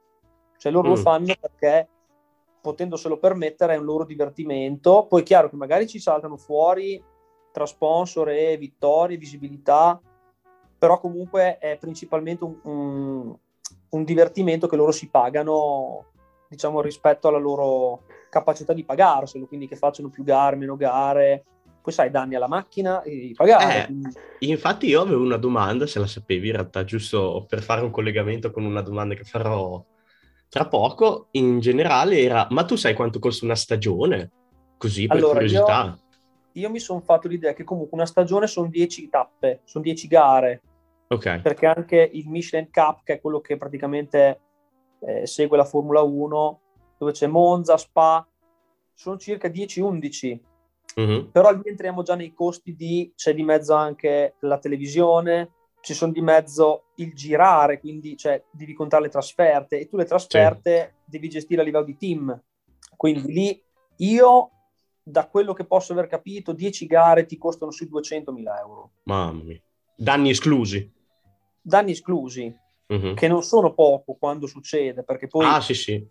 cioè 0.57 0.73
loro 0.73 0.89
mm. 0.89 0.91
lo 0.91 0.97
fanno 0.97 1.35
perché 1.39 1.89
potendoselo 2.65 3.19
permettere 3.19 3.75
è 3.75 3.77
un 3.77 3.85
loro 3.85 4.07
divertimento, 4.07 5.05
poi 5.07 5.21
è 5.21 5.23
chiaro 5.23 5.51
che 5.51 5.57
magari 5.57 5.87
ci 5.87 5.99
saltano 5.99 6.39
fuori 6.39 7.03
tra 7.53 7.67
sponsor 7.67 8.31
e 8.31 8.57
vittorie, 8.57 9.19
visibilità, 9.19 10.01
però 10.79 10.99
comunque 10.99 11.59
è 11.59 11.77
principalmente 11.79 12.43
un, 12.45 12.59
un, 12.63 13.37
un 13.91 14.05
divertimento 14.05 14.67
che 14.67 14.77
loro 14.77 14.93
si 14.93 15.11
pagano, 15.11 16.07
diciamo, 16.49 16.81
rispetto 16.81 17.29
alla 17.29 17.37
loro 17.37 18.05
capacità 18.31 18.73
di 18.73 18.83
pagarselo, 18.83 19.45
quindi 19.45 19.69
che 19.69 19.77
facciano 19.77 20.09
più 20.09 20.25
gare, 20.25 20.57
meno 20.57 20.77
gare, 20.77 21.45
poi 21.83 21.93
sai, 21.93 22.11
danni 22.11 22.35
alla 22.35 22.49
macchina 22.49 23.03
e 23.03 23.35
pagare. 23.37 23.89
Eh, 24.39 24.47
infatti 24.47 24.87
io 24.87 25.03
avevo 25.03 25.23
una 25.23 25.37
domanda, 25.37 25.87
se 25.87 25.99
la 25.99 26.07
sapevi 26.07 26.47
in 26.47 26.55
realtà, 26.55 26.83
giusto 26.83 27.45
per 27.47 27.61
fare 27.61 27.83
un 27.83 27.91
collegamento 27.91 28.51
con 28.51 28.65
una 28.65 28.81
domanda 28.81 29.15
che 29.15 29.25
farò 29.25 29.85
tra 30.49 30.69
poco, 30.69 31.29
in 31.33 31.61
generale 31.61 32.21
era, 32.21 32.47
ma 32.51 32.65
tu 32.65 32.77
sai 32.77 32.95
quanto 32.95 33.19
costa 33.19 33.45
una 33.45 33.57
stagione? 33.57 34.31
Così 34.77 35.07
per 35.07 35.17
allora, 35.17 35.33
curiosità. 35.35 35.99
Io, 36.53 36.63
io 36.63 36.71
mi 36.71 36.79
sono 36.79 37.01
fatto 37.01 37.29
l'idea 37.29 37.53
che 37.53 37.65
comunque 37.65 37.97
una 37.97 38.07
stagione 38.07 38.47
sono 38.47 38.69
10 38.69 39.09
tappe, 39.09 39.61
sono 39.65 39.83
10 39.83 40.07
gare, 40.07 40.63
Okay. 41.07 41.41
Perché 41.41 41.67
anche 41.67 42.11
il 42.13 42.29
Michelin 42.29 42.71
Cup, 42.71 43.03
che 43.05 43.15
è 43.15 43.21
quello 43.21 43.41
che 43.41 43.57
praticamente 43.57 44.41
eh, 45.01 45.27
segue 45.27 45.57
la 45.57 45.65
Formula 45.65 46.01
1, 46.01 46.61
dove 46.99 47.13
c'è 47.13 47.27
Monza, 47.27 47.77
Spa, 47.77 48.27
sono 48.93 49.17
circa 49.19 49.49
10-11. 49.49 50.39
Mm-hmm. 51.01 51.31
Però 51.31 51.51
lì 51.53 51.63
entriamo 51.65 52.03
già 52.03 52.15
nei 52.15 52.33
costi 52.33 52.75
di, 52.75 53.13
c'è 53.15 53.35
di 53.35 53.43
mezzo 53.43 53.75
anche 53.75 54.35
la 54.41 54.59
televisione, 54.59 55.51
ci 55.85 55.93
sono 55.93 56.13
di 56.13 56.23
mezzo 56.23 56.87
il 56.97 57.13
girare, 57.13 57.79
quindi 57.79 58.17
cioè, 58.17 58.43
devi 58.51 58.73
contare 58.73 59.03
le 59.03 59.11
trasferte 59.11 59.79
e 59.79 59.87
tu 59.87 59.99
le 59.99 60.07
trasferte 60.07 60.95
sì. 60.97 61.11
devi 61.11 61.29
gestire 61.29 61.61
a 61.61 61.65
livello 61.65 61.85
di 61.85 61.99
team. 61.99 62.43
Quindi 62.97 63.31
lì 63.31 63.63
io, 63.97 64.51
da 65.03 65.29
quello 65.29 65.53
che 65.53 65.67
posso 65.67 65.93
aver 65.93 66.07
capito, 66.07 66.55
10 66.55 66.87
gare 66.87 67.27
ti 67.27 67.37
costano 67.37 67.71
sui 67.71 67.87
200.000 67.93 68.59
euro. 68.61 68.93
Mamma 69.03 69.43
mia. 69.43 69.61
Danni 69.95 70.31
esclusi? 70.31 70.91
Danni 71.61 71.91
esclusi, 71.91 72.57
uh-huh. 72.87 73.13
che 73.13 73.29
non 73.29 73.43
sono 73.43 73.75
poco 73.75 74.15
quando 74.15 74.47
succede, 74.47 75.05
perché 75.05 75.27
poi 75.27 75.45
ah, 75.45 75.61
sì, 75.61 75.75
sì. 75.75 76.09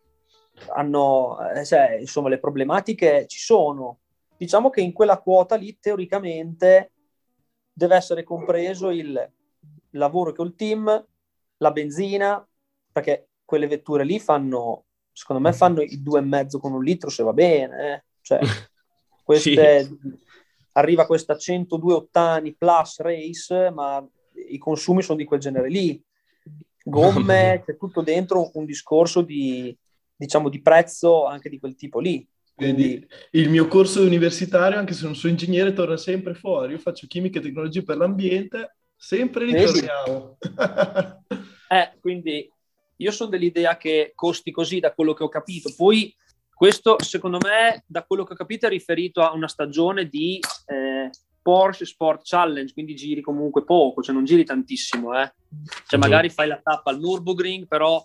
hanno, 0.75 1.49
eh, 1.49 1.65
cioè, 1.65 1.97
insomma, 1.99 2.29
le 2.29 2.37
problematiche 2.37 3.25
ci 3.25 3.39
sono. 3.39 4.01
Diciamo 4.37 4.69
che 4.69 4.81
in 4.81 4.93
quella 4.93 5.17
quota 5.17 5.55
lì, 5.55 5.79
teoricamente, 5.79 6.91
deve 7.73 7.95
essere 7.95 8.23
compreso 8.23 8.91
il 8.91 9.31
lavoro 9.93 10.33
col 10.33 10.55
team, 10.55 11.05
la 11.57 11.71
benzina, 11.71 12.45
perché 12.91 13.29
quelle 13.43 13.67
vetture 13.67 14.03
lì 14.03 14.19
fanno, 14.19 14.85
secondo 15.11 15.41
me, 15.41 15.53
fanno 15.53 15.81
i 15.81 16.01
due 16.01 16.19
e 16.19 16.23
mezzo 16.23 16.59
con 16.59 16.73
un 16.73 16.83
litro 16.83 17.09
se 17.09 17.23
va 17.23 17.33
bene. 17.33 17.93
Eh? 17.93 18.03
Cioè, 18.21 18.39
queste... 19.23 19.83
sì 19.83 20.21
arriva 20.73 21.05
questa 21.05 21.37
102 21.37 21.93
ottani 21.93 22.55
plus 22.55 22.99
race, 22.99 23.71
ma 23.71 24.05
i 24.49 24.57
consumi 24.57 25.01
sono 25.01 25.17
di 25.17 25.25
quel 25.25 25.39
genere 25.39 25.69
lì. 25.69 26.01
Gomme, 26.83 27.63
c'è 27.65 27.77
tutto 27.77 28.01
dentro 28.01 28.51
un 28.55 28.65
discorso 28.65 29.21
di, 29.21 29.75
diciamo, 30.15 30.49
di 30.49 30.61
prezzo 30.61 31.25
anche 31.25 31.49
di 31.49 31.59
quel 31.59 31.75
tipo 31.75 31.99
lì. 31.99 32.25
Quindi 32.55 33.05
il 33.31 33.49
mio 33.49 33.67
corso 33.67 34.03
universitario, 34.03 34.77
anche 34.77 34.93
se 34.93 35.05
non 35.05 35.15
sono 35.15 35.31
ingegnere, 35.31 35.73
torna 35.73 35.97
sempre 35.97 36.33
fuori. 36.33 36.73
Io 36.73 36.79
faccio 36.79 37.07
chimica 37.07 37.39
e 37.39 37.41
tecnologie 37.41 37.83
per 37.83 37.97
l'ambiente, 37.97 38.75
sempre 39.03 39.43
ritorniamo. 39.43 40.37
eh, 41.67 41.91
quindi 41.99 42.49
io 42.95 43.11
sono 43.11 43.29
dell'idea 43.29 43.75
che 43.75 44.13
costi 44.15 44.49
così, 44.51 44.79
da 44.79 44.93
quello 44.93 45.13
che 45.13 45.23
ho 45.23 45.29
capito. 45.29 45.73
Poi 45.75 46.15
questo, 46.53 46.95
secondo 47.03 47.37
me, 47.43 47.83
da 47.85 48.05
quello 48.05 48.23
che 48.23 48.31
ho 48.31 48.37
capito, 48.37 48.65
è 48.65 48.69
riferito 48.69 49.21
a 49.21 49.33
una 49.33 49.49
stagione 49.49 50.07
di 50.07 50.39
eh, 50.67 51.09
Porsche 51.41 51.83
Sport 51.83 52.21
Challenge, 52.23 52.71
quindi 52.71 52.95
giri 52.95 53.19
comunque 53.19 53.65
poco, 53.65 54.01
cioè 54.01 54.15
non 54.15 54.23
giri 54.23 54.45
tantissimo. 54.45 55.19
Eh. 55.19 55.33
Cioè 55.85 55.99
magari 55.99 56.29
fai 56.29 56.47
la 56.47 56.61
tappa 56.63 56.91
al 56.91 56.99
Nürburgring, 56.99 57.67
però 57.67 58.01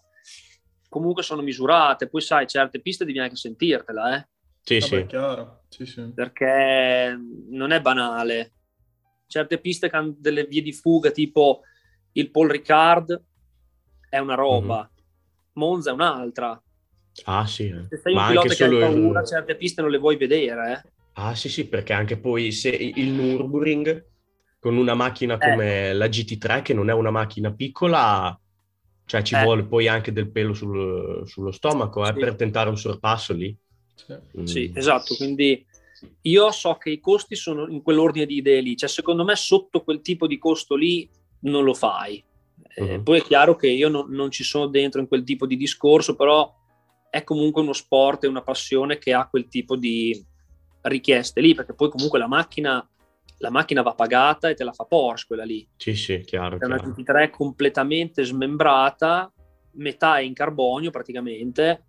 comunque 0.89 1.23
sono 1.23 1.43
misurate. 1.43 2.09
Poi 2.09 2.21
sai, 2.21 2.49
certe 2.49 2.81
piste 2.81 3.05
devi 3.05 3.21
anche 3.21 3.37
sentirtela, 3.37 4.17
eh. 4.17 4.29
Sì, 4.63 4.81
Vabbè, 4.81 5.01
sì. 5.01 5.07
Chiaro. 5.07 5.63
sì, 5.69 5.87
sì. 5.87 6.11
Perché 6.13 7.17
non 7.51 7.71
è 7.71 7.81
banale. 7.81 8.55
Certe 9.29 9.59
piste 9.59 9.89
che 9.89 9.97
hanno 9.97 10.15
delle 10.19 10.45
vie 10.45 10.63
di 10.63 10.73
fuga, 10.73 11.11
tipo 11.11 11.61
il 12.13 12.31
Paul 12.31 12.49
Ricard, 12.49 13.23
è 14.09 14.19
una 14.19 14.35
roba. 14.35 14.79
Mm-hmm. 14.79 14.97
Monza 15.53 15.91
è 15.91 15.93
un'altra. 15.93 16.61
Ah 17.25 17.47
sì. 17.47 17.73
Se 17.89 17.97
sei 17.99 18.15
Ma 18.15 18.23
un 18.23 18.29
pilota 18.29 18.55
che 18.55 18.65
hai 18.65 18.79
paura, 18.79 19.21
il... 19.21 19.27
certe 19.27 19.57
piste 19.57 19.83
non 19.83 19.91
le 19.91 19.99
vuoi 19.99 20.17
vedere, 20.17 20.73
eh. 20.73 20.91
Ah 21.15 21.35
sì 21.35 21.49
sì, 21.49 21.67
perché 21.67 21.93
anche 21.93 22.17
poi 22.17 22.53
se 22.53 22.69
il 22.69 23.11
Nürburgring 23.11 24.05
con 24.61 24.77
una 24.77 24.95
macchina 24.95 25.35
eh. 25.35 25.39
come 25.39 25.89
eh. 25.89 25.93
la 25.95 26.07
GT3, 26.07 26.63
che 26.63 26.75
non 26.75 26.91
è 26.91 26.93
una 26.93 27.11
macchina 27.11 27.53
piccola, 27.53 28.39
cioè 29.05 29.23
ci 29.23 29.35
eh. 29.35 29.43
vuole 29.43 29.65
poi 29.65 29.89
anche 29.89 30.13
del 30.13 30.31
pelo 30.31 30.55
sul, 30.55 31.27
sullo 31.27 31.51
stomaco 31.51 32.05
eh, 32.05 32.13
sì. 32.13 32.21
per 32.21 32.37
tentare 32.37 32.69
un 32.69 32.79
sorpasso 32.79 33.33
lì. 33.33 33.57
Mm. 34.39 34.45
Sì, 34.45 34.73
esatto, 34.75 35.17
quindi 35.17 35.67
io 36.23 36.51
so 36.51 36.75
che 36.75 36.91
i 36.91 37.01
costi 37.01 37.35
sono 37.35 37.69
in 37.69 37.83
quell'ordine 37.83 38.27
di 38.27 38.37
idee 38.37 38.61
lì, 38.61 38.77
cioè 38.77 38.89
secondo 38.89 39.25
me 39.25 39.35
sotto 39.37 39.83
quel 39.83 40.01
tipo 40.01 40.27
di 40.27 40.39
costo 40.39 40.75
lì 40.75 41.09
non 41.41 41.65
lo 41.65 41.75
fai. 41.75 42.25
Uh-huh. 42.75 43.03
poi 43.03 43.19
è 43.19 43.23
chiaro 43.23 43.57
che 43.57 43.69
io 43.69 43.89
non, 43.89 44.11
non, 44.11 44.31
ci 44.31 44.45
sono 44.45 44.67
dentro 44.67 45.01
in 45.01 45.09
quel 45.09 45.25
tipo 45.25 45.47
di 45.47 45.57
discorso, 45.57 46.15
però 46.15 46.55
è 47.11 47.25
comunque 47.25 47.63
uno 47.63 47.73
sport 47.73 48.25
e 48.25 48.29
una 48.29 48.43
passione 48.43 48.99
che 48.99 49.13
ha 49.13 49.29
quel 49.29 49.49
tipo 49.49 49.77
di 49.77 50.25
richieste 50.83 51.41
lì, 51.41 51.55
perché 51.55 51.75
poi 51.75 51.89
comunque 51.89 52.19
la 52.19 52.29
macchina, 52.29 52.87
la 53.39 53.51
macchina 53.51 53.83
va 53.83 53.95
pagata 53.95 54.49
e 54.49 54.55
te 54.55 54.65
la 54.65 54.73
fa 54.73 54.85
Porsche 54.85 55.27
quella 55.29 55.45
lì. 55.45 55.67
Sì, 55.77 55.95
sì, 55.95 56.21
chiaro. 56.21 56.59
È 56.59 56.65
una 56.65 56.77
GT3 56.77 57.31
completamente 57.31 58.25
smembrata, 58.25 59.33
metà 59.73 60.19
è 60.19 60.23
in 60.23 60.35
carbonio 60.35 60.91
praticamente, 60.91 61.85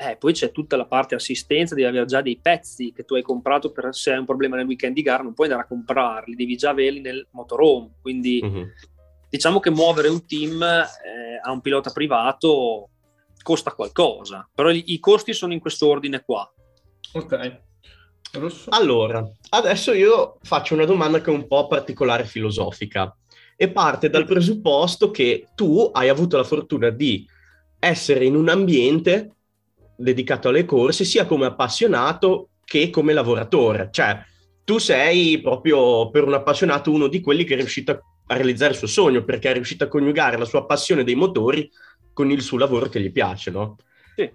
eh, 0.00 0.16
poi 0.16 0.32
c'è 0.32 0.52
tutta 0.52 0.76
la 0.76 0.86
parte 0.86 1.16
assistenza, 1.16 1.74
devi 1.74 1.88
avere 1.88 2.04
già 2.04 2.22
dei 2.22 2.38
pezzi 2.40 2.92
che 2.92 3.04
tu 3.04 3.14
hai 3.14 3.22
comprato 3.22 3.72
per 3.72 3.92
se 3.92 4.12
hai 4.12 4.18
un 4.18 4.26
problema 4.26 4.54
nel 4.54 4.66
weekend 4.66 4.94
di 4.94 5.02
gara, 5.02 5.24
non 5.24 5.34
puoi 5.34 5.48
andare 5.48 5.66
a 5.66 5.68
comprarli, 5.68 6.36
devi 6.36 6.56
già 6.56 6.70
averli 6.70 7.00
nel 7.00 7.26
motorhome. 7.32 7.96
Quindi 8.00 8.38
uh-huh. 8.40 8.66
diciamo 9.28 9.58
che 9.58 9.70
muovere 9.70 10.06
un 10.06 10.24
team 10.24 10.62
eh, 10.62 11.40
a 11.42 11.50
un 11.50 11.60
pilota 11.60 11.90
privato 11.90 12.90
costa 13.42 13.72
qualcosa, 13.72 14.48
però 14.54 14.70
i, 14.70 14.84
i 14.86 15.00
costi 15.00 15.32
sono 15.32 15.52
in 15.52 15.58
questo 15.58 15.88
ordine 15.88 16.22
qua. 16.24 16.48
Ok. 17.14 17.60
Rosso. 18.34 18.70
Allora, 18.70 19.28
adesso 19.50 19.92
io 19.92 20.36
faccio 20.42 20.74
una 20.74 20.84
domanda 20.84 21.20
che 21.20 21.32
è 21.32 21.34
un 21.34 21.48
po' 21.48 21.66
particolare 21.66 22.24
filosofica 22.24 23.16
e 23.56 23.68
parte 23.68 24.10
dal 24.10 24.26
presupposto 24.26 25.10
che 25.10 25.48
tu 25.56 25.90
hai 25.92 26.08
avuto 26.08 26.36
la 26.36 26.44
fortuna 26.44 26.90
di 26.90 27.26
essere 27.80 28.26
in 28.26 28.36
un 28.36 28.48
ambiente 28.48 29.37
dedicato 30.00 30.48
alle 30.48 30.64
corse 30.64 31.04
sia 31.04 31.26
come 31.26 31.46
appassionato 31.46 32.50
che 32.64 32.90
come 32.90 33.12
lavoratore. 33.12 33.88
Cioè, 33.90 34.22
tu 34.62 34.78
sei 34.78 35.40
proprio 35.40 36.10
per 36.10 36.24
un 36.24 36.34
appassionato 36.34 36.92
uno 36.92 37.08
di 37.08 37.20
quelli 37.20 37.44
che 37.44 37.54
è 37.54 37.56
riuscito 37.56 38.02
a 38.26 38.34
realizzare 38.34 38.72
il 38.72 38.78
suo 38.78 38.86
sogno 38.86 39.24
perché 39.24 39.50
è 39.50 39.54
riuscito 39.54 39.84
a 39.84 39.88
coniugare 39.88 40.38
la 40.38 40.44
sua 40.44 40.66
passione 40.66 41.02
dei 41.02 41.14
motori 41.14 41.68
con 42.12 42.30
il 42.30 42.42
suo 42.42 42.58
lavoro 42.58 42.88
che 42.88 43.00
gli 43.00 43.10
piace, 43.10 43.50
no? 43.50 43.76
Sì. 44.14 44.30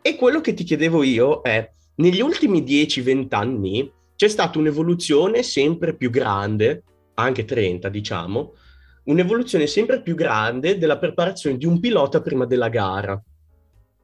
E 0.00 0.16
quello 0.16 0.40
che 0.40 0.54
ti 0.54 0.64
chiedevo 0.64 1.02
io 1.02 1.40
è, 1.40 1.68
negli 1.96 2.20
ultimi 2.20 2.62
10-20 2.62 3.26
anni 3.30 3.92
c'è 4.14 4.28
stata 4.28 4.58
un'evoluzione 4.58 5.42
sempre 5.42 5.96
più 5.96 6.10
grande, 6.10 6.82
anche 7.14 7.44
30 7.44 7.88
diciamo, 7.88 8.54
un'evoluzione 9.04 9.66
sempre 9.66 10.02
più 10.02 10.14
grande 10.14 10.78
della 10.78 10.98
preparazione 10.98 11.56
di 11.56 11.66
un 11.66 11.80
pilota 11.80 12.20
prima 12.20 12.44
della 12.44 12.68
gara. 12.68 13.20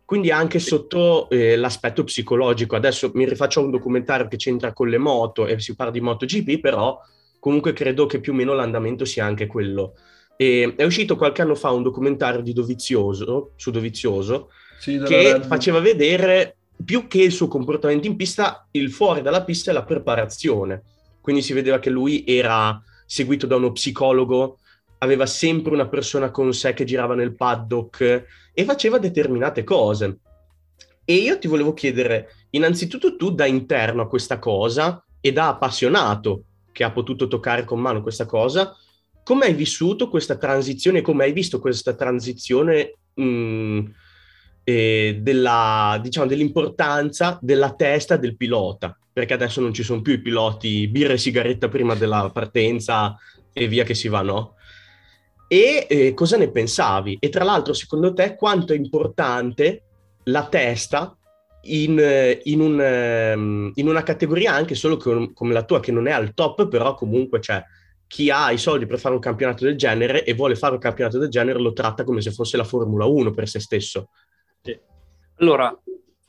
Quindi 0.05 0.31
anche 0.31 0.59
sotto 0.59 1.29
eh, 1.31 1.57
l'aspetto 1.57 2.05
psicologico, 2.05 2.77
adesso 2.77 3.11
mi 3.15 3.27
rifaccio 3.27 3.63
un 3.63 3.71
documentario 3.71 4.29
che 4.29 4.37
c'entra 4.37 4.73
con 4.73 4.89
le 4.89 4.99
moto 4.99 5.47
e 5.47 5.59
si 5.61 5.75
parla 5.75 5.93
di 5.93 6.01
MotoGP, 6.01 6.61
però 6.61 6.99
comunque 7.39 7.73
credo 7.73 8.07
che 8.07 8.21
più 8.21 8.33
o 8.33 8.37
meno 8.37 8.53
l'andamento 8.53 9.05
sia 9.05 9.25
anche 9.25 9.47
quello. 9.47 9.95
E 10.37 10.75
è 10.77 10.85
uscito 10.85 11.17
qualche 11.17 11.43
anno 11.43 11.55
fa 11.55 11.71
un 11.71 11.83
documentario 11.83 12.43
di 12.43 12.53
Dovizioso, 12.53 13.53
su 13.57 13.71
Dovizioso, 13.71 14.51
sì, 14.79 14.99
che 14.99 15.41
faceva 15.47 15.81
vedere 15.81 16.57
più 16.85 17.07
che 17.07 17.23
il 17.23 17.33
suo 17.33 17.49
comportamento 17.49 18.07
in 18.07 18.17
pista, 18.17 18.67
il 18.73 18.91
fuori 18.91 19.23
dalla 19.23 19.45
pista 19.45 19.71
e 19.71 19.75
la 19.75 19.85
preparazione. 19.85 20.83
Quindi 21.21 21.41
si 21.41 21.55
vedeva 21.55 21.79
che 21.79 21.89
lui 21.89 22.25
era 22.27 22.79
seguito 23.07 23.47
da 23.47 23.57
uno 23.57 23.73
psicologo, 23.73 24.59
aveva 25.05 25.27
sempre 25.27 25.73
una 25.73 25.89
persona 25.89 26.31
con 26.31 26.53
sé 26.53 26.75
che 26.75 26.85
girava 26.85 27.15
nel 27.15 27.37
paddock, 27.37 28.27
e 28.55 28.65
faceva 28.65 28.99
determinate 28.99 29.65
cose. 29.65 30.19
E 31.05 31.15
io 31.15 31.39
ti 31.39 31.49
volevo 31.49 31.75
chiedere, 31.75 32.47
innanzitutto 32.51 33.17
tu 33.17 33.31
da 33.33 33.45
interno 33.45 34.03
a 34.03 34.09
questa 34.09 34.39
cosa 34.39 35.05
e 35.21 35.33
da 35.33 35.49
appassionato 35.49 36.45
che 36.73 36.85
ha 36.85 36.93
potuto 36.93 37.29
toccare 37.29 37.65
con 37.65 37.81
mano 37.81 38.01
questa 38.01 38.25
cosa, 38.25 38.75
come 39.23 39.47
hai 39.47 39.55
vissuto 39.55 40.09
questa 40.09 40.37
transizione, 40.37 41.03
come 41.03 41.25
hai 41.25 41.33
visto 41.33 41.59
questa 41.59 41.95
transizione 41.95 42.95
mh, 43.15 43.25
mm, 43.25 43.87
eh, 44.65 45.19
della, 45.21 45.99
diciamo, 46.01 46.27
dell'importanza 46.27 47.39
della 47.43 47.75
testa 47.75 48.17
del 48.17 48.37
pilota? 48.37 48.97
Perché 49.13 49.35
adesso 49.35 49.61
non 49.61 49.75
ci 49.75 49.83
sono 49.83 50.01
più 50.01 50.15
i 50.15 50.21
piloti 50.21 50.89
birra 50.89 51.13
e 51.13 51.19
sigaretta 51.19 51.69
prima 51.69 51.95
della 51.95 52.31
partenza 52.33 53.17
e 53.53 53.69
via 53.69 53.85
che 53.85 53.95
si 53.95 54.09
va, 54.09 54.23
no? 54.23 54.55
E 55.49 55.87
eh, 55.89 56.15
cosa 56.15 56.37
ne 56.37 56.51
pensavi? 56.51 57.19
E 57.21 57.29
tra 57.29 57.45
l'altro, 57.45 57.73
secondo 57.73 58.13
te, 58.13 58.35
quanto 58.37 58.73
è 58.73 58.77
importante 58.77 59.83
la 60.25 60.47
testa 60.47 61.17
in, 61.63 61.99
eh, 61.99 62.41
in, 62.45 62.61
un, 62.61 62.81
ehm, 62.81 63.73
in 63.75 63.89
una 63.89 64.03
categoria 64.03 64.53
anche 64.53 64.75
solo 64.75 64.97
con, 64.97 65.33
come 65.33 65.53
la 65.53 65.65
tua, 65.65 65.81
che 65.81 65.93
non 65.93 66.07
è 66.07 66.11
al 66.11 66.35
top, 66.35 66.69
però 66.69 66.95
comunque 66.95 67.39
c'è 67.39 67.63
chi 68.07 68.31
ha 68.31 68.51
i 68.51 68.59
soldi 68.59 68.87
per 68.87 68.99
fare 68.99 69.15
un 69.15 69.21
campionato 69.21 69.65
del 69.65 69.77
genere 69.77 70.25
e 70.25 70.35
vuole 70.35 70.57
fare 70.57 70.75
un 70.75 70.81
campionato 70.81 71.19
del 71.19 71.31
genere 71.31 71.59
lo 71.59 71.73
tratta 71.73 72.05
come 72.05 72.21
se 72.21 72.31
fosse 72.31 72.57
la 72.57 72.65
Formula 72.65 73.07
1 73.07 73.31
per 73.31 73.49
se 73.49 73.61
stesso. 73.61 74.09
Allora, 75.39 75.77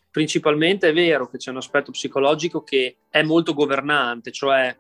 principalmente 0.09 0.89
è 0.89 0.93
vero 0.93 1.29
che 1.29 1.37
c'è 1.37 1.51
un 1.51 1.57
aspetto 1.57 1.91
psicologico 1.91 2.63
che 2.63 2.97
è 3.09 3.21
molto 3.21 3.53
governante, 3.53 4.31
cioè 4.31 4.75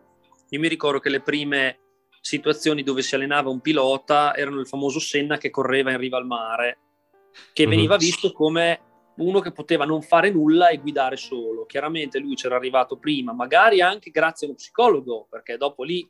io 0.49 0.59
mi 0.59 0.67
ricordo 0.67 0.99
che 0.99 1.09
le 1.09 1.21
prime 1.21 1.77
situazioni 2.25 2.81
dove 2.81 3.03
si 3.03 3.13
allenava 3.13 3.51
un 3.51 3.61
pilota 3.61 4.35
erano 4.35 4.59
il 4.59 4.67
famoso 4.67 4.99
Senna 4.99 5.37
che 5.37 5.51
correva 5.51 5.91
in 5.91 5.99
riva 5.99 6.17
al 6.17 6.25
mare, 6.25 6.79
che 7.53 7.65
mhm. 7.65 7.69
veniva 7.69 7.97
visto 7.97 8.31
come 8.31 8.79
uno 9.17 9.39
che 9.39 9.51
poteva 9.51 9.85
non 9.85 10.01
fare 10.01 10.31
nulla 10.31 10.69
e 10.69 10.79
guidare 10.79 11.17
solo. 11.17 11.67
Chiaramente 11.67 12.17
lui 12.17 12.33
c'era 12.33 12.55
arrivato 12.55 12.97
prima, 12.97 13.31
magari 13.31 13.79
anche 13.79 14.09
grazie 14.09 14.47
a 14.47 14.49
uno 14.49 14.57
psicologo, 14.57 15.27
perché 15.29 15.55
dopo 15.57 15.83
lì 15.83 16.09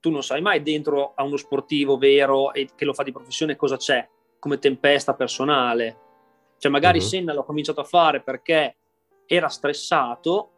tu 0.00 0.10
non 0.10 0.24
sai 0.24 0.42
mai 0.42 0.60
dentro 0.60 1.12
a 1.14 1.22
uno 1.22 1.36
sportivo 1.36 1.98
vero 1.98 2.52
e 2.52 2.70
che 2.74 2.84
lo 2.84 2.92
fa 2.92 3.04
di 3.04 3.12
professione 3.12 3.54
cosa 3.54 3.76
c'è 3.76 4.06
come 4.40 4.58
tempesta 4.58 5.14
personale. 5.14 5.98
Cioè 6.58 6.70
magari 6.70 6.98
uh-huh. 6.98 7.04
Senna 7.04 7.32
l'ha 7.32 7.44
cominciato 7.44 7.80
a 7.80 7.84
fare 7.84 8.22
perché 8.22 8.76
era 9.24 9.48
stressato 9.48 10.50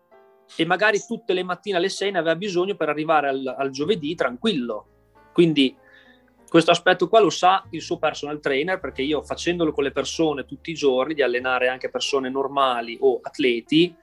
e 0.55 0.65
magari 0.65 1.01
tutte 1.05 1.33
le 1.33 1.43
mattine 1.43 1.77
alle 1.77 1.89
6 1.89 2.13
ne 2.13 2.19
aveva 2.19 2.37
bisogno 2.37 2.77
per 2.77 2.89
arrivare 2.89 3.29
al, 3.29 3.55
al 3.59 3.71
giovedì 3.71 4.15
tranquillo. 4.15 4.96
Quindi 5.37 5.77
questo 6.49 6.71
aspetto 6.71 7.09
qua 7.09 7.21
lo 7.21 7.29
sa 7.29 7.63
il 7.73 7.83
suo 7.83 7.99
personal 7.99 8.41
trainer 8.41 8.81
perché 8.81 9.03
io 9.03 9.21
facendolo 9.21 9.71
con 9.71 9.85
le 9.85 9.93
persone 9.93 10.47
tutti 10.47 10.71
i 10.71 10.75
giorni, 10.75 11.13
di 11.13 11.21
allenare 11.21 11.69
anche 11.69 11.91
persone 11.91 12.31
normali 12.31 12.97
o 12.99 13.21
atleti, 13.21 13.95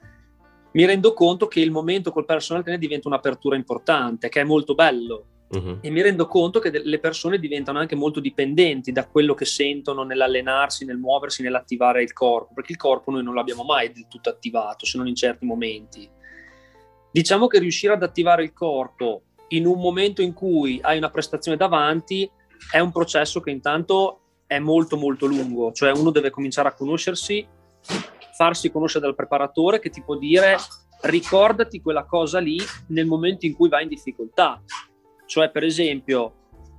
mi 0.70 0.84
rendo 0.84 1.12
conto 1.12 1.48
che 1.48 1.58
il 1.58 1.72
momento 1.72 2.12
col 2.12 2.24
personal 2.24 2.62
trainer 2.62 2.80
diventa 2.80 3.08
un'apertura 3.08 3.56
importante, 3.56 4.28
che 4.28 4.42
è 4.42 4.44
molto 4.44 4.76
bello. 4.76 5.26
Uh-huh. 5.48 5.78
E 5.80 5.90
mi 5.90 6.02
rendo 6.02 6.28
conto 6.28 6.60
che 6.60 6.70
le 6.70 7.00
persone 7.00 7.40
diventano 7.40 7.80
anche 7.80 7.96
molto 7.96 8.20
dipendenti 8.20 8.92
da 8.92 9.08
quello 9.08 9.34
che 9.34 9.44
sentono 9.44 10.04
nell'allenarsi, 10.04 10.84
nel 10.84 10.98
muoversi, 10.98 11.42
nell'attivare 11.42 12.04
il 12.04 12.12
corpo, 12.12 12.54
perché 12.54 12.70
il 12.70 12.78
corpo 12.78 13.10
noi 13.10 13.24
non 13.24 13.34
l'abbiamo 13.34 13.64
mai 13.64 13.90
del 13.90 14.06
tutto 14.06 14.30
attivato, 14.30 14.86
se 14.86 14.98
non 14.98 15.08
in 15.08 15.16
certi 15.16 15.44
momenti. 15.44 16.08
Diciamo 17.10 17.48
che 17.48 17.58
riuscire 17.58 17.92
ad 17.92 18.04
attivare 18.04 18.44
il 18.44 18.52
corpo 18.52 19.22
in 19.48 19.66
un 19.66 19.78
momento 19.78 20.22
in 20.22 20.32
cui 20.32 20.78
hai 20.82 20.96
una 20.96 21.10
prestazione 21.10 21.56
davanti 21.56 22.30
è 22.70 22.78
un 22.78 22.92
processo 22.92 23.40
che 23.40 23.50
intanto 23.50 24.20
è 24.46 24.58
molto 24.58 24.96
molto 24.96 25.26
lungo, 25.26 25.72
cioè 25.72 25.90
uno 25.90 26.10
deve 26.10 26.30
cominciare 26.30 26.68
a 26.68 26.74
conoscersi, 26.74 27.46
farsi 28.36 28.70
conoscere 28.70 29.04
dal 29.04 29.14
preparatore 29.14 29.78
che 29.78 29.90
ti 29.90 30.02
può 30.02 30.16
dire 30.16 30.56
ricordati 31.02 31.80
quella 31.80 32.04
cosa 32.04 32.38
lì 32.38 32.58
nel 32.88 33.06
momento 33.06 33.46
in 33.46 33.54
cui 33.54 33.68
vai 33.68 33.82
in 33.82 33.88
difficoltà. 33.88 34.62
Cioè, 35.26 35.50
per 35.50 35.64
esempio, 35.64 36.34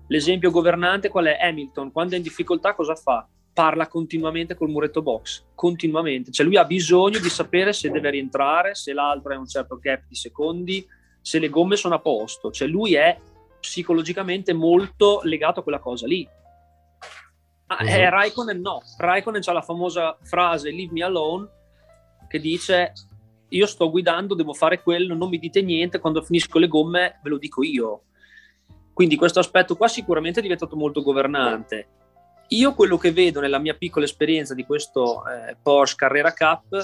l'esempio 0.07 0.51
governante 0.51 1.09
qual 1.09 1.25
è? 1.25 1.37
Hamilton, 1.39 1.91
quando 1.91 2.13
è 2.13 2.17
in 2.17 2.23
difficoltà 2.23 2.73
cosa 2.73 2.95
fa? 2.95 3.27
Parla 3.53 3.87
continuamente 3.87 4.55
col 4.55 4.69
muretto 4.69 5.01
box, 5.01 5.45
continuamente. 5.55 6.31
Cioè 6.31 6.45
lui 6.45 6.57
ha 6.57 6.65
bisogno 6.65 7.19
di 7.19 7.29
sapere 7.29 7.71
se 7.73 7.89
deve 7.89 8.09
rientrare, 8.09 8.75
se 8.75 8.93
l'altro 8.93 9.33
è 9.33 9.37
un 9.37 9.47
certo 9.47 9.77
gap 9.79 10.03
di 10.07 10.15
secondi, 10.15 10.85
se 11.25 11.39
le 11.39 11.49
gomme 11.49 11.75
sono 11.75 11.95
a 11.95 11.99
posto. 11.99 12.51
Cioè 12.51 12.67
lui 12.67 12.93
è 12.93 13.19
psicologicamente 13.59 14.53
molto 14.53 15.21
legato 15.23 15.59
a 15.59 15.63
quella 15.63 15.79
cosa 15.79 16.05
lì. 16.05 16.27
Ah, 17.65 17.77
uh-huh. 17.81 17.87
eh, 17.87 18.09
Raikkonen 18.11 18.61
no, 18.61 18.83
Raikkonen 18.95 19.41
ha 19.43 19.51
la 19.51 19.63
famosa 19.63 20.15
frase 20.21 20.69
leave 20.69 20.91
me 20.93 21.03
alone 21.03 21.49
che 22.27 22.39
dice 22.39 22.93
io 23.47 23.65
sto 23.65 23.89
guidando, 23.89 24.35
devo 24.35 24.53
fare 24.53 24.83
quello, 24.83 25.15
non 25.15 25.29
mi 25.29 25.39
dite 25.39 25.63
niente, 25.63 25.97
quando 25.97 26.21
finisco 26.21 26.59
le 26.59 26.67
gomme 26.67 27.19
ve 27.23 27.29
lo 27.29 27.39
dico 27.39 27.63
io. 27.63 28.03
Quindi 28.93 29.15
questo 29.15 29.39
aspetto 29.39 29.75
qua 29.75 29.87
sicuramente 29.87 30.39
è 30.39 30.43
diventato 30.43 30.75
molto 30.75 31.01
governante. 31.01 31.87
Io 32.49 32.75
quello 32.75 32.97
che 32.97 33.11
vedo 33.11 33.39
nella 33.39 33.57
mia 33.57 33.73
piccola 33.73 34.05
esperienza 34.05 34.53
di 34.53 34.63
questo 34.63 35.23
eh, 35.27 35.57
Porsche 35.59 35.95
Carrera 35.95 36.33
Cup 36.33 36.77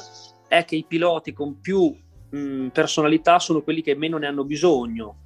è 0.47 0.65
che 0.65 0.75
i 0.75 0.85
piloti 0.87 1.31
con 1.31 1.59
più 1.59 1.95
mh, 2.31 2.67
personalità 2.67 3.39
sono 3.39 3.61
quelli 3.61 3.81
che 3.81 3.95
meno 3.95 4.17
ne 4.17 4.27
hanno 4.27 4.43
bisogno. 4.43 5.17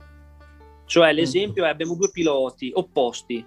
Cioè 0.85 1.13
l'esempio 1.13 1.65
è 1.65 1.69
abbiamo 1.69 1.95
due 1.95 2.11
piloti 2.11 2.71
opposti, 2.73 3.43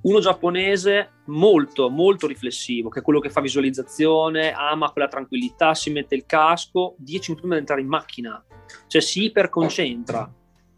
uno 0.00 0.20
giapponese 0.20 1.10
molto, 1.26 1.88
molto 1.90 2.26
riflessivo, 2.26 2.88
che 2.88 3.00
è 3.00 3.02
quello 3.02 3.20
che 3.20 3.30
fa 3.30 3.40
visualizzazione, 3.40 4.52
ama 4.52 4.90
quella 4.90 5.08
tranquillità, 5.08 5.74
si 5.74 5.90
mette 5.90 6.14
il 6.14 6.24
casco 6.24 6.94
10 6.98 7.30
minuti 7.30 7.40
prima 7.40 7.54
di 7.54 7.60
entrare 7.60 7.80
in 7.80 7.88
macchina, 7.88 8.44
cioè 8.86 9.00
si 9.00 9.24
iperconcentra. 9.24 10.32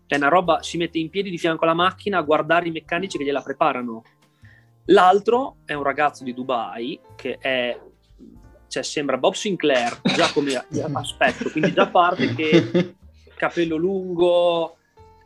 Cioè 0.07 0.19
una 0.19 0.29
roba, 0.29 0.63
si 0.63 0.77
mette 0.77 0.99
in 0.99 1.11
piedi 1.11 1.31
di 1.31 1.39
fianco 1.39 1.65
alla 1.65 1.75
macchina 1.75 2.19
a 2.19 2.23
guardare 2.23 2.67
i 2.67 2.73
meccanici 2.73 3.17
che 3.17 3.25
gliela 3.25 3.43
preparano. 3.43 4.03
L'altro 4.87 5.59
è 5.65 5.75
un 5.75 5.85
ragazzo 5.85 6.25
di 6.25 6.35
Dubai 6.35 6.99
che 7.15 7.39
è, 7.39 7.79
cioè 8.71 8.85
sembra 8.85 9.19
Bob 9.19 9.35
Sinclair, 9.35 10.01
già 10.15 10.31
come 10.33 10.55
aspetto, 10.95 11.51
quindi 11.51 11.73
già 11.73 11.89
parte 11.89 12.35
che 12.35 12.95
capello 13.35 13.77
lungo, 13.77 14.77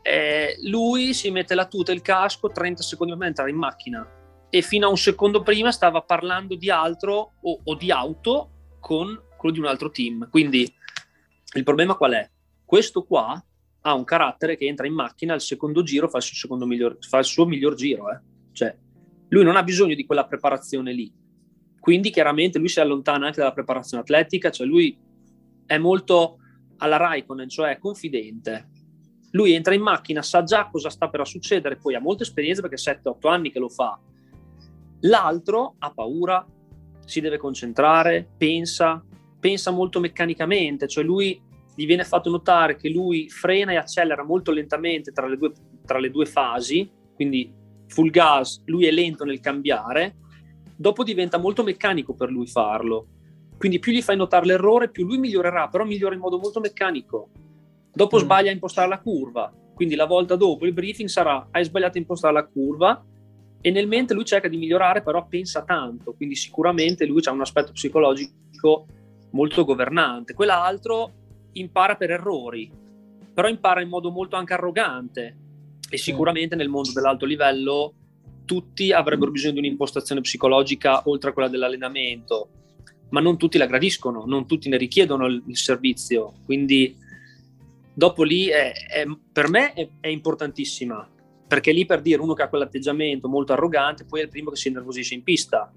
eh, 0.01 0.57
lui 0.63 1.13
si 1.13 1.31
mette 1.31 1.55
la 1.55 1.67
tuta 1.67 1.93
e 1.93 1.95
il 1.95 2.01
casco 2.01 2.49
30 2.49 2.83
secondi 2.83 3.13
prima 3.13 3.25
di 3.25 3.31
entrare 3.31 3.51
in 3.51 3.57
macchina 3.57 4.09
e 4.49 4.63
fino 4.63 4.87
a 4.87 4.91
un 4.91 4.97
secondo 4.97 5.43
prima 5.43 5.73
stava 5.73 6.01
parlando 6.01 6.55
di 6.55 6.71
altro 6.71 7.33
o, 7.41 7.61
o 7.65 7.75
di 7.75 7.91
auto 7.91 8.51
con 8.81 9.21
quello 9.37 9.55
di 9.55 9.61
un 9.61 9.67
altro 9.67 9.91
team. 9.91 10.29
Quindi 10.31 10.73
il 11.55 11.63
problema 11.65 11.97
qual 11.97 12.13
è? 12.13 12.31
Questo 12.65 13.05
qua 13.05 13.45
ha 13.87 13.95
un 13.95 14.05
carattere 14.05 14.57
che 14.57 14.67
entra 14.67 14.87
in 14.87 14.95
macchina 14.95 15.35
al 15.35 15.43
secondo 15.43 15.83
giro, 15.83 16.09
fa 16.09 16.17
il 16.17 16.23
suo, 16.23 16.57
miglior, 16.65 16.97
fa 17.01 17.19
il 17.19 17.25
suo 17.25 17.45
miglior 17.45 17.75
giro. 17.75 18.11
Eh? 18.11 18.21
Cioè, 18.53 18.75
lui 19.29 19.45
non 19.45 19.57
ha 19.57 19.63
bisogno 19.63 19.95
di 19.95 20.07
quella 20.07 20.25
preparazione 20.25 20.93
lì. 20.93 21.13
Quindi 21.85 22.09
chiaramente 22.09 22.59
lui 22.59 22.71
si 22.71 22.81
allontana 22.81 23.27
anche 23.27 23.41
dalla 23.41 23.53
preparazione 23.53 24.03
atletica, 24.03 24.49
cioè 24.51 24.67
lui 24.67 24.99
è 25.67 25.77
molto 25.77 26.39
alla 26.79 26.97
Raikkonen, 26.97 27.47
cioè 27.47 27.77
confidente 27.79 28.69
lui 29.33 29.53
entra 29.53 29.75
in 29.75 29.83
macchina, 29.83 30.23
sa 30.23 30.45
già 30.45 30.71
cosa 30.71 30.89
sta 30.89 31.11
per 31.11 31.27
succedere, 31.27 31.77
poi 31.77 31.95
ha 31.95 32.01
molta 32.01 32.23
esperienza 32.23 32.63
perché 32.63 32.77
7-8 32.77 33.29
anni 33.29 33.51
che 33.51 33.59
lo 33.59 33.69
fa. 33.69 34.01
L'altro 35.01 35.75
ha 35.79 35.93
paura, 35.93 36.43
si 37.05 37.21
deve 37.21 37.37
concentrare, 37.37 38.27
pensa, 38.39 39.05
pensa 39.39 39.71
molto 39.71 40.01
meccanicamente, 40.01 40.89
cioè 40.89 41.05
lui 41.05 41.39
gli 41.75 41.85
viene 41.85 42.05
fatto 42.05 42.31
notare 42.31 42.77
che 42.77 42.89
lui 42.89 43.29
frena 43.29 43.73
e 43.73 43.77
accelera 43.77 44.25
molto 44.25 44.53
lentamente 44.53 45.13
tra 45.13 45.27
le 45.27 45.37
due, 45.37 45.53
tra 45.85 45.99
le 45.99 46.11
due 46.11 46.25
fasi, 46.25 46.91
quindi 47.15 47.53
full 47.89 48.09
gas, 48.09 48.63
lui 48.65 48.87
è 48.87 48.91
lento 48.91 49.25
nel 49.25 49.41
cambiare, 49.41 50.15
dopo 50.85 51.03
diventa 51.03 51.39
molto 51.39 51.63
meccanico 51.63 52.13
per 52.13 52.29
lui 52.29 52.47
farlo. 52.47 53.07
Quindi 53.57 53.79
più 53.79 53.91
gli 53.91 54.03
fai 54.03 54.19
notare 54.19 54.45
l'errore, 54.45 54.91
più 54.91 55.07
lui 55.07 55.17
migliorerà, 55.17 55.69
però 55.69 55.83
migliora 55.85 56.15
in 56.15 56.21
modo 56.21 56.39
molto 56.39 56.61
meccanico. 56.61 57.31
Dopo 57.91 58.19
mm. 58.19 58.21
sbaglia 58.21 58.51
a 58.51 58.53
impostare 58.53 58.89
la 58.89 59.01
curva, 59.01 59.51
quindi 59.73 59.95
la 59.95 60.05
volta 60.05 60.37
dopo 60.37 60.67
il 60.67 60.75
briefing 60.75 61.09
sarà 61.09 61.49
hai 61.53 61.65
sbagliato 61.65 61.97
a 61.97 62.01
impostare 62.01 62.35
la 62.35 62.45
curva 62.45 63.03
e 63.63 63.71
nel 63.71 63.89
mente 63.89 64.13
lui 64.13 64.27
cerca 64.27 64.47
di 64.47 64.59
migliorare, 64.59 65.01
però 65.01 65.27
pensa 65.27 65.63
tanto, 65.63 66.13
quindi 66.13 66.35
sicuramente 66.35 67.07
lui 67.07 67.23
ha 67.25 67.31
un 67.31 67.41
aspetto 67.41 67.73
psicologico 67.73 68.87
molto 69.31 69.65
governante. 69.65 70.35
Quell'altro 70.35 71.13
impara 71.53 71.97
per 71.97 72.11
errori, 72.11 72.71
però 73.33 73.49
impara 73.49 73.81
in 73.81 73.89
modo 73.89 74.11
molto 74.11 74.37
anche 74.37 74.53
arrogante 74.53 75.37
e 75.89 75.97
sicuramente 75.97 76.57
nel 76.57 76.69
mondo 76.69 76.93
dell'alto 76.93 77.25
livello 77.25 77.95
tutti 78.45 78.93
avrebbero 78.93 79.31
bisogno 79.31 79.55
di 79.55 79.59
un'impostazione 79.61 80.21
psicologica 80.21 81.03
oltre 81.09 81.31
a 81.31 81.33
quella 81.33 81.49
dell'allenamento, 81.49 82.49
ma 83.11 83.21
non 83.21 83.37
tutti 83.39 83.59
la 83.59 83.67
gradiscono, 83.67 84.25
non 84.27 84.47
tutti 84.47 84.69
ne 84.69 84.77
richiedono 84.77 85.27
il, 85.27 85.43
il 85.47 85.57
servizio, 85.57 86.35
quindi 86.45 86.97
dopo 87.93 88.23
lì 88.23 88.47
è, 88.47 88.73
è, 88.73 89.07
per 89.33 89.49
me 89.49 89.73
è, 89.73 89.89
è, 90.01 90.09
importantissima, 90.09 91.09
perché 91.47 91.73
lì 91.73 91.87
per 91.87 92.03
dire 92.03 92.21
uno 92.21 92.35
che 92.35 92.43
ha 92.43 92.49
quell'atteggiamento 92.49 93.29
molto 93.29 93.53
arrogante, 93.53 94.05
poi 94.05 94.21
è 94.21 94.23
il 94.25 94.29
primo 94.29 94.51
che 94.51 94.57
si 94.57 94.69
innervosisce 94.69 95.15
in 95.15 95.23
pista, 95.23 95.73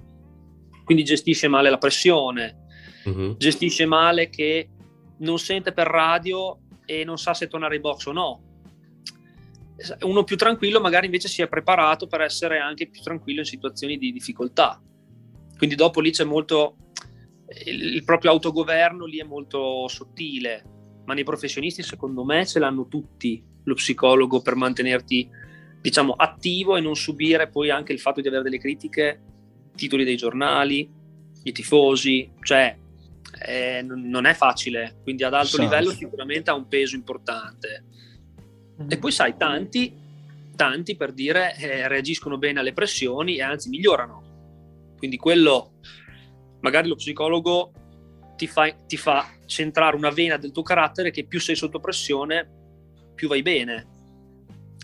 quindi 0.83 1.03
gestisce 1.03 1.47
male 1.47 1.69
la 1.69 1.77
pressione, 1.77 2.65
uh-huh. 3.05 3.37
gestisce 3.37 3.85
male 3.85 4.29
che 4.29 4.69
non 5.19 5.37
sente 5.37 5.73
per 5.73 5.87
radio 5.87 6.59
e 6.85 7.03
non 7.03 7.17
sa 7.17 7.33
se 7.33 7.47
tornare 7.47 7.75
in 7.75 7.81
box 7.81 8.05
o 8.05 8.11
no. 8.11 8.41
Uno 10.01 10.23
più 10.23 10.35
tranquillo 10.35 10.79
magari 10.79 11.05
invece 11.05 11.27
si 11.27 11.41
è 11.41 11.47
preparato 11.47 12.07
per 12.07 12.21
essere 12.21 12.59
anche 12.59 12.89
più 12.89 13.01
tranquillo 13.01 13.41
in 13.41 13.45
situazioni 13.45 13.97
di 13.97 14.11
difficoltà. 14.11 14.81
Quindi 15.57 15.75
dopo 15.75 15.99
lì 15.99 16.11
c'è 16.11 16.23
molto 16.23 16.77
il, 17.65 18.03
proprio 18.03 18.31
autogoverno 18.31 19.05
lì 19.05 19.19
è 19.19 19.23
molto 19.23 19.87
sottile, 19.87 20.63
ma 21.05 21.13
nei 21.13 21.23
professionisti 21.23 21.83
secondo 21.83 22.23
me 22.23 22.45
ce 22.45 22.59
l'hanno 22.59 22.87
tutti 22.87 23.43
lo 23.63 23.73
psicologo 23.73 24.41
per 24.41 24.55
mantenerti 24.55 25.29
diciamo 25.81 26.13
attivo 26.13 26.75
e 26.75 26.81
non 26.81 26.95
subire 26.95 27.49
poi 27.49 27.69
anche 27.69 27.93
il 27.93 27.99
fatto 27.99 28.21
di 28.21 28.27
avere 28.27 28.43
delle 28.43 28.59
critiche, 28.59 29.21
titoli 29.75 30.03
dei 30.03 30.17
giornali, 30.17 30.89
i 31.43 31.51
tifosi, 31.51 32.31
cioè 32.41 32.75
eh, 33.45 33.81
non 33.83 34.25
è 34.25 34.33
facile, 34.33 34.99
quindi 35.03 35.23
ad 35.23 35.33
alto 35.33 35.57
esatto. 35.57 35.63
livello 35.63 35.91
sicuramente 35.91 36.49
ha 36.49 36.55
un 36.55 36.67
peso 36.67 36.95
importante. 36.95 37.85
E 38.87 38.97
poi 38.97 39.11
sai, 39.11 39.35
tanti, 39.37 39.95
tanti 40.55 40.95
per 40.95 41.11
dire 41.13 41.55
eh, 41.55 41.87
reagiscono 41.87 42.37
bene 42.37 42.59
alle 42.59 42.73
pressioni 42.73 43.37
e 43.37 43.41
anzi 43.41 43.69
migliorano. 43.69 44.23
Quindi 44.97 45.17
quello, 45.17 45.71
magari 46.59 46.87
lo 46.87 46.95
psicologo 46.95 47.71
ti 48.35 48.47
fa, 48.47 48.71
ti 48.71 48.97
fa 48.97 49.27
centrare 49.45 49.95
una 49.95 50.11
vena 50.11 50.37
del 50.37 50.51
tuo 50.51 50.61
carattere 50.61 51.11
che 51.11 51.25
più 51.25 51.39
sei 51.39 51.55
sotto 51.55 51.79
pressione, 51.79 52.47
più 53.15 53.27
vai 53.27 53.41
bene. 53.41 53.87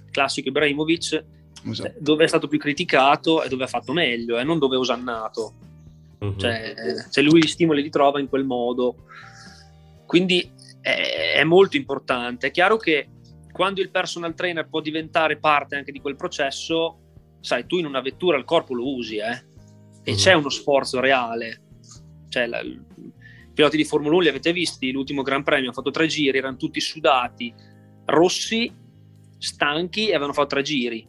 Classico 0.09 0.49
Ibrahimovic, 0.49 1.25
esatto. 1.69 1.89
Eh, 1.89 1.95
dove 1.99 2.23
è 2.23 2.27
stato 2.27 2.47
più 2.47 2.59
criticato 2.59 3.43
e 3.43 3.49
dove 3.49 3.63
ha 3.63 3.67
fatto 3.67 3.93
meglio, 3.93 4.37
e 4.37 4.41
eh, 4.41 4.43
non 4.43 4.59
dove 4.59 4.75
è 4.75 4.79
osannato. 4.79 5.53
Uh-huh. 6.19 6.35
Cioè, 6.35 6.73
se 7.09 7.21
lui 7.21 7.41
gli 7.43 7.47
stimoli 7.47 7.81
li 7.81 7.89
trova 7.89 8.19
in 8.19 8.29
quel 8.29 8.43
modo. 8.43 8.95
Quindi 10.05 10.49
è, 10.81 11.33
è 11.35 11.43
molto 11.43 11.77
importante. 11.77 12.47
È 12.47 12.51
chiaro 12.51 12.77
che 12.77 13.07
quando 13.53 13.81
il 13.81 13.91
personal 13.91 14.33
trainer 14.33 14.67
può 14.67 14.81
diventare 14.81 15.37
parte 15.37 15.75
anche 15.75 15.91
di 15.91 16.01
quel 16.01 16.15
processo, 16.15 16.97
sai, 17.39 17.67
tu 17.67 17.77
in 17.77 17.85
una 17.85 18.01
vettura 18.01 18.37
il 18.37 18.45
corpo 18.45 18.73
lo 18.73 18.95
usi, 18.95 19.17
eh? 19.17 19.45
E 20.03 20.11
uh-huh. 20.11 20.17
c'è 20.17 20.33
uno 20.33 20.49
sforzo 20.49 20.99
reale. 20.99 21.61
Cioè, 22.29 22.47
la, 22.47 22.61
piloti 23.53 23.77
di 23.77 23.85
Formula 23.85 24.15
1 24.15 24.23
li 24.23 24.29
avete 24.29 24.51
visti, 24.51 24.91
l'ultimo 24.91 25.21
Gran 25.21 25.43
Premio 25.43 25.69
ha 25.69 25.73
fatto 25.73 25.91
tre 25.91 26.07
giri, 26.07 26.37
erano 26.37 26.57
tutti 26.57 26.81
sudati, 26.81 27.53
rossi, 28.05 28.73
stanchi 29.37 30.07
e 30.07 30.15
avevano 30.15 30.33
fatto 30.33 30.47
tre 30.47 30.63
giri. 30.63 31.07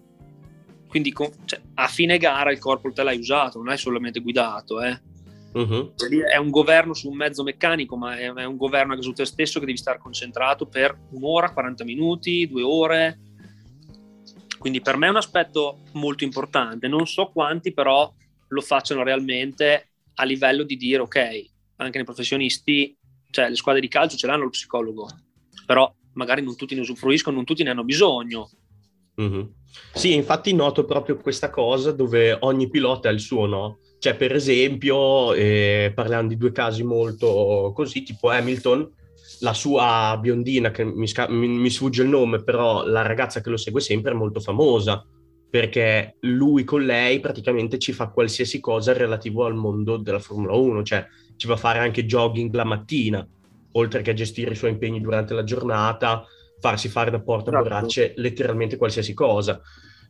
Quindi 0.86 1.12
con, 1.12 1.30
cioè, 1.46 1.60
a 1.74 1.88
fine 1.88 2.18
gara 2.18 2.52
il 2.52 2.58
corpo 2.58 2.92
te 2.92 3.02
l'hai 3.02 3.18
usato, 3.18 3.58
non 3.58 3.68
hai 3.68 3.78
solamente 3.78 4.20
guidato. 4.20 4.82
Eh. 4.82 5.00
Uh-huh. 5.54 5.94
È 6.28 6.36
un 6.36 6.50
governo 6.50 6.94
su 6.94 7.08
un 7.08 7.16
mezzo 7.16 7.44
meccanico, 7.44 7.96
ma 7.96 8.16
è, 8.18 8.32
è 8.32 8.44
un 8.44 8.56
governo 8.56 8.92
anche 8.92 9.04
su 9.04 9.12
te 9.12 9.24
stesso 9.24 9.60
che 9.60 9.66
devi 9.66 9.78
stare 9.78 10.00
concentrato 10.00 10.66
per 10.66 10.98
un'ora, 11.10 11.52
40 11.52 11.84
minuti, 11.84 12.48
due 12.48 12.62
ore. 12.62 13.20
Quindi 14.58 14.80
per 14.80 14.96
me 14.96 15.06
è 15.06 15.10
un 15.10 15.16
aspetto 15.16 15.82
molto 15.92 16.24
importante. 16.24 16.88
Non 16.88 17.06
so 17.06 17.30
quanti 17.32 17.72
però 17.72 18.12
lo 18.48 18.60
facciano 18.60 19.04
realmente 19.04 19.90
a 20.14 20.24
livello 20.24 20.64
di 20.64 20.76
dire 20.76 21.02
ok, 21.02 21.44
anche 21.76 21.96
nei 21.96 22.04
professionisti, 22.04 22.96
cioè 23.30 23.48
le 23.48 23.56
squadre 23.56 23.80
di 23.80 23.88
calcio 23.88 24.16
ce 24.16 24.26
l'hanno 24.26 24.44
lo 24.44 24.50
psicologo, 24.50 25.08
però 25.66 25.92
magari 26.14 26.42
non 26.42 26.56
tutti 26.56 26.74
ne 26.74 26.80
usufruiscono, 26.80 27.36
non 27.36 27.44
tutti 27.44 27.62
ne 27.62 27.70
hanno 27.70 27.84
bisogno. 27.84 28.50
Mm-hmm. 29.20 29.42
Sì, 29.92 30.14
infatti 30.14 30.52
noto 30.52 30.84
proprio 30.84 31.16
questa 31.16 31.50
cosa 31.50 31.92
dove 31.92 32.36
ogni 32.40 32.68
pilota 32.68 33.08
ha 33.08 33.12
il 33.12 33.20
suo 33.20 33.46
no. 33.46 33.78
Cioè, 34.04 34.16
per 34.16 34.34
esempio, 34.34 35.32
eh, 35.32 35.90
parlando 35.94 36.28
di 36.28 36.36
due 36.36 36.52
casi 36.52 36.84
molto 36.84 37.72
così, 37.74 38.02
tipo 38.02 38.28
Hamilton, 38.28 38.86
la 39.40 39.54
sua 39.54 40.18
biondina, 40.20 40.70
che 40.70 40.84
mi, 40.84 41.08
sca- 41.08 41.30
mi, 41.30 41.48
mi 41.48 41.70
sfugge 41.70 42.02
il 42.02 42.10
nome, 42.10 42.44
però 42.44 42.84
la 42.84 43.00
ragazza 43.00 43.40
che 43.40 43.48
lo 43.48 43.56
segue 43.56 43.80
sempre 43.80 44.10
è 44.10 44.14
molto 44.14 44.40
famosa, 44.40 45.02
perché 45.48 46.16
lui 46.20 46.64
con 46.64 46.84
lei 46.84 47.18
praticamente 47.18 47.78
ci 47.78 47.92
fa 47.92 48.08
qualsiasi 48.08 48.60
cosa 48.60 48.92
relativo 48.92 49.46
al 49.46 49.54
mondo 49.54 49.96
della 49.96 50.18
Formula 50.18 50.52
1, 50.52 50.82
cioè 50.82 51.06
ci 51.36 51.46
va 51.46 51.54
a 51.54 51.56
fare 51.56 51.78
anche 51.78 52.04
jogging 52.04 52.52
la 52.52 52.64
mattina, 52.64 53.26
oltre 53.72 54.02
che 54.02 54.10
a 54.10 54.14
gestire 54.14 54.52
i 54.52 54.54
suoi 54.54 54.72
impegni 54.72 55.00
durante 55.00 55.32
la 55.32 55.44
giornata, 55.44 56.26
farsi 56.60 56.90
fare 56.90 57.10
da 57.10 57.22
portaborracce 57.22 58.04
esatto. 58.04 58.20
letteralmente 58.20 58.76
qualsiasi 58.76 59.14
cosa. 59.14 59.58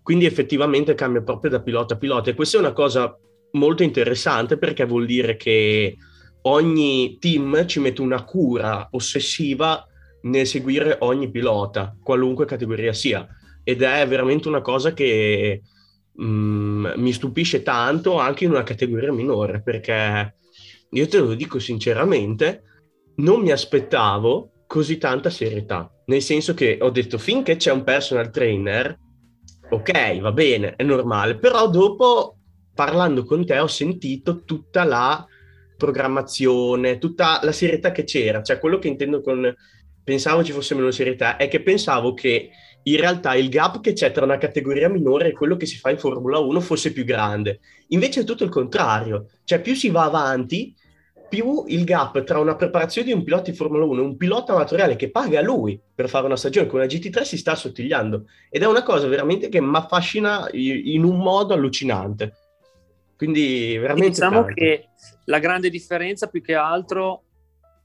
Quindi 0.03 0.25
effettivamente 0.25 0.97
cambia 0.97 1.23
proprio 1.23 1.53
da 1.53 1.63
pilota 1.63 1.95
a 1.95 1.97
pilota 1.97 2.31
e 2.31 2.35
questa 2.35 2.57
è 2.57 2.61
una 2.61 2.73
cosa 2.73 3.17
molto 3.55 3.83
interessante 3.83 4.57
perché 4.57 4.85
vuol 4.85 5.07
dire 5.07 5.37
che 5.37 5.97
ogni 6.43 7.17
team 7.19 7.67
ci 7.67 7.81
mette 7.81 8.01
una 8.01 8.23
cura 8.25 8.89
ossessiva 8.93 9.87
nel 10.23 10.47
seguire 10.47 10.97
ogni 11.01 11.31
pilota, 11.31 11.97
qualunque 12.03 12.47
categoria 12.47 12.93
sia. 12.93 13.27
Ed 13.63 13.83
è 13.83 14.07
veramente 14.07 14.49
una 14.49 14.61
cosa 14.61 14.93
che 14.93 15.63
mm, 16.21 16.87
mi 16.97 17.13
stupisce 17.13 17.63
tanto 17.63 18.19
anche 18.19 18.45
in 18.45 18.51
una 18.51 18.63
categoria 18.63 19.13
minore, 19.13 19.63
perché 19.63 20.35
io 20.91 21.09
te 21.09 21.19
lo 21.19 21.35
dico 21.35 21.59
sinceramente, 21.59 22.63
non 23.17 23.41
mi 23.41 23.51
aspettavo 23.51 24.65
così 24.67 24.99
tanta 24.99 25.31
serietà. 25.31 25.91
Nel 26.07 26.23
senso 26.23 26.53
che 26.53 26.79
ho 26.81 26.91
detto 26.91 27.17
finché 27.17 27.57
c'è 27.57 27.73
un 27.73 27.85
personal 27.85 28.31
trainer, 28.31 28.99
ok, 29.71 30.21
va 30.21 30.33
bene, 30.33 30.75
è 30.77 30.83
normale, 30.83 31.37
però 31.39 31.69
dopo 31.69 32.37
parlando 32.75 33.25
con 33.25 33.47
te 33.47 33.59
ho 33.59 33.67
sentito 33.67 34.43
tutta 34.45 34.85
la 34.85 35.27
programmazione, 35.77 36.99
tutta 36.99 37.41
la 37.43 37.53
serietà 37.53 37.93
che 37.93 38.05
c'era, 38.05 38.43
cioè 38.43 38.59
quello 38.59 38.79
che 38.79 38.89
intendo 38.89 39.21
con 39.21 39.55
pensavo 40.03 40.45
ci 40.45 40.53
fosse 40.53 40.75
meno 40.75 40.91
serietà 40.91 41.37
è 41.37 41.49
che 41.49 41.63
pensavo 41.63 42.13
che 42.13 42.51
in 42.87 42.97
realtà 42.99 43.35
il 43.35 43.49
gap 43.49 43.81
che 43.81 43.95
c'è 43.95 44.13
tra 44.13 44.25
una 44.25 44.37
categoria 44.37 44.91
minore 44.91 45.29
e 45.29 45.33
quello 45.33 45.57
che 45.57 45.65
si 45.65 45.79
fa 45.79 45.91
in 45.91 45.99
Formula 45.99 46.39
1 46.39 46.61
fosse 46.61 46.93
più 46.93 47.05
grande. 47.05 47.61
Invece 47.89 48.21
è 48.21 48.25
tutto 48.25 48.45
il 48.45 48.51
contrario, 48.51 49.29
cioè 49.45 49.61
più 49.61 49.75
si 49.75 49.89
va 49.89 50.05
avanti, 50.05 50.75
più 51.27 51.65
il 51.69 51.85
gap 51.85 52.23
tra 52.23 52.39
una 52.39 52.55
preparazione 52.55 53.09
di 53.09 53.15
un 53.15 53.25
pilota 53.25 53.51
di 53.51 53.57
Formula 53.57 53.85
1 53.85 54.01
e 54.01 54.05
un 54.05 54.17
pilota 54.19 54.53
amatoriale 54.53 54.97
che 54.97 55.11
paga 55.11 55.41
lui 55.41 55.81
per 55.95 56.09
fare 56.11 56.27
una 56.27 56.37
stagione 56.37 56.67
con 56.67 56.81
una 56.81 56.89
GT3 56.89 57.23
si 57.23 57.39
sta 57.39 57.53
assottigliando. 57.53 58.27
Ed 58.51 58.63
è 58.63 58.67
una 58.67 58.83
cosa 58.83 59.09
veramente 59.09 59.49
che 59.49 59.61
mi 59.61 59.75
affascina 59.75 60.47
in 60.53 61.03
un 61.05 61.17
modo 61.17 61.55
allucinante. 61.55 62.35
Quindi 63.17 63.77
veramente... 63.79 64.09
Diciamo 64.11 64.45
tanto. 64.45 64.55
che 64.55 64.89
la 65.25 65.39
grande 65.39 65.71
differenza 65.71 66.29
più 66.29 66.43
che 66.43 66.55
altro 66.55 67.23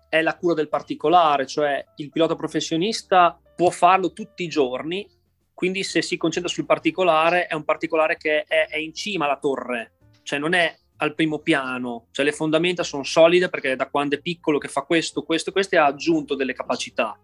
è 0.10 0.22
la 0.22 0.36
cura 0.36 0.56
del 0.56 0.70
particolare, 0.70 1.46
cioè 1.46 1.86
il 1.98 2.10
pilota 2.10 2.36
professionista 2.36 3.40
può 3.56 3.70
farlo 3.70 4.12
tutti 4.12 4.44
i 4.44 4.48
giorni, 4.48 5.08
quindi 5.54 5.84
se 5.84 6.02
si 6.02 6.18
concentra 6.18 6.52
sul 6.52 6.66
particolare 6.66 7.48
è 7.48 7.54
un 7.54 7.64
particolare 7.64 8.18
che 8.18 8.44
è, 8.44 8.68
è 8.70 8.78
in 8.78 8.94
cima 8.94 9.26
alla 9.26 9.38
torre, 9.38 9.94
cioè 10.24 10.40
non 10.40 10.54
è 10.54 10.76
al 11.02 11.14
primo 11.14 11.40
piano, 11.40 12.08
cioè 12.12 12.26
le 12.26 12.32
fondamenta 12.32 12.84
sono 12.84 13.04
solide 13.04 13.50
perché 13.50 13.76
da 13.76 13.88
quando 13.88 14.16
è 14.16 14.22
piccolo 14.22 14.58
che 14.58 14.68
fa 14.68 14.82
questo, 14.82 15.24
questo, 15.24 15.52
questo 15.52 15.76
e 15.76 15.78
ha 15.78 15.86
aggiunto 15.86 16.36
delle 16.36 16.54
capacità. 16.54 17.18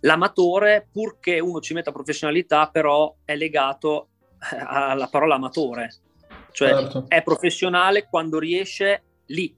L'amatore, 0.00 0.88
purché 0.92 1.40
uno 1.40 1.60
ci 1.60 1.74
metta 1.74 1.92
professionalità, 1.92 2.68
però 2.68 3.14
è 3.24 3.34
legato 3.34 4.08
eh, 4.52 4.56
alla 4.60 5.08
parola 5.08 5.34
amatore, 5.34 5.92
cioè 6.56 6.70
certo. 6.70 7.04
è 7.08 7.22
professionale 7.22 8.06
quando 8.08 8.38
riesce 8.38 9.02
lì. 9.26 9.54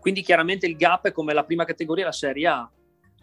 Quindi 0.00 0.22
chiaramente 0.22 0.64
il 0.64 0.74
gap 0.74 1.08
è 1.08 1.12
come 1.12 1.34
la 1.34 1.44
prima 1.44 1.66
categoria, 1.66 2.06
la 2.06 2.12
Serie 2.12 2.46
A. 2.46 2.70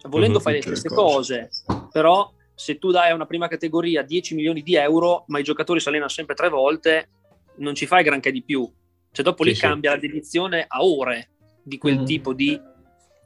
Volendo 0.04 0.34
mm-hmm, 0.34 0.44
fare 0.44 0.56
le 0.56 0.62
stesse 0.62 0.88
cose. 0.88 1.50
cose, 1.66 1.88
però 1.90 2.32
se 2.54 2.78
tu 2.78 2.92
dai 2.92 3.10
a 3.10 3.14
una 3.14 3.26
prima 3.26 3.48
categoria 3.48 4.02
10 4.02 4.36
milioni 4.36 4.62
di 4.62 4.76
euro, 4.76 5.24
ma 5.26 5.40
i 5.40 5.42
giocatori 5.42 5.80
si 5.80 5.88
allenano 5.88 6.10
sempre 6.10 6.36
tre 6.36 6.48
volte, 6.48 7.08
non 7.56 7.74
ci 7.74 7.86
fai 7.86 8.04
granché 8.04 8.30
di 8.30 8.44
più. 8.44 8.72
Cioè 9.10 9.24
dopo 9.24 9.42
sì, 9.42 9.48
lì 9.48 9.54
sì. 9.56 9.62
cambia 9.62 9.90
la 9.90 9.98
dedizione 9.98 10.64
a 10.68 10.84
ore 10.84 11.30
di 11.60 11.78
quel 11.78 12.02
mm. 12.02 12.04
tipo 12.04 12.32
di 12.32 12.60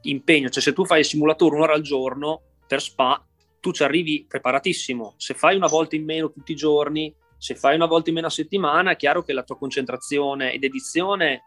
impegno. 0.01 0.49
Cioè 0.49 0.63
se 0.63 0.73
tu 0.73 0.85
fai 0.85 1.01
il 1.01 1.05
simulatore 1.05 1.55
un'ora 1.55 1.73
al 1.73 1.81
giorno 1.81 2.41
per 2.65 2.81
spa, 2.81 3.23
tu 3.59 3.71
ci 3.71 3.83
arrivi 3.83 4.25
preparatissimo. 4.27 5.13
Se 5.17 5.35
fai 5.35 5.55
una 5.55 5.67
volta 5.67 5.95
in 5.95 6.03
meno 6.03 6.31
tutti 6.31 6.53
i 6.53 6.55
giorni, 6.55 7.13
se 7.37 7.55
fai 7.55 7.75
una 7.75 7.85
volta 7.85 8.09
in 8.09 8.15
meno 8.15 8.27
a 8.27 8.31
settimana, 8.31 8.91
è 8.91 8.95
chiaro 8.95 9.23
che 9.23 9.33
la 9.33 9.43
tua 9.43 9.57
concentrazione 9.57 10.53
ed 10.53 10.63
edizione 10.63 11.43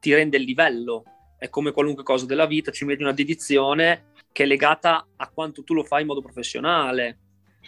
ti 0.00 0.14
rende 0.14 0.36
il 0.36 0.44
livello. 0.44 1.04
È 1.38 1.48
come 1.48 1.72
qualunque 1.72 2.02
cosa 2.02 2.26
della 2.26 2.46
vita, 2.46 2.72
ci 2.72 2.84
metti 2.84 3.02
una 3.02 3.12
dedizione 3.12 4.12
che 4.32 4.44
è 4.44 4.46
legata 4.46 5.06
a 5.16 5.30
quanto 5.30 5.62
tu 5.62 5.74
lo 5.74 5.84
fai 5.84 6.02
in 6.02 6.08
modo 6.08 6.22
professionale. 6.22 7.18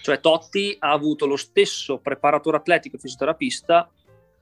Cioè 0.01 0.21
Totti 0.21 0.77
ha 0.79 0.91
avuto 0.91 1.27
lo 1.27 1.37
stesso 1.37 1.99
preparatore 1.99 2.57
atletico 2.57 2.97
e 2.97 2.99
fisioterapista 2.99 3.91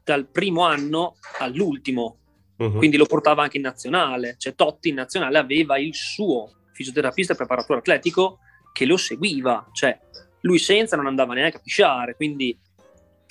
dal 0.04 0.26
primo 0.26 0.64
anno 0.64 1.16
all'ultimo, 1.40 2.18
uh-huh. 2.56 2.76
quindi 2.76 2.96
lo 2.96 3.06
portava 3.06 3.42
anche 3.42 3.56
in 3.56 3.64
nazionale. 3.64 4.36
Cioè 4.38 4.54
Totti 4.54 4.90
in 4.90 4.94
nazionale 4.94 5.38
aveva 5.38 5.78
il 5.78 5.94
suo 5.94 6.50
fisioterapista 6.72 7.32
e 7.32 7.36
preparatore 7.36 7.80
atletico 7.80 8.38
che 8.72 8.86
lo 8.86 8.96
seguiva, 8.96 9.68
cioè 9.72 9.98
lui 10.42 10.58
senza 10.58 10.94
non 10.94 11.06
andava 11.06 11.34
neanche 11.34 11.56
a 11.56 11.60
pisciare, 11.60 12.14
quindi 12.14 12.56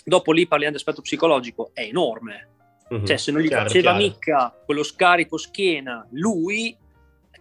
Dopo 0.07 0.31
lì 0.31 0.47
parliamo 0.47 0.71
di 0.71 0.79
aspetto 0.79 1.01
psicologico, 1.01 1.71
è 1.73 1.81
enorme. 1.81 2.47
Mm-hmm. 2.93 3.03
Cioè, 3.03 3.17
se 3.17 3.33
non 3.33 3.41
gli 3.41 3.49
chiaro, 3.49 3.67
faceva 3.67 3.91
chiaro. 3.91 3.97
mica 3.97 4.61
quello 4.63 4.83
scarico 4.83 5.35
schiena, 5.35 6.07
lui, 6.11 6.77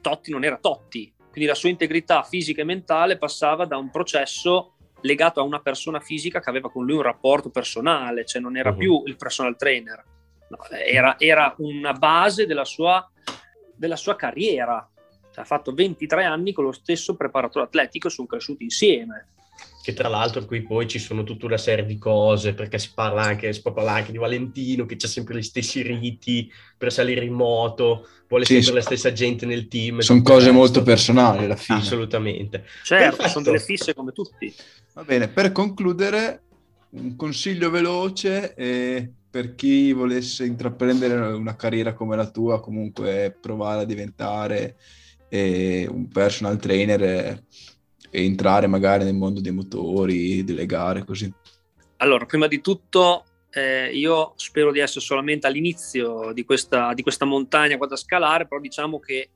Totti 0.01 0.33
non 0.33 0.43
era 0.43 0.57
Totti. 0.57 1.13
Quindi 1.31 1.49
la 1.49 1.55
sua 1.55 1.69
integrità 1.69 2.25
fisica 2.25 2.63
e 2.63 2.65
mentale 2.65 3.19
passava 3.19 3.67
da 3.67 3.77
un 3.77 3.89
processo 3.93 4.73
legato 5.03 5.39
a 5.39 5.45
una 5.45 5.61
persona 5.61 6.01
fisica 6.01 6.41
che 6.41 6.51
aveva 6.51 6.69
con 6.69 6.85
lui 6.85 6.97
un 6.97 7.03
rapporto 7.03 7.51
personale, 7.51 8.25
cioè 8.25 8.43
non 8.43 8.57
era 8.57 8.71
mm-hmm. 8.71 8.79
più 8.81 9.03
il 9.07 9.15
personal 9.15 9.57
trainer, 9.57 10.05
no, 10.49 10.59
era, 10.71 11.15
era, 11.21 11.55
una 11.59 11.93
base 11.93 12.47
della 12.47 12.65
sua, 12.65 13.09
della 13.77 13.95
sua 13.95 14.17
carriera. 14.17 14.91
Cioè, 15.31 15.45
ha 15.45 15.47
fatto 15.47 15.73
23 15.73 16.25
anni 16.25 16.53
con 16.53 16.65
lo 16.65 16.73
stesso 16.73 17.15
preparatore 17.15 17.67
atletico, 17.67 18.09
sono 18.09 18.27
cresciuti 18.27 18.65
insieme 18.65 19.29
che 19.87 19.93
tra 19.93 20.09
l'altro 20.09 20.45
qui 20.45 20.63
poi 20.63 20.89
ci 20.89 20.99
sono 20.99 21.23
tutta 21.23 21.47
una 21.47 21.57
serie 21.57 21.87
di 21.87 21.97
cose, 21.97 22.55
perché 22.55 22.77
si 22.77 22.91
parla 22.93 23.23
anche, 23.23 23.53
si 23.53 23.63
parla 23.63 23.93
anche 23.93 24.11
di 24.11 24.19
Valentino, 24.19 24.85
che 24.85 24.97
c'ha 24.97 25.07
sempre 25.07 25.39
gli 25.39 25.43
stessi 25.43 25.81
riti 25.81 26.51
per 26.77 26.93
salire 26.93 27.25
in 27.25 27.35
moto, 27.35 28.05
vuole 28.27 28.45
sì, 28.45 28.55
sempre 28.55 28.81
la 28.81 28.85
stessa 28.85 29.13
gente 29.13 29.47
nel 29.47 29.69
team. 29.69 30.01
Sono 30.01 30.23
cose 30.23 30.51
molto 30.51 30.83
personali 30.83 31.45
alla 31.45 31.55
fine. 31.55 31.79
Assolutamente. 31.79 32.65
Certo, 32.83 33.11
Perfetto. 33.11 33.29
sono 33.29 33.45
delle 33.45 33.61
fisse 33.61 33.95
come 33.95 34.11
tutti. 34.11 34.53
Va 34.95 35.05
bene, 35.05 35.29
per 35.29 35.53
concludere, 35.53 36.43
un 36.91 37.15
consiglio 37.15 37.71
veloce 37.71 38.55
eh, 38.57 39.09
per 39.31 39.55
chi 39.55 39.93
volesse 39.93 40.45
intraprendere 40.47 41.15
una 41.15 41.55
carriera 41.55 41.95
come 41.95 42.17
la 42.17 42.29
tua, 42.29 42.61
comunque 42.61 43.39
provare 43.41 43.83
a 43.83 43.85
diventare 43.85 44.79
eh, 45.29 45.87
un 45.89 46.09
personal 46.09 46.59
trainer. 46.59 47.03
Eh, 47.05 47.45
entrare 48.25 48.67
magari 48.67 49.05
nel 49.05 49.15
mondo 49.15 49.41
dei 49.41 49.53
motori, 49.53 50.45
delle 50.45 50.67
gare, 50.67 51.05
così? 51.05 51.33
Allora, 51.99 52.27
prima 52.27 52.47
di 52.47 52.61
tutto 52.61 53.25
eh, 53.51 53.91
io 53.91 54.35
spero 54.37 54.71
di 54.71 54.81
essere 54.81 55.01
solamente 55.01 55.47
all'inizio 55.47 56.33
di 56.33 56.45
questa, 56.45 56.93
di 56.93 57.03
questa 57.03 57.25
montagna 57.25 57.79
qua 57.79 57.87
da 57.87 57.97
scalare, 57.97 58.47
però 58.47 58.61
diciamo 58.61 58.99
che, 58.99 59.31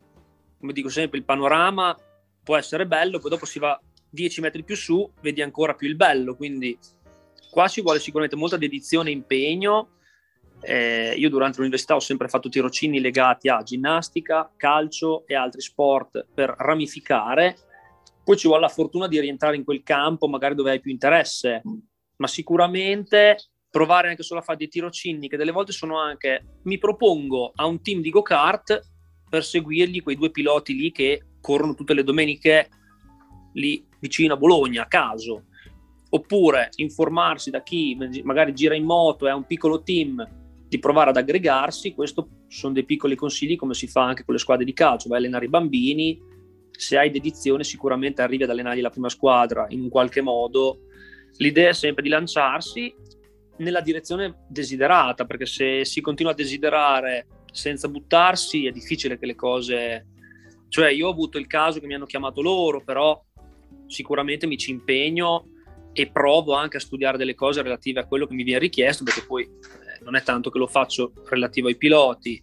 come 0.59 0.73
dico 0.73 0.91
sempre, 0.91 1.19
il 1.19 1.25
panorama 1.25 1.97
può 2.43 2.57
essere 2.57 2.87
bello, 2.87 3.19
poi 3.19 3.31
dopo 3.31 3.47
si 3.47 3.59
va 3.59 3.81
10 4.11 4.41
metri 4.43 4.63
più 4.63 4.77
su, 4.77 5.11
vedi 5.23 5.41
ancora 5.41 5.75
più 5.75 5.89
il 5.89 5.97
bello, 5.97 6.37
quindi 6.37 6.77
qua 7.51 7.67
ci 7.69 7.81
vuole 7.81 7.99
sicuramente 7.99 8.37
molta 8.37 8.57
dedizione 8.57 9.09
e 9.09 9.15
impegno. 9.15 9.93
Eh, 10.63 11.15
io 11.17 11.31
durante 11.31 11.57
l'università 11.57 11.95
ho 11.95 12.01
sempre 12.01 12.29
fatto 12.29 12.51
tirocini 12.51 13.01
legati 13.01 13.49
a 13.49 13.63
ginnastica, 13.63 14.53
calcio 14.55 15.27
e 15.27 15.35
altri 15.35 15.63
sport 15.63 16.27
per 16.35 16.55
ramificare 16.59 17.57
poi 18.31 18.39
ci 18.39 18.47
vuole 18.47 18.63
la 18.63 18.69
fortuna 18.69 19.09
di 19.09 19.19
rientrare 19.19 19.57
in 19.57 19.65
quel 19.65 19.83
campo, 19.83 20.29
magari 20.29 20.55
dove 20.55 20.71
hai 20.71 20.79
più 20.79 20.93
interesse, 20.93 21.63
ma 22.19 22.29
sicuramente 22.29 23.37
provare 23.69 24.09
anche 24.09 24.23
solo 24.23 24.39
a 24.39 24.43
fare 24.45 24.57
dei 24.57 24.69
tirocini, 24.69 25.29
che 25.29 25.37
delle 25.37 25.51
volte 25.51 25.73
sono 25.73 25.99
anche, 25.99 26.59
mi 26.63 26.79
propongo 26.79 27.51
a 27.57 27.67
un 27.67 27.83
team 27.83 28.01
di 28.01 28.11
go-kart 28.11 28.89
per 29.29 29.43
seguirgli 29.43 30.05
quei 30.05 30.15
due 30.15 30.31
piloti 30.31 30.77
lì 30.77 30.93
che 30.93 31.39
corrono 31.41 31.75
tutte 31.75 31.93
le 31.93 32.05
domeniche 32.05 32.69
lì 33.55 33.85
vicino 33.99 34.35
a 34.35 34.37
Bologna, 34.37 34.85
a 34.85 34.87
caso. 34.87 35.47
Oppure 36.11 36.69
informarsi 36.77 37.51
da 37.51 37.65
chi 37.65 37.99
magari 38.23 38.55
gira 38.55 38.77
in 38.77 38.85
moto 38.85 39.27
e 39.27 39.31
ha 39.31 39.35
un 39.35 39.45
piccolo 39.45 39.83
team 39.83 40.25
di 40.69 40.79
provare 40.79 41.11
ad 41.11 41.17
aggregarsi, 41.17 41.95
questo 41.95 42.45
sono 42.47 42.75
dei 42.75 42.85
piccoli 42.85 43.17
consigli 43.17 43.57
come 43.57 43.75
si 43.75 43.89
fa 43.89 44.05
anche 44.05 44.25
con 44.25 44.35
le 44.35 44.41
squadre 44.41 44.65
di 44.65 44.73
calcio, 44.73 45.09
vai 45.09 45.17
a 45.17 45.21
allenare 45.21 45.47
i 45.47 45.49
bambini, 45.49 46.30
se 46.81 46.97
hai 46.97 47.11
dedizione 47.11 47.63
sicuramente 47.63 48.23
arrivi 48.23 48.45
ad 48.45 48.51
allenargli 48.51 48.81
la 48.81 48.89
prima 48.89 49.11
squadra 49.11 49.67
in 49.69 49.91
qualche 49.91 50.23
modo. 50.23 50.87
L'idea 51.37 51.69
è 51.69 51.75
sempre 51.75 52.03
di 52.03 52.09
lanciarsi 52.09 52.95
nella 53.59 53.83
direzione 53.83 54.47
desiderata, 54.49 55.27
perché 55.27 55.45
se 55.45 55.85
si 55.85 56.01
continua 56.01 56.33
a 56.33 56.35
desiderare 56.35 57.27
senza 57.53 57.87
buttarsi 57.89 58.65
è 58.65 58.71
difficile 58.71 59.19
che 59.19 59.27
le 59.27 59.35
cose... 59.35 60.07
Cioè 60.69 60.89
io 60.89 61.09
ho 61.09 61.11
avuto 61.11 61.37
il 61.37 61.47
caso 61.47 61.81
che 61.81 61.87
mi 61.87 61.95
hanno 61.95 62.07
chiamato 62.07 62.41
loro, 62.41 62.83
però 62.83 63.23
sicuramente 63.87 64.47
mi 64.47 64.57
ci 64.57 64.71
impegno 64.71 65.49
e 65.93 66.11
provo 66.11 66.55
anche 66.55 66.79
a 66.79 66.81
studiare 66.81 67.19
delle 67.19 67.35
cose 67.35 67.61
relative 67.61 68.01
a 68.01 68.07
quello 68.07 68.27
che 68.27 68.35
mi 68.35 68.45
viene 68.45 68.61
richiesto, 68.61 69.05
perché 69.05 69.27
poi 69.27 69.43
eh, 69.43 70.03
non 70.03 70.17
è 70.17 70.23
tanto 70.23 70.49
che 70.49 70.59
lo 70.59 70.67
faccio 70.67 71.13
relativo 71.29 71.69
ai 71.69 71.77
piloti, 71.77 72.41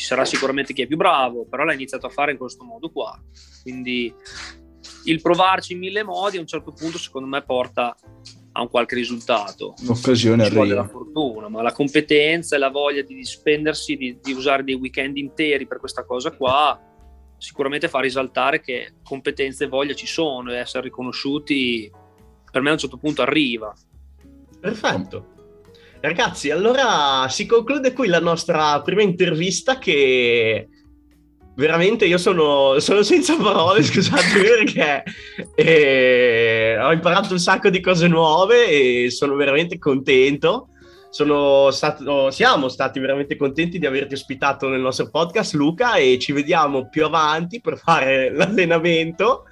ci 0.00 0.06
sarà 0.06 0.24
sicuramente 0.24 0.72
chi 0.72 0.80
è 0.80 0.86
più 0.86 0.96
bravo, 0.96 1.44
però 1.44 1.62
l'ha 1.64 1.74
iniziato 1.74 2.06
a 2.06 2.08
fare 2.08 2.32
in 2.32 2.38
questo 2.38 2.64
modo 2.64 2.90
qua. 2.90 3.22
Quindi 3.60 4.12
il 5.04 5.20
provarci 5.20 5.74
in 5.74 5.78
mille 5.78 6.02
modi 6.02 6.38
a 6.38 6.40
un 6.40 6.46
certo 6.46 6.72
punto 6.72 6.96
secondo 6.96 7.28
me 7.28 7.42
porta 7.42 7.94
a 8.52 8.62
un 8.62 8.68
qualche 8.70 8.94
risultato. 8.94 9.74
Un'occasione 9.82 10.44
ci 10.44 10.54
vuole 10.54 10.70
arriva. 10.70 10.82
la 10.84 10.88
fortuna, 10.88 11.48
ma 11.48 11.60
la 11.60 11.72
competenza 11.72 12.56
e 12.56 12.58
la 12.58 12.70
voglia 12.70 13.02
di 13.02 13.22
spendersi, 13.22 13.96
di, 13.96 14.18
di 14.22 14.32
usare 14.32 14.64
dei 14.64 14.74
weekend 14.74 15.18
interi 15.18 15.66
per 15.66 15.78
questa 15.78 16.06
cosa 16.06 16.30
qua, 16.30 16.80
sicuramente 17.36 17.88
fa 17.88 18.00
risaltare 18.00 18.62
che 18.62 18.94
competenze 19.04 19.64
e 19.64 19.68
voglia 19.68 19.92
ci 19.92 20.06
sono 20.06 20.50
e 20.50 20.56
essere 20.56 20.84
riconosciuti 20.84 21.92
per 22.50 22.62
me 22.62 22.70
a 22.70 22.72
un 22.72 22.78
certo 22.78 22.96
punto 22.96 23.20
arriva. 23.20 23.70
Perfetto. 24.58 25.39
Ragazzi, 26.00 26.50
allora 26.50 27.26
si 27.28 27.44
conclude 27.44 27.92
qui 27.92 28.08
la 28.08 28.20
nostra 28.20 28.80
prima 28.80 29.02
intervista 29.02 29.78
che 29.78 30.66
veramente 31.56 32.06
io 32.06 32.16
sono, 32.16 32.78
sono 32.78 33.02
senza 33.02 33.36
parole, 33.36 33.82
scusatemi 33.84 34.44
perché 34.64 35.02
eh, 35.54 36.78
ho 36.80 36.90
imparato 36.90 37.34
un 37.34 37.38
sacco 37.38 37.68
di 37.68 37.80
cose 37.80 38.08
nuove 38.08 38.66
e 38.66 39.10
sono 39.10 39.34
veramente 39.34 39.78
contento. 39.78 40.68
Sono 41.10 41.70
stato, 41.72 42.30
siamo 42.30 42.68
stati 42.68 42.98
veramente 43.00 43.36
contenti 43.36 43.78
di 43.78 43.84
averti 43.84 44.14
ospitato 44.14 44.68
nel 44.68 44.80
nostro 44.80 45.10
podcast, 45.10 45.54
Luca, 45.54 45.96
e 45.96 46.18
ci 46.18 46.32
vediamo 46.32 46.88
più 46.88 47.04
avanti 47.04 47.60
per 47.60 47.76
fare 47.76 48.30
l'allenamento 48.32 49.44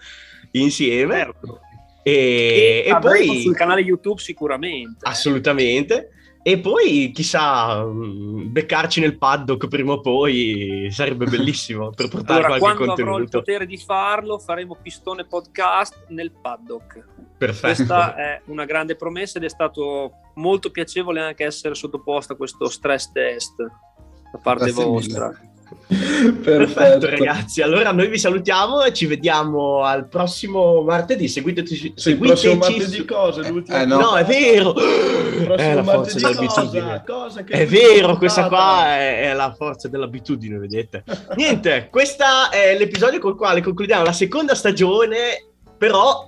insieme. 0.52 1.16
Certo. 1.16 1.60
E, 2.02 2.84
E, 2.86 2.90
e 2.90 2.98
poi 3.00 3.42
sul 3.42 3.56
canale 3.56 3.82
YouTube 3.82 4.20
sicuramente. 4.20 5.06
assolutamente. 5.06 6.12
E 6.42 6.58
poi 6.60 7.10
chissà, 7.12 7.84
mh, 7.84 8.50
beccarci 8.52 9.00
nel 9.00 9.18
paddock 9.18 9.68
prima 9.68 9.92
o 9.92 10.00
poi 10.00 10.88
sarebbe 10.90 11.26
bellissimo 11.26 11.90
per 11.90 12.08
portare 12.08 12.44
Allora, 12.44 12.58
qualche 12.58 12.76
quando 12.84 12.92
avrò 12.92 13.16
il 13.18 13.22
contenuto. 13.22 13.38
potere 13.38 13.66
di 13.66 13.76
farlo, 13.76 14.38
faremo 14.38 14.76
Pistone 14.80 15.26
Podcast 15.26 16.06
nel 16.08 16.30
paddock. 16.32 17.04
Perfetto. 17.36 17.66
Questa 17.66 18.14
è 18.16 18.40
una 18.46 18.64
grande 18.64 18.96
promessa 18.96 19.38
ed 19.38 19.44
è 19.44 19.48
stato 19.48 20.12
molto 20.36 20.70
piacevole 20.70 21.20
anche 21.20 21.44
essere 21.44 21.74
sottoposto 21.74 22.32
a 22.32 22.36
questo 22.36 22.68
stress 22.68 23.12
test 23.12 23.54
da 23.60 24.38
parte 24.42 24.64
Grazie 24.66 24.84
vostra. 24.84 25.26
mille. 25.28 25.56
Perfetto, 26.42 27.08
ragazzi. 27.08 27.62
Allora 27.62 27.92
noi 27.92 28.08
vi 28.08 28.18
salutiamo 28.18 28.82
e 28.82 28.92
ci 28.92 29.06
vediamo 29.06 29.82
al 29.84 30.06
prossimo 30.08 30.82
martedì. 30.82 31.28
Seguiteci, 31.28 31.92
Sì, 31.96 32.10
il 32.10 32.18
prossimo 32.18 32.52
seguiteci 32.62 32.78
martedì 32.78 32.96
su- 32.96 33.04
cosa? 33.06 33.48
L'ultimo 33.48 33.76
Eh, 33.78 33.84
No. 33.86 33.98
no. 34.00 34.16
è 34.16 34.24
vero. 34.24 34.74
È 34.76 35.74
la 35.74 35.82
forza 35.82 36.14
dell'abitudine. 36.18 37.02
cosa? 37.06 37.42
Cosa 37.42 37.44
È 37.46 37.66
vero, 37.66 38.16
questa 38.18 38.48
qua 38.48 38.86
è, 38.96 39.30
è 39.30 39.32
la 39.32 39.54
forza 39.56 39.88
dell'abitudine, 39.88 40.58
vedete? 40.58 41.04
Niente, 41.36 41.88
questo 41.90 42.24
è 42.50 42.76
l'episodio 42.76 43.18
col 43.18 43.36
quale 43.36 43.62
concludiamo 43.62 44.04
la 44.04 44.12
seconda 44.12 44.54
stagione, 44.54 45.46
però 45.78 46.27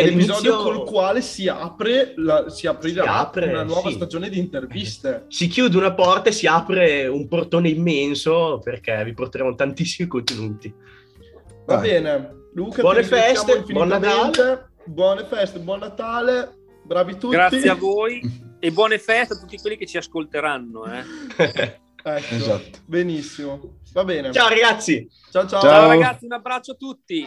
È 0.00 0.04
l'episodio 0.10 0.56
col 0.58 0.84
quale 0.84 1.20
si 1.22 1.48
apre, 1.48 2.14
la, 2.16 2.48
si 2.48 2.66
aprirà 2.66 3.02
Si 3.02 3.08
apre, 3.08 3.46
una 3.48 3.62
nuova 3.62 3.88
sì. 3.88 3.94
stagione 3.94 4.28
di 4.28 4.38
interviste. 4.38 5.26
si 5.30 5.46
chiude 5.48 5.76
una 5.76 5.94
porta 5.94 6.30
e 6.30 6.32
si 6.32 6.46
apre 6.46 7.06
un 7.06 7.28
portone 7.28 7.68
immenso 7.68 8.60
perché 8.62 9.02
vi 9.04 9.12
porteremo 9.14 9.54
tantissimi 9.54 10.08
contenuti. 10.08 10.72
Va 11.66 11.76
Dai. 11.76 11.90
bene, 11.90 12.34
Luca, 12.54 12.82
Buone 12.82 13.02
feste, 13.02 13.44
buon 13.44 13.58
infinitamente. 13.58 14.70
Buone 14.84 15.24
feste, 15.24 15.58
buon 15.60 15.78
Natale, 15.80 16.58
bravi 16.82 17.16
tutti. 17.16 17.34
Grazie 17.34 17.68
a 17.68 17.74
voi 17.74 18.20
e 18.58 18.70
buone 18.72 18.98
feste 18.98 19.34
a 19.34 19.38
tutti 19.38 19.56
quelli 19.58 19.76
che 19.76 19.86
ci 19.86 19.96
ascolteranno. 19.96 20.84
eh. 20.86 21.78
Ecco, 22.02 22.34
Esatto. 22.34 22.78
benissimo. 22.86 23.76
Va 23.92 24.04
bene. 24.04 24.32
Ciao 24.32 24.48
ragazzi! 24.48 25.06
ciao. 25.30 25.46
ciao. 25.46 25.60
Ciao. 25.60 25.70
Ciao 25.70 25.88
ragazzi, 25.88 26.24
un 26.24 26.32
abbraccio 26.32 26.72
a 26.72 26.74
tutti. 26.76 27.26